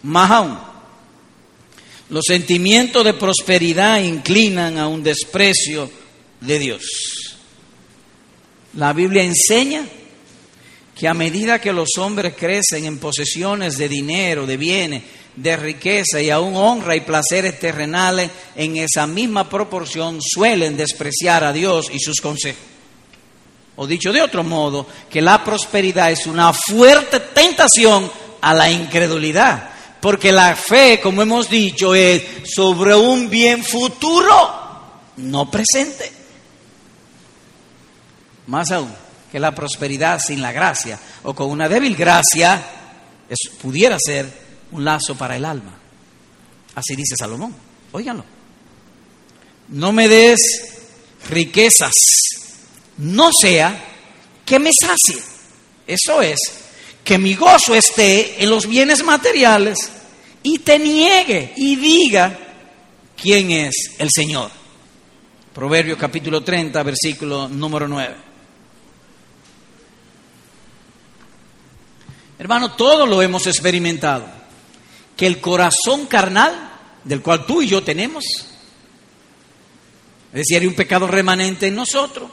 Más 0.03 0.31
aún, 0.31 0.57
los 2.09 2.23
sentimientos 2.25 3.03
de 3.03 3.13
prosperidad 3.13 3.99
inclinan 3.99 4.77
a 4.77 4.87
un 4.87 5.03
desprecio 5.03 5.91
de 6.39 6.57
Dios. 6.57 7.28
La 8.75 8.93
Biblia 8.93 9.23
enseña 9.23 9.83
que 10.95 11.07
a 11.07 11.13
medida 11.13 11.61
que 11.61 11.73
los 11.73 11.89
hombres 11.97 12.35
crecen 12.37 12.85
en 12.85 12.99
posesiones 12.99 13.77
de 13.77 13.87
dinero, 13.87 14.45
de 14.45 14.57
bienes, 14.57 15.03
de 15.35 15.55
riqueza 15.55 16.21
y 16.21 16.29
aún 16.29 16.55
honra 16.55 16.95
y 16.95 17.01
placeres 17.01 17.57
terrenales, 17.59 18.29
en 18.55 18.77
esa 18.77 19.07
misma 19.07 19.49
proporción 19.49 20.19
suelen 20.21 20.75
despreciar 20.75 21.43
a 21.43 21.53
Dios 21.53 21.89
y 21.91 21.99
sus 21.99 22.19
consejos. 22.19 22.61
O 23.77 23.87
dicho 23.87 24.11
de 24.11 24.21
otro 24.21 24.43
modo, 24.43 24.85
que 25.09 25.21
la 25.21 25.41
prosperidad 25.41 26.11
es 26.11 26.27
una 26.27 26.51
fuerte 26.51 27.21
tentación 27.21 28.11
a 28.41 28.53
la 28.53 28.69
incredulidad, 28.69 29.69
porque 30.01 30.33
la 30.33 30.53
fe, 30.55 30.99
como 31.01 31.21
hemos 31.21 31.49
dicho, 31.49 31.95
es 31.95 32.21
sobre 32.43 32.93
un 32.93 33.29
bien 33.29 33.63
futuro, 33.63 34.33
no 35.15 35.49
presente. 35.49 36.18
Más 38.49 38.71
aún 38.71 38.91
que 39.31 39.39
la 39.39 39.53
prosperidad 39.53 40.19
sin 40.19 40.41
la 40.41 40.51
gracia 40.51 40.99
o 41.21 41.35
con 41.35 41.51
una 41.51 41.69
débil 41.69 41.95
gracia 41.95 42.59
pudiera 43.61 43.95
ser 44.03 44.27
un 44.71 44.83
lazo 44.83 45.15
para 45.15 45.35
el 45.35 45.45
alma. 45.45 45.77
Así 46.73 46.95
dice 46.95 47.13
Salomón. 47.15 47.53
Óiganlo. 47.91 48.25
No 49.67 49.91
me 49.91 50.07
des 50.07 50.39
riquezas, 51.29 51.93
no 52.97 53.29
sea 53.39 53.85
que 54.43 54.57
me 54.57 54.71
sacie. 54.71 55.21
Eso 55.85 56.19
es, 56.23 56.39
que 57.03 57.19
mi 57.19 57.35
gozo 57.35 57.75
esté 57.75 58.43
en 58.43 58.49
los 58.49 58.65
bienes 58.65 59.03
materiales 59.03 59.77
y 60.41 60.57
te 60.57 60.79
niegue 60.79 61.53
y 61.55 61.75
diga 61.75 62.35
quién 63.15 63.51
es 63.51 63.75
el 63.99 64.09
Señor. 64.11 64.49
Proverbio 65.53 65.99
capítulo 65.99 66.43
30, 66.43 66.81
versículo 66.81 67.47
número 67.47 67.87
9. 67.87 68.28
Hermano, 72.39 72.71
todo 72.71 73.05
lo 73.05 73.21
hemos 73.21 73.45
experimentado. 73.47 74.25
Que 75.17 75.27
el 75.27 75.41
corazón 75.41 76.05
carnal, 76.05 76.71
del 77.03 77.21
cual 77.21 77.45
tú 77.45 77.61
y 77.61 77.67
yo 77.67 77.83
tenemos, 77.83 78.23
es 80.31 80.33
decir, 80.33 80.61
hay 80.61 80.67
un 80.67 80.75
pecado 80.75 81.05
remanente 81.05 81.67
en 81.67 81.75
nosotros, 81.75 82.29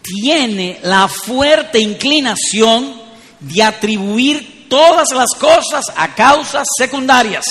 tiene 0.00 0.78
la 0.84 1.08
fuerte 1.08 1.80
inclinación 1.80 3.02
de 3.40 3.62
atribuir 3.64 4.68
todas 4.68 5.10
las 5.10 5.30
cosas 5.34 5.86
a 5.96 6.14
causas 6.14 6.68
secundarias. 6.76 7.44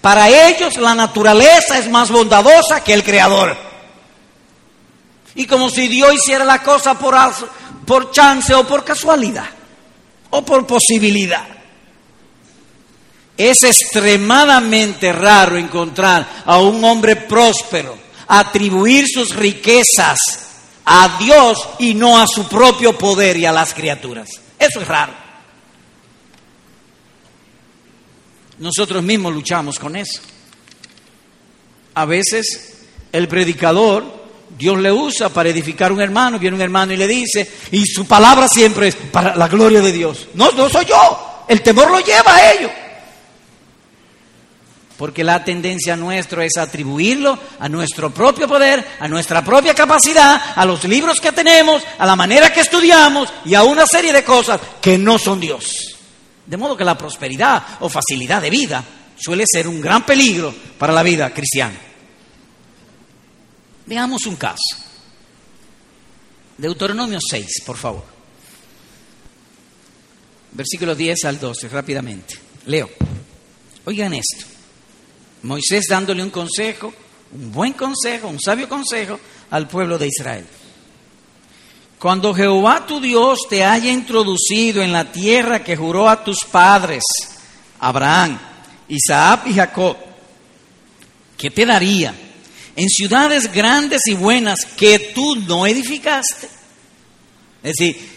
Para 0.00 0.28
ellos 0.28 0.76
la 0.78 0.96
naturaleza 0.96 1.78
es 1.78 1.88
más 1.88 2.10
bondadosa 2.10 2.82
que 2.82 2.92
el 2.92 3.04
creador. 3.04 3.56
Y 5.36 5.46
como 5.46 5.70
si 5.70 5.86
Dios 5.86 6.12
hiciera 6.12 6.44
la 6.44 6.60
cosa 6.60 6.98
por, 6.98 7.14
por 7.86 8.10
chance 8.10 8.52
o 8.52 8.66
por 8.66 8.84
casualidad 8.84 9.59
o 10.30 10.44
por 10.44 10.66
posibilidad. 10.66 11.46
Es 13.36 13.62
extremadamente 13.62 15.12
raro 15.12 15.56
encontrar 15.56 16.42
a 16.44 16.58
un 16.58 16.84
hombre 16.84 17.16
próspero 17.16 18.10
atribuir 18.32 19.06
sus 19.08 19.34
riquezas 19.34 20.18
a 20.84 21.18
Dios 21.18 21.68
y 21.80 21.94
no 21.94 22.18
a 22.20 22.26
su 22.28 22.46
propio 22.48 22.96
poder 22.96 23.36
y 23.36 23.44
a 23.44 23.52
las 23.52 23.74
criaturas. 23.74 24.28
Eso 24.58 24.80
es 24.80 24.86
raro. 24.88 25.12
Nosotros 28.58 29.02
mismos 29.02 29.32
luchamos 29.34 29.78
con 29.78 29.96
eso. 29.96 30.20
A 31.94 32.04
veces 32.04 32.76
El 33.12 33.26
predicador, 33.26 34.19
Dios 34.58 34.78
le 34.78 34.92
usa 34.92 35.28
para 35.30 35.48
edificar 35.48 35.92
un 35.92 36.00
hermano, 36.00 36.38
viene 36.38 36.56
un 36.56 36.62
hermano 36.62 36.92
y 36.92 36.96
le 36.96 37.06
dice, 37.06 37.50
y 37.70 37.86
su 37.86 38.06
palabra 38.06 38.46
siempre 38.48 38.88
es 38.88 38.94
para 38.94 39.34
la 39.34 39.48
gloria 39.48 39.80
de 39.80 39.92
Dios. 39.92 40.28
No, 40.34 40.50
no 40.52 40.68
soy 40.68 40.84
yo, 40.84 41.44
el 41.48 41.62
temor 41.62 41.90
lo 41.90 42.00
lleva 42.00 42.34
a 42.34 42.52
ello. 42.52 42.70
Porque 44.98 45.24
la 45.24 45.42
tendencia 45.42 45.96
nuestra 45.96 46.44
es 46.44 46.58
atribuirlo 46.58 47.38
a 47.58 47.70
nuestro 47.70 48.10
propio 48.10 48.46
poder, 48.46 48.86
a 49.00 49.08
nuestra 49.08 49.42
propia 49.42 49.74
capacidad, 49.74 50.52
a 50.54 50.64
los 50.66 50.84
libros 50.84 51.18
que 51.20 51.32
tenemos, 51.32 51.82
a 51.98 52.04
la 52.04 52.16
manera 52.16 52.52
que 52.52 52.60
estudiamos 52.60 53.32
y 53.46 53.54
a 53.54 53.62
una 53.62 53.86
serie 53.86 54.12
de 54.12 54.22
cosas 54.22 54.60
que 54.78 54.98
no 54.98 55.18
son 55.18 55.40
Dios. 55.40 55.96
De 56.44 56.58
modo 56.58 56.76
que 56.76 56.84
la 56.84 56.98
prosperidad 56.98 57.62
o 57.80 57.88
facilidad 57.88 58.42
de 58.42 58.50
vida 58.50 58.84
suele 59.16 59.44
ser 59.46 59.66
un 59.66 59.80
gran 59.80 60.04
peligro 60.04 60.54
para 60.78 60.92
la 60.92 61.02
vida 61.02 61.30
cristiana. 61.30 61.89
Veamos 63.90 64.24
un 64.26 64.36
caso. 64.36 64.76
Deuteronomio 66.56 67.18
6, 67.20 67.62
por 67.66 67.76
favor. 67.76 68.04
Versículos 70.52 70.96
10 70.96 71.24
al 71.24 71.40
12, 71.40 71.68
rápidamente. 71.68 72.38
Leo. 72.66 72.88
Oigan 73.86 74.14
esto. 74.14 74.46
Moisés 75.42 75.86
dándole 75.90 76.22
un 76.22 76.30
consejo, 76.30 76.94
un 77.32 77.50
buen 77.50 77.72
consejo, 77.72 78.28
un 78.28 78.38
sabio 78.38 78.68
consejo 78.68 79.18
al 79.50 79.66
pueblo 79.66 79.98
de 79.98 80.06
Israel. 80.06 80.46
Cuando 81.98 82.32
Jehová 82.32 82.86
tu 82.86 83.00
Dios 83.00 83.40
te 83.50 83.64
haya 83.64 83.90
introducido 83.90 84.82
en 84.82 84.92
la 84.92 85.10
tierra 85.10 85.64
que 85.64 85.76
juró 85.76 86.08
a 86.08 86.22
tus 86.22 86.44
padres, 86.44 87.02
Abraham, 87.80 88.38
Isaac 88.86 89.48
y 89.48 89.54
Jacob, 89.54 89.96
¿qué 91.36 91.50
te 91.50 91.66
daría? 91.66 92.29
En 92.76 92.88
ciudades 92.88 93.52
grandes 93.52 94.02
y 94.06 94.14
buenas 94.14 94.64
que 94.64 95.12
tú 95.14 95.36
no 95.36 95.66
edificaste. 95.66 96.48
Es 97.62 97.76
decir, 97.76 98.10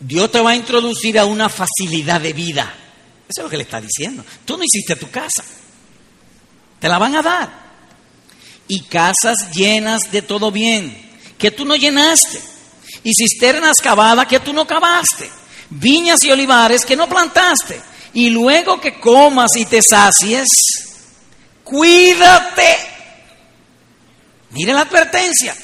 Dios 0.00 0.30
te 0.30 0.40
va 0.40 0.50
a 0.50 0.56
introducir 0.56 1.18
a 1.18 1.24
una 1.24 1.48
facilidad 1.48 2.20
de 2.20 2.32
vida. 2.32 2.74
Eso 3.28 3.40
es 3.40 3.44
lo 3.44 3.50
que 3.50 3.56
le 3.56 3.62
está 3.62 3.80
diciendo. 3.80 4.24
Tú 4.44 4.56
no 4.56 4.64
hiciste 4.64 4.96
tu 4.96 5.10
casa. 5.10 5.44
Te 6.80 6.88
la 6.88 6.98
van 6.98 7.14
a 7.14 7.22
dar. 7.22 7.62
Y 8.66 8.80
casas 8.84 9.50
llenas 9.52 10.10
de 10.10 10.22
todo 10.22 10.50
bien, 10.50 11.10
que 11.38 11.50
tú 11.50 11.64
no 11.64 11.76
llenaste. 11.76 12.40
Y 13.04 13.12
cisternas 13.14 13.76
cavadas 13.78 14.26
que 14.26 14.40
tú 14.40 14.52
no 14.52 14.66
cavaste. 14.66 15.30
Viñas 15.70 16.22
y 16.24 16.30
olivares 16.30 16.84
que 16.84 16.96
no 16.96 17.08
plantaste. 17.08 17.80
Y 18.14 18.30
luego 18.30 18.80
que 18.80 18.98
comas 18.98 19.56
y 19.56 19.64
te 19.64 19.80
sacies, 19.80 20.48
cuídate. 21.64 22.91
Mire 24.52 24.72
la 24.72 24.82
advertencia. 24.82 25.54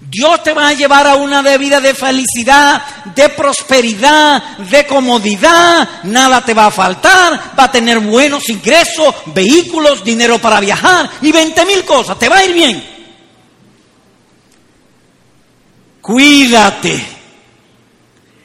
Dios 0.00 0.42
te 0.44 0.54
va 0.54 0.68
a 0.68 0.74
llevar 0.74 1.06
a 1.06 1.16
una 1.16 1.42
vida 1.58 1.80
de 1.80 1.92
felicidad, 1.92 3.04
de 3.16 3.28
prosperidad, 3.30 4.58
de 4.58 4.86
comodidad, 4.86 6.04
nada 6.04 6.44
te 6.44 6.54
va 6.54 6.66
a 6.66 6.70
faltar, 6.70 7.54
va 7.58 7.64
a 7.64 7.72
tener 7.72 7.98
buenos 7.98 8.48
ingresos, 8.48 9.12
vehículos, 9.26 10.04
dinero 10.04 10.38
para 10.38 10.60
viajar 10.60 11.10
y 11.20 11.32
20 11.32 11.66
mil 11.66 11.84
cosas, 11.84 12.16
te 12.18 12.28
va 12.28 12.38
a 12.38 12.44
ir 12.44 12.54
bien. 12.54 12.98
Cuídate 16.00 17.04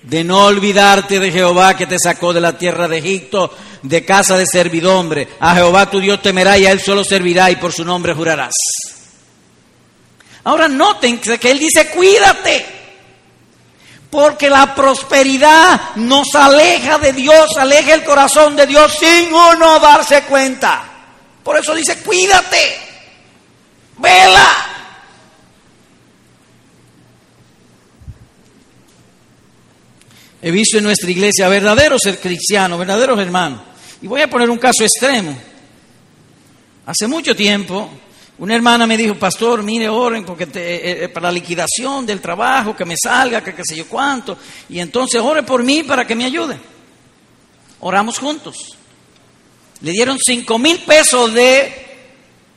de 0.02 0.24
no 0.24 0.46
olvidarte 0.46 1.20
de 1.20 1.32
Jehová 1.32 1.78
que 1.78 1.88
te 1.88 1.98
sacó 1.98 2.34
de 2.34 2.42
la 2.42 2.58
tierra 2.58 2.88
de 2.88 2.98
Egipto, 2.98 3.56
de 3.84 4.04
casa 4.04 4.38
de 4.38 4.48
servidumbre. 4.48 5.30
A 5.40 5.56
Jehová 5.56 5.90
tu 5.90 6.00
Dios 6.00 6.22
temerá 6.22 6.58
y 6.58 6.66
a 6.66 6.72
él 6.72 6.82
solo 6.82 7.04
servirá 7.04 7.52
y 7.52 7.58
por 7.58 7.72
su 7.72 7.86
nombre 7.86 8.14
jurarás. 8.14 8.54
Ahora 10.46 10.68
noten 10.68 11.20
que 11.20 11.52
él 11.52 11.60
dice, 11.60 11.90
cuídate, 11.90 12.66
porque 14.10 14.50
la 14.50 14.76
prosperidad 14.76 15.96
nos 15.96 16.36
aleja 16.36 16.98
de 17.00 17.14
Dios, 17.14 17.58
aleja 17.58 17.94
el 17.94 18.04
corazón 18.04 18.56
de 18.56 18.68
Dios 18.68 18.94
sin 19.00 19.34
uno 19.34 19.80
darse 19.80 20.24
cuenta. 20.24 20.84
Por 21.44 21.58
eso 21.58 21.74
dice, 21.74 21.98
cuídate, 21.98 22.78
vela. 23.98 24.70
He 30.42 30.52
visto 30.52 30.78
en 30.78 30.84
nuestra 30.84 31.10
iglesia 31.10 31.48
verdaderos 31.48 32.02
cristianos, 32.22 32.78
verdaderos 32.78 33.18
hermanos. 33.18 33.62
Y 34.02 34.08
voy 34.08 34.22
a 34.22 34.30
poner 34.30 34.50
un 34.50 34.58
caso 34.58 34.84
extremo. 34.84 35.38
Hace 36.86 37.08
mucho 37.08 37.34
tiempo 37.34 37.90
una 38.40 38.56
hermana 38.56 38.88
me 38.88 38.98
dijo, 38.98 39.16
pastor, 39.16 39.62
mire, 39.62 39.88
oren 39.88 40.26
porque 40.26 40.46
eh, 40.46 41.04
eh, 41.04 41.10
para 41.10 41.28
la 41.28 41.34
liquidación 41.34 42.06
del 42.06 42.20
trabajo, 42.20 42.76
que 42.76 42.84
me 42.84 42.96
salga, 43.02 43.44
que 43.44 43.54
qué 43.54 43.62
sé 43.64 43.76
yo 43.76 43.88
cuánto. 43.88 44.38
Y 44.70 44.80
entonces 44.80 45.22
ore 45.22 45.44
por 45.44 45.64
mí 45.64 45.84
para 45.84 46.06
que 46.06 46.16
me 46.16 46.26
ayude. 46.26 46.58
Oramos 47.80 48.18
juntos. 48.18 48.76
Le 49.82 49.92
dieron 49.92 50.18
cinco 50.18 50.58
mil 50.58 50.80
pesos 50.80 51.34
de 51.34 51.86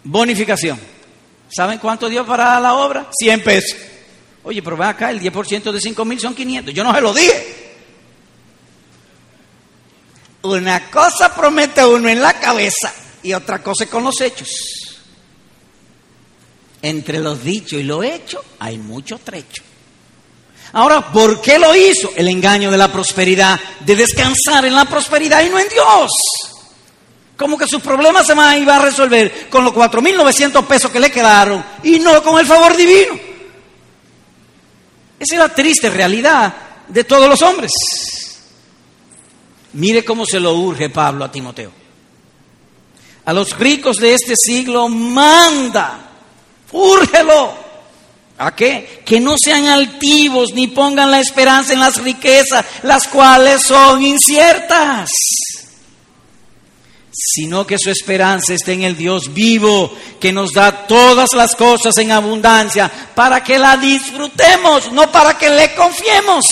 bonificación. 0.05 0.81
¿Saben 1.49 1.79
cuánto 1.79 2.09
dio 2.09 2.24
para 2.27 2.59
la 2.59 2.74
obra? 2.74 3.09
100 3.12 3.45
pesos. 3.45 3.79
Oye, 4.45 4.62
pero 4.62 4.77
ve 4.77 4.87
acá, 4.87 5.11
el 5.11 5.20
10% 5.20 5.72
de 5.72 5.81
cinco 5.81 6.05
mil 6.05 6.18
son 6.18 6.35
500. 6.35 6.72
Yo 6.72 6.85
no 6.85 6.95
se 6.95 7.01
lo 7.01 7.12
dije. 7.12 7.57
Una 10.43 10.91
cosa 10.91 11.35
promete 11.35 11.85
uno 11.85 12.09
en 12.09 12.20
la 12.20 12.35
cabeza 12.35 12.93
y 13.22 13.33
otra 13.33 13.62
cosa 13.62 13.87
con 13.87 14.05
los 14.05 14.20
hechos. 14.20 14.86
Entre 16.87 17.18
los 17.18 17.43
dichos 17.43 17.80
y 17.80 17.82
lo 17.82 18.05
hecho 18.05 18.45
hay 18.61 18.78
mucho 18.78 19.18
trecho. 19.18 19.61
Ahora, 20.72 21.11
¿por 21.11 21.41
qué 21.41 21.59
lo 21.59 21.74
hizo? 21.74 22.12
El 22.14 22.28
engaño 22.28 22.70
de 22.70 22.78
la 22.78 22.93
prosperidad, 22.93 23.59
de 23.80 23.97
descansar 23.97 24.64
en 24.66 24.72
la 24.72 24.84
prosperidad 24.84 25.45
y 25.45 25.49
no 25.49 25.59
en 25.59 25.68
Dios. 25.68 26.12
Como 27.37 27.59
que 27.59 27.66
sus 27.66 27.82
problemas 27.82 28.24
se 28.24 28.34
van 28.34 28.51
a 28.51 28.57
ir 28.57 28.70
a 28.70 28.78
resolver 28.78 29.49
con 29.51 29.64
los 29.64 29.74
4.900 29.74 30.64
pesos 30.64 30.93
que 30.93 31.01
le 31.01 31.11
quedaron 31.11 31.64
y 31.82 31.99
no 31.99 32.22
con 32.22 32.39
el 32.39 32.47
favor 32.47 32.76
divino. 32.76 33.18
Esa 35.18 35.34
es 35.34 35.41
la 35.41 35.53
triste 35.53 35.91
realidad 35.91 36.55
de 36.87 37.03
todos 37.03 37.28
los 37.28 37.43
hombres. 37.43 37.72
Mire 39.72 40.05
cómo 40.05 40.24
se 40.24 40.39
lo 40.39 40.55
urge 40.55 40.89
Pablo 40.91 41.24
a 41.24 41.32
Timoteo. 41.32 41.72
A 43.24 43.32
los 43.32 43.59
ricos 43.59 43.97
de 43.97 44.14
este 44.14 44.34
siglo 44.37 44.89
manda 44.89 46.06
Úrgelo. 46.77 47.66
¿A 48.39 48.55
qué? 48.55 49.03
Que 49.05 49.18
no 49.18 49.37
sean 49.39 49.66
altivos 49.66 50.53
ni 50.53 50.66
pongan 50.66 51.11
la 51.11 51.20
esperanza 51.20 51.72
en 51.72 51.81
las 51.81 51.97
riquezas, 51.97 52.66
las 52.83 53.09
cuales 53.09 53.62
son 53.62 54.03
inciertas, 54.03 55.11
sino 57.11 57.66
que 57.66 57.79
su 57.79 57.89
esperanza 57.89 58.53
esté 58.53 58.74
en 58.74 58.83
el 58.83 58.95
Dios 58.95 59.33
vivo, 59.33 59.91
que 60.20 60.33
nos 60.33 60.53
da 60.53 60.87
todas 60.87 61.33
las 61.33 61.57
cosas 61.57 61.97
en 61.97 62.12
abundancia, 62.12 62.93
para 63.14 63.43
que 63.43 63.59
la 63.59 63.79
disfrutemos, 63.79 64.93
no 64.93 65.11
para 65.11 65.39
que 65.39 65.49
le 65.49 65.74
confiemos. 65.74 66.45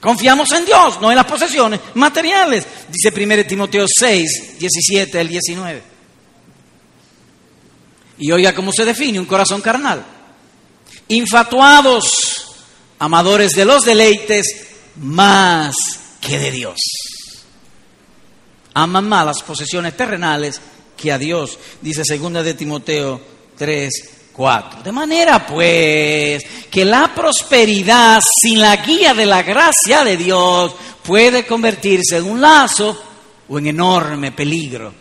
Confiamos 0.00 0.50
en 0.52 0.64
Dios, 0.64 0.98
no 0.98 1.10
en 1.10 1.16
las 1.16 1.26
posesiones 1.26 1.78
materiales, 1.92 2.66
dice 2.88 3.12
1 3.14 3.44
Timoteo 3.44 3.84
6, 3.86 4.58
17 4.58 5.20
al 5.20 5.28
19. 5.28 5.89
Y 8.20 8.30
oiga 8.30 8.54
cómo 8.54 8.70
se 8.70 8.84
define 8.84 9.18
un 9.18 9.26
corazón 9.26 9.62
carnal. 9.62 10.04
Infatuados, 11.08 12.46
amadores 12.98 13.52
de 13.52 13.64
los 13.64 13.82
deleites 13.84 14.68
más 14.96 15.74
que 16.20 16.38
de 16.38 16.50
Dios. 16.50 16.76
Aman 18.74 19.08
más 19.08 19.26
las 19.26 19.42
posesiones 19.42 19.96
terrenales 19.96 20.60
que 20.96 21.10
a 21.10 21.18
Dios, 21.18 21.58
dice 21.80 22.04
segunda 22.04 22.42
de 22.42 22.54
Timoteo 22.54 23.20
3, 23.56 23.90
4. 24.32 24.82
De 24.82 24.92
manera 24.92 25.46
pues 25.46 26.44
que 26.70 26.84
la 26.84 27.14
prosperidad 27.14 28.20
sin 28.42 28.60
la 28.60 28.76
guía 28.76 29.14
de 29.14 29.24
la 29.26 29.42
gracia 29.42 30.04
de 30.04 30.18
Dios 30.18 30.74
puede 31.02 31.46
convertirse 31.46 32.18
en 32.18 32.24
un 32.24 32.40
lazo 32.40 33.02
o 33.48 33.58
en 33.58 33.68
enorme 33.68 34.30
peligro 34.32 34.92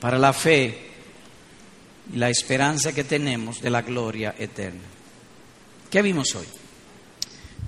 para 0.00 0.18
la 0.18 0.32
fe 0.32 0.91
y 2.10 2.16
la 2.16 2.30
esperanza 2.30 2.92
que 2.92 3.04
tenemos 3.04 3.60
de 3.60 3.70
la 3.70 3.82
gloria 3.82 4.34
eterna. 4.38 4.80
¿Qué 5.90 6.02
vimos 6.02 6.34
hoy? 6.34 6.46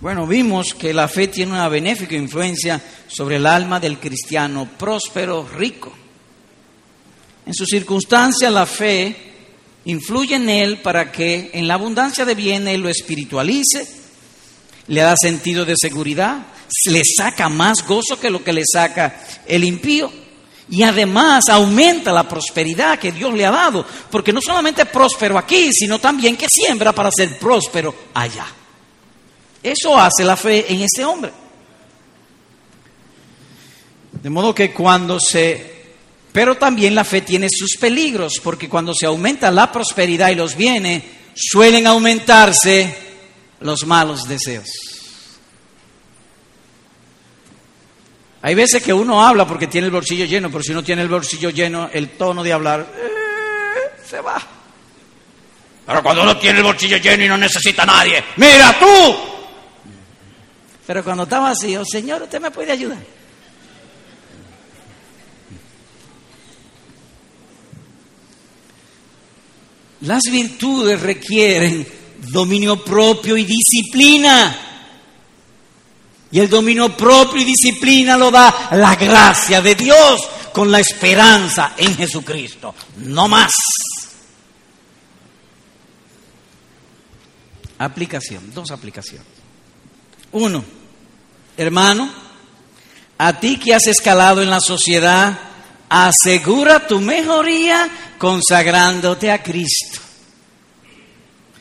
Bueno, 0.01 0.27
vimos 0.27 0.75
que 0.75 0.93
la 0.93 1.09
fe 1.09 1.29
tiene 1.29 1.53
una 1.53 1.69
benéfica 1.69 2.15
influencia 2.15 2.81
sobre 3.07 3.37
el 3.37 3.47
alma 3.47 3.79
del 3.79 3.99
cristiano 3.99 4.69
próspero, 4.79 5.47
rico. 5.57 5.93
En 7.47 7.55
sus 7.55 7.69
circunstancias 7.69 8.53
la 8.53 8.67
fe 8.67 9.17
influye 9.85 10.37
en 10.37 10.49
él 10.49 10.79
para 10.79 11.13
que 11.13 11.51
en 11.53 11.69
la 11.69 11.75
abundancia 11.75 12.25
de 12.25 12.35
bienes 12.35 12.79
lo 12.79 12.89
espiritualice, 12.89 13.87
le 14.89 15.01
da 15.01 15.15
sentido 15.17 15.65
de 15.65 15.75
seguridad, 15.77 16.47
le 16.87 17.03
saca 17.05 17.49
más 17.49 17.87
gozo 17.87 18.19
que 18.19 18.31
lo 18.31 18.43
que 18.43 18.53
le 18.53 18.63
saca 18.71 19.23
el 19.47 19.65
impío 19.65 20.24
Y 20.71 20.83
además 20.83 21.45
aumenta 21.51 22.13
la 22.13 22.27
prosperidad 22.27 22.99
que 22.99 23.13
Dios 23.13 23.33
le 23.35 23.45
ha 23.45 23.51
dado, 23.51 23.85
porque 24.11 24.33
no 24.33 24.41
solamente 24.41 24.83
es 24.83 24.89
próspero 24.89 25.37
aquí, 25.37 25.71
sino 25.73 25.99
también 25.99 26.37
que 26.37 26.47
siembra 26.49 26.93
para 26.93 27.11
ser 27.11 27.39
próspero 27.39 27.95
allá. 28.15 28.47
Eso 29.63 29.99
hace 29.99 30.25
la 30.25 30.37
fe 30.37 30.73
en 30.73 30.83
ese 30.83 31.05
hombre. 31.05 31.33
De 34.23 34.31
modo 34.31 34.55
que 34.55 34.73
cuando 34.73 35.21
se... 35.21 35.73
Pero 36.33 36.57
también 36.57 36.95
la 36.95 37.05
fe 37.05 37.21
tiene 37.21 37.49
sus 37.51 37.77
peligros, 37.77 38.41
porque 38.43 38.69
cuando 38.69 38.93
se 38.95 39.07
aumenta 39.07 39.51
la 39.51 39.71
prosperidad 39.71 40.31
y 40.31 40.35
los 40.35 40.57
bienes, 40.57 41.03
suelen 41.35 41.87
aumentarse 41.87 42.97
los 43.61 43.87
malos 43.87 44.27
deseos. 44.27 44.94
Hay 48.45 48.55
veces 48.55 48.83
que 48.83 48.93
uno 48.93 49.27
habla 49.27 49.49
porque 49.49 49.69
tiene 49.69 49.87
el 49.87 49.91
bolsillo 49.91 50.27
lleno, 50.27 50.51
pero 50.51 50.63
si 50.63 50.75
no 50.75 50.85
tiene 50.85 51.01
el 51.01 51.09
bolsillo 51.09 51.49
lleno, 51.49 51.89
el 51.91 52.11
tono 52.11 52.43
de 52.43 52.53
hablar 52.53 52.87
eh, 52.95 54.03
se 54.07 54.21
va. 54.21 54.39
Pero 55.87 56.03
cuando 56.03 56.25
uno 56.25 56.37
tiene 56.37 56.59
el 56.59 56.65
bolsillo 56.65 56.99
lleno 56.99 57.25
y 57.25 57.29
no 57.29 57.39
necesita 57.39 57.85
a 57.85 57.87
nadie, 57.87 58.23
mira 58.37 58.79
tú. 58.79 59.17
Pero 60.87 61.03
cuando 61.03 61.23
está 61.23 61.39
vacío, 61.39 61.87
Señor, 61.87 62.21
usted 62.21 62.39
me 62.39 62.51
puede 62.51 62.73
ayudar. 62.73 62.99
Las 70.03 70.23
virtudes 70.31 71.01
requieren 71.01 71.89
dominio 72.29 72.85
propio 72.85 73.39
y 73.39 73.47
disciplina. 73.47 74.74
Y 76.35 76.41
el 76.41 76.51
dominio 76.51 76.97
propio 76.97 77.41
y 77.41 77.45
disciplina 77.45 78.17
lo 78.17 78.29
da 78.29 78.71
la 78.73 78.97
gracia 78.97 79.63
de 79.63 79.77
Dios 79.77 80.21
con 80.53 80.69
la 80.69 80.81
esperanza 80.81 81.75
en 81.77 81.97
Jesucristo. 81.97 82.75
No 82.97 83.29
más. 83.29 83.53
Aplicación, 87.79 88.53
dos 88.53 88.73
aplicaciones. 88.73 89.29
Uno, 90.33 90.65
hermano, 91.57 92.11
a 93.17 93.39
ti 93.39 93.57
que 93.57 93.73
has 93.73 93.87
escalado 93.87 94.43
en 94.43 94.51
la 94.51 94.59
sociedad, 94.59 95.39
asegura 95.89 96.85
tu 96.89 97.01
mejoría 97.01 97.89
consagrándote 98.19 99.31
a 99.31 99.41
Cristo. 99.41 100.01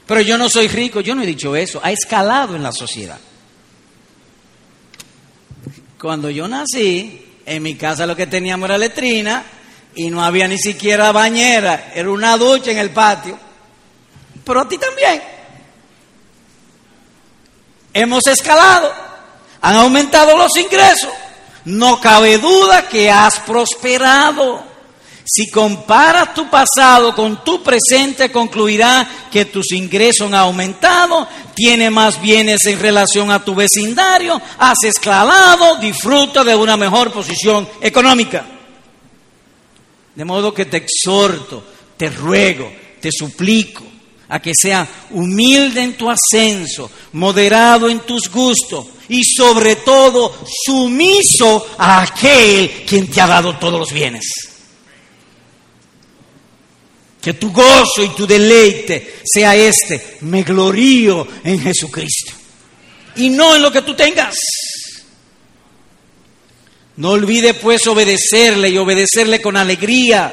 Pero 0.08 0.22
yo 0.22 0.36
no 0.40 0.50
soy 0.50 0.68
rico, 0.68 1.00
yo 1.02 1.14
no 1.14 1.22
he 1.22 1.28
dicho 1.28 1.56
eso, 1.56 1.80
ha 1.84 1.92
escalado 1.92 2.56
en 2.56 2.64
la 2.64 2.72
sociedad. 2.72 3.20
Cuando 6.04 6.30
yo 6.30 6.50
nací, 6.50 7.40
en 7.46 7.64
mi 7.64 7.76
casa 7.76 8.06
lo 8.06 8.14
que 8.14 8.28
teníamos 8.28 8.66
era 8.68 8.78
letrina 8.78 9.42
y 9.96 10.10
no 10.10 10.22
había 10.22 10.50
ni 10.50 10.58
siquiera 10.58 11.14
bañera, 11.14 11.94
era 11.96 12.12
una 12.12 12.36
ducha 12.36 12.72
en 12.72 12.78
el 12.80 12.90
patio. 12.90 13.40
Pero 14.44 14.60
a 14.60 14.68
ti 14.68 14.78
también. 14.78 15.24
Hemos 17.94 18.28
escalado, 18.28 18.92
han 19.62 19.78
aumentado 19.78 20.36
los 20.36 20.54
ingresos. 20.58 21.10
No 21.64 22.02
cabe 22.02 22.38
duda 22.38 22.86
que 22.90 23.10
has 23.10 23.40
prosperado. 23.40 24.62
Si 25.24 25.50
comparas 25.50 26.34
tu 26.34 26.50
pasado 26.50 27.16
con 27.16 27.46
tu 27.46 27.64
presente, 27.64 28.30
concluirá 28.30 29.08
que 29.32 29.46
tus 29.46 29.72
ingresos 29.72 30.28
han 30.28 30.34
aumentado, 30.34 31.26
tienes 31.54 31.92
más 31.92 32.22
bienes 32.22 32.66
en 32.66 32.80
relación 32.80 33.32
a 33.32 33.44
tu 33.44 33.56
vecindario, 33.56 34.42
has 34.58 34.84
esclavado, 34.84 35.78
disfruta 35.78 36.44
de 36.44 36.56
una 36.56 36.78
mejor 36.78 37.12
posición 37.12 37.68
económica. 37.82 38.46
De 40.16 40.26
modo 40.26 40.54
que 40.54 40.66
te 40.66 40.78
exhorto, 40.78 41.64
te 41.98 42.10
ruego, 42.10 42.72
te 43.00 43.10
suplico 43.12 43.84
a 44.30 44.40
que 44.40 44.54
sea 44.56 44.88
humilde 45.12 45.82
en 45.82 45.98
tu 45.98 46.10
ascenso, 46.10 46.90
moderado 47.14 47.90
en 47.90 48.00
tus 48.02 48.30
gustos 48.30 48.86
y 49.10 49.24
sobre 49.24 49.78
todo 49.78 50.34
sumiso 50.66 51.68
a 51.78 52.02
aquel 52.04 52.84
quien 52.88 53.08
te 53.10 53.22
ha 53.22 53.28
dado 53.28 53.58
todos 53.58 53.80
los 53.80 53.92
bienes. 53.92 54.53
Que 57.24 57.34
tu 57.36 57.54
gozo 57.54 58.04
y 58.04 58.10
tu 58.10 58.28
deleite 58.28 59.22
sea 59.24 59.56
este, 59.56 60.18
me 60.22 60.44
glorío 60.44 61.26
en 61.44 61.62
Jesucristo. 61.62 62.34
Y 63.16 63.30
no 63.30 63.56
en 63.56 63.62
lo 63.62 63.72
que 63.72 63.82
tú 63.82 63.96
tengas. 63.96 64.36
No 66.98 67.12
olvide 67.12 67.54
pues 67.54 67.88
obedecerle 67.88 68.70
y 68.70 68.78
obedecerle 68.78 69.42
con 69.42 69.58
alegría. 69.58 70.32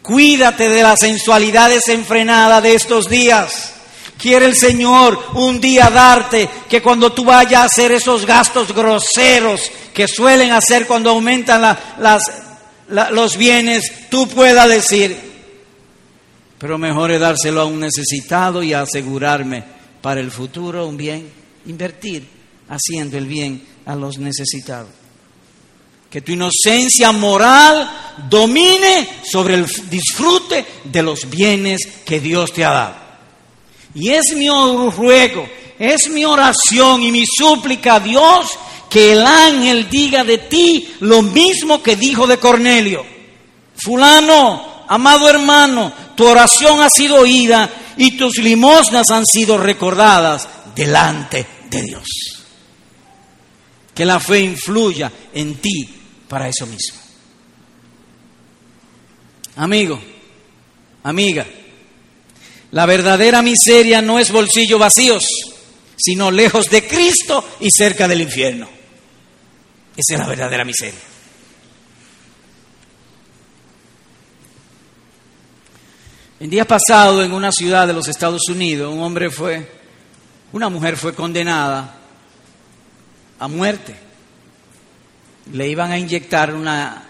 Cuídate 0.00 0.68
de 0.68 0.82
la 0.82 0.96
sensualidad 0.96 1.70
desenfrenada 1.70 2.60
de 2.60 2.74
estos 2.74 3.08
días. 3.08 3.74
Quiere 4.18 4.46
el 4.46 4.56
Señor 4.56 5.22
un 5.34 5.60
día 5.60 5.90
darte 5.90 6.48
que 6.68 6.80
cuando 6.80 7.12
tú 7.12 7.24
vayas 7.24 7.60
a 7.60 7.64
hacer 7.64 7.92
esos 7.92 8.24
gastos 8.24 8.72
groseros 8.72 9.70
que 9.92 10.08
suelen 10.08 10.52
hacer 10.52 10.86
cuando 10.86 11.10
aumentan 11.10 11.76
los 12.88 13.36
bienes, 13.36 14.08
tú 14.10 14.28
puedas 14.28 14.68
decir, 14.68 15.31
pero 16.62 16.78
mejor 16.78 17.10
es 17.10 17.18
dárselo 17.18 17.62
a 17.62 17.64
un 17.64 17.80
necesitado 17.80 18.62
y 18.62 18.72
asegurarme 18.72 19.64
para 20.00 20.20
el 20.20 20.30
futuro 20.30 20.86
un 20.86 20.96
bien, 20.96 21.28
invertir 21.66 22.24
haciendo 22.68 23.18
el 23.18 23.26
bien 23.26 23.66
a 23.84 23.96
los 23.96 24.18
necesitados. 24.18 24.90
Que 26.08 26.20
tu 26.20 26.30
inocencia 26.30 27.10
moral 27.10 27.90
domine 28.30 29.08
sobre 29.28 29.54
el 29.54 29.66
disfrute 29.90 30.64
de 30.84 31.02
los 31.02 31.28
bienes 31.28 31.80
que 32.04 32.20
Dios 32.20 32.52
te 32.52 32.64
ha 32.64 32.70
dado. 32.70 32.96
Y 33.96 34.10
es 34.10 34.32
mi 34.36 34.46
ruego, 34.46 35.48
es 35.80 36.08
mi 36.10 36.24
oración 36.24 37.02
y 37.02 37.10
mi 37.10 37.24
súplica 37.26 37.96
a 37.96 38.00
Dios 38.00 38.46
que 38.88 39.14
el 39.14 39.26
ángel 39.26 39.90
diga 39.90 40.22
de 40.22 40.38
ti 40.38 40.94
lo 41.00 41.22
mismo 41.22 41.82
que 41.82 41.96
dijo 41.96 42.28
de 42.28 42.38
Cornelio. 42.38 43.04
Fulano, 43.74 44.71
amado 44.88 45.28
hermano, 45.28 45.92
tu 46.14 46.26
oración 46.26 46.80
ha 46.80 46.88
sido 46.88 47.16
oída 47.16 47.68
y 47.96 48.12
tus 48.12 48.38
limosnas 48.38 49.10
han 49.10 49.24
sido 49.26 49.58
recordadas 49.58 50.48
delante 50.74 51.46
de 51.70 51.82
Dios. 51.82 52.06
Que 53.94 54.04
la 54.04 54.20
fe 54.20 54.40
influya 54.40 55.12
en 55.34 55.56
ti 55.56 55.88
para 56.28 56.48
eso 56.48 56.66
mismo. 56.66 56.98
Amigo, 59.56 60.00
amiga, 61.02 61.46
la 62.70 62.86
verdadera 62.86 63.42
miseria 63.42 64.00
no 64.00 64.18
es 64.18 64.32
bolsillos 64.32 64.80
vacíos, 64.80 65.24
sino 65.96 66.30
lejos 66.30 66.70
de 66.70 66.86
Cristo 66.86 67.44
y 67.60 67.68
cerca 67.70 68.08
del 68.08 68.22
infierno. 68.22 68.66
Esa 69.94 70.14
es 70.14 70.18
la 70.20 70.26
verdadera 70.26 70.64
miseria. 70.64 71.11
El 76.42 76.50
día 76.50 76.66
pasado 76.66 77.22
en 77.22 77.30
una 77.32 77.52
ciudad 77.52 77.86
de 77.86 77.92
los 77.92 78.08
Estados 78.08 78.48
Unidos, 78.48 78.92
un 78.92 79.00
hombre 79.00 79.30
fue, 79.30 79.64
una 80.52 80.68
mujer 80.68 80.96
fue 80.96 81.14
condenada 81.14 81.94
a 83.38 83.46
muerte. 83.46 83.94
Le 85.52 85.68
iban 85.68 85.92
a 85.92 85.98
inyectar 86.00 86.52
una, 86.52 87.04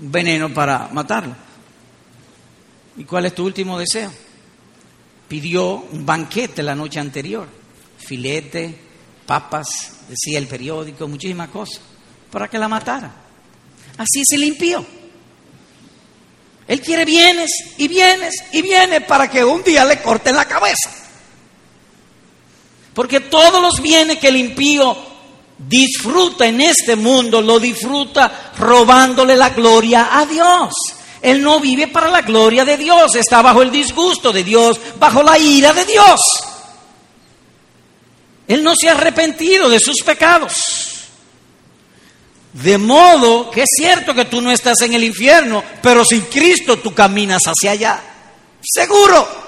un 0.00 0.10
veneno 0.10 0.48
para 0.54 0.88
matarlo. 0.90 1.36
¿Y 2.96 3.04
cuál 3.04 3.26
es 3.26 3.34
tu 3.34 3.44
último 3.44 3.78
deseo? 3.78 4.10
Pidió 5.28 5.84
un 5.92 6.06
banquete 6.06 6.62
la 6.62 6.74
noche 6.74 6.98
anterior, 6.98 7.46
filete, 7.98 8.74
papas, 9.26 10.06
decía 10.08 10.38
el 10.38 10.46
periódico, 10.46 11.06
muchísimas 11.06 11.50
cosas, 11.50 11.82
para 12.30 12.48
que 12.48 12.58
la 12.58 12.68
matara. 12.68 13.12
Así 13.98 14.22
se 14.24 14.38
limpió. 14.38 15.03
Él 16.66 16.80
quiere 16.80 17.04
bienes 17.04 17.50
y 17.76 17.88
bienes 17.88 18.34
y 18.52 18.62
bienes 18.62 19.04
para 19.04 19.30
que 19.30 19.44
un 19.44 19.62
día 19.62 19.84
le 19.84 20.00
corten 20.00 20.34
la 20.34 20.46
cabeza. 20.46 20.90
Porque 22.94 23.20
todos 23.20 23.60
los 23.60 23.80
bienes 23.82 24.18
que 24.18 24.28
el 24.28 24.36
impío 24.36 24.96
disfruta 25.58 26.46
en 26.46 26.60
este 26.60 26.96
mundo, 26.96 27.42
lo 27.42 27.58
disfruta 27.58 28.52
robándole 28.58 29.36
la 29.36 29.50
gloria 29.50 30.18
a 30.18 30.24
Dios. 30.26 30.72
Él 31.20 31.42
no 31.42 31.58
vive 31.58 31.88
para 31.88 32.08
la 32.08 32.22
gloria 32.22 32.64
de 32.64 32.76
Dios, 32.76 33.14
está 33.14 33.42
bajo 33.42 33.62
el 33.62 33.70
disgusto 33.70 34.32
de 34.32 34.44
Dios, 34.44 34.78
bajo 34.98 35.22
la 35.22 35.38
ira 35.38 35.72
de 35.72 35.84
Dios. 35.84 36.20
Él 38.46 38.62
no 38.62 38.74
se 38.76 38.88
ha 38.88 38.92
arrepentido 38.92 39.68
de 39.68 39.80
sus 39.80 40.02
pecados. 40.04 40.93
De 42.54 42.78
modo 42.78 43.50
que 43.50 43.62
es 43.62 43.68
cierto 43.76 44.14
que 44.14 44.26
tú 44.26 44.40
no 44.40 44.52
estás 44.52 44.80
en 44.82 44.94
el 44.94 45.02
infierno, 45.02 45.62
pero 45.82 46.04
sin 46.04 46.22
Cristo 46.22 46.78
tú 46.78 46.94
caminas 46.94 47.42
hacia 47.46 47.72
allá. 47.72 48.00
Seguro. 48.62 49.44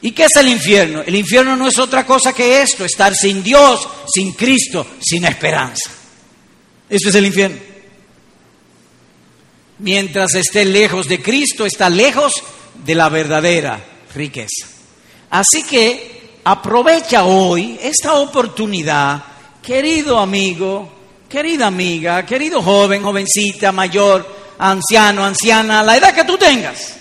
¿Y 0.00 0.12
qué 0.12 0.24
es 0.24 0.36
el 0.36 0.48
infierno? 0.48 1.02
El 1.02 1.14
infierno 1.14 1.54
no 1.54 1.68
es 1.68 1.78
otra 1.78 2.06
cosa 2.06 2.32
que 2.32 2.62
esto, 2.62 2.84
estar 2.84 3.14
sin 3.14 3.42
Dios, 3.42 3.86
sin 4.12 4.32
Cristo, 4.32 4.86
sin 5.00 5.24
esperanza. 5.26 5.90
Eso 6.88 7.10
es 7.10 7.14
el 7.14 7.26
infierno. 7.26 7.58
Mientras 9.80 10.34
esté 10.34 10.64
lejos 10.64 11.06
de 11.08 11.22
Cristo, 11.22 11.66
está 11.66 11.90
lejos 11.90 12.32
de 12.84 12.94
la 12.94 13.10
verdadera 13.10 13.84
riqueza. 14.14 14.66
Así 15.28 15.62
que 15.62 16.21
aprovecha 16.44 17.24
hoy 17.24 17.78
esta 17.80 18.14
oportunidad, 18.14 19.22
querido 19.62 20.18
amigo, 20.18 20.90
querida 21.28 21.66
amiga, 21.68 22.24
querido 22.26 22.62
joven, 22.62 23.02
jovencita, 23.02 23.72
mayor, 23.72 24.26
anciano, 24.58 25.24
anciana, 25.24 25.82
la 25.82 25.96
edad 25.96 26.14
que 26.14 26.24
tú 26.24 26.36
tengas. 26.36 26.96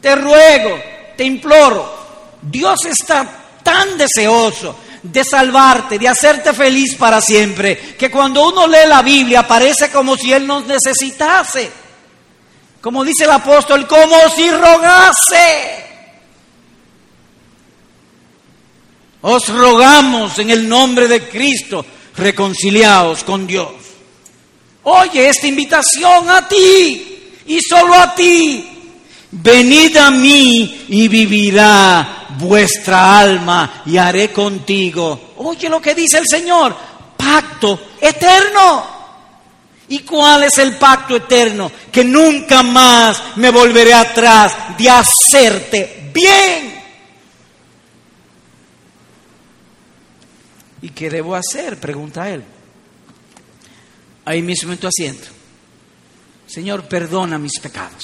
Te 0.00 0.14
ruego, 0.14 0.78
te 1.16 1.24
imploro, 1.24 2.00
Dios 2.42 2.84
está 2.86 3.26
tan 3.62 3.98
deseoso 3.98 4.76
de 5.02 5.24
salvarte, 5.24 5.98
de 5.98 6.08
hacerte 6.08 6.52
feliz 6.52 6.94
para 6.94 7.20
siempre, 7.20 7.78
que 7.96 8.10
cuando 8.10 8.48
uno 8.48 8.66
lee 8.66 8.86
la 8.86 9.02
Biblia 9.02 9.46
parece 9.46 9.90
como 9.90 10.16
si 10.16 10.32
Él 10.32 10.46
nos 10.46 10.66
necesitase. 10.66 11.70
Como 12.80 13.04
dice 13.04 13.24
el 13.24 13.30
apóstol, 13.30 13.86
como 13.86 14.16
si 14.34 14.50
rogase. 14.50 15.89
Os 19.22 19.48
rogamos 19.48 20.38
en 20.38 20.50
el 20.50 20.68
nombre 20.68 21.06
de 21.06 21.28
Cristo, 21.28 21.84
reconciliaos 22.16 23.22
con 23.24 23.46
Dios. 23.46 23.72
Oye 24.84 25.28
esta 25.28 25.46
invitación 25.46 26.28
a 26.30 26.48
ti 26.48 27.32
y 27.46 27.58
solo 27.60 27.94
a 27.94 28.14
ti. 28.14 28.66
Venid 29.32 29.96
a 29.96 30.10
mí 30.10 30.86
y 30.88 31.06
vivirá 31.06 32.26
vuestra 32.38 33.20
alma 33.20 33.82
y 33.86 33.96
haré 33.96 34.32
contigo. 34.32 35.34
Oye 35.36 35.68
lo 35.68 35.80
que 35.80 35.94
dice 35.94 36.18
el 36.18 36.26
Señor, 36.26 36.74
pacto 37.16 37.78
eterno. 38.00 39.00
¿Y 39.88 40.00
cuál 40.00 40.44
es 40.44 40.56
el 40.58 40.76
pacto 40.76 41.16
eterno? 41.16 41.70
Que 41.92 42.04
nunca 42.04 42.62
más 42.62 43.20
me 43.36 43.50
volveré 43.50 43.92
atrás 43.92 44.52
de 44.78 44.88
hacerte 44.88 46.10
bien. 46.12 46.79
¿Y 50.82 50.90
qué 50.90 51.10
debo 51.10 51.34
hacer? 51.34 51.78
Pregunta 51.78 52.28
él. 52.30 52.42
Ahí 54.24 54.42
mismo 54.42 54.72
en 54.72 54.78
tu 54.78 54.86
asiento. 54.86 55.28
Señor, 56.46 56.88
perdona 56.88 57.38
mis 57.38 57.58
pecados. 57.60 58.02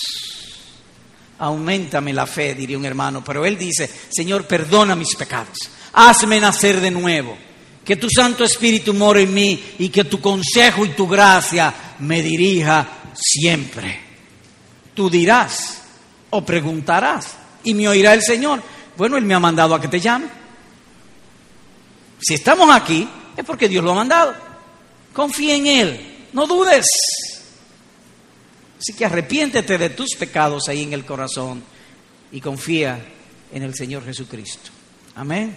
Aumentame 1.38 2.12
la 2.12 2.26
fe, 2.26 2.54
diría 2.54 2.78
un 2.78 2.84
hermano. 2.84 3.22
Pero 3.24 3.44
él 3.44 3.58
dice, 3.58 3.90
Señor, 4.08 4.46
perdona 4.46 4.94
mis 4.94 5.14
pecados. 5.16 5.58
Hazme 5.92 6.40
nacer 6.40 6.80
de 6.80 6.90
nuevo 6.90 7.36
que 7.84 7.96
tu 7.96 8.08
Santo 8.10 8.44
Espíritu 8.44 8.92
more 8.92 9.22
en 9.22 9.32
mí 9.32 9.62
y 9.78 9.88
que 9.90 10.04
tu 10.04 10.20
consejo 10.20 10.84
y 10.84 10.90
tu 10.90 11.06
gracia 11.06 11.72
me 12.00 12.20
dirija 12.20 13.12
siempre. 13.14 14.00
Tú 14.92 15.08
dirás 15.08 15.82
o 16.30 16.44
preguntarás 16.44 17.36
y 17.62 17.74
me 17.74 17.88
oirá 17.88 18.12
el 18.12 18.22
Señor. 18.22 18.60
Bueno, 18.96 19.16
Él 19.16 19.24
me 19.24 19.34
ha 19.34 19.38
mandado 19.38 19.74
a 19.74 19.80
que 19.80 19.88
te 19.88 20.00
llame. 20.00 20.26
Si 22.26 22.34
estamos 22.34 22.68
aquí 22.74 23.08
es 23.36 23.44
porque 23.44 23.68
Dios 23.68 23.84
lo 23.84 23.92
ha 23.92 23.94
mandado. 23.94 24.34
Confía 25.12 25.54
en 25.54 25.66
Él, 25.68 26.26
no 26.32 26.44
dudes. 26.48 26.84
Así 28.80 28.94
que 28.94 29.04
arrepiéntete 29.04 29.78
de 29.78 29.90
tus 29.90 30.16
pecados 30.18 30.64
ahí 30.68 30.82
en 30.82 30.92
el 30.92 31.04
corazón 31.04 31.62
y 32.32 32.40
confía 32.40 33.00
en 33.52 33.62
el 33.62 33.76
Señor 33.76 34.04
Jesucristo. 34.04 34.70
Amén. 35.14 35.56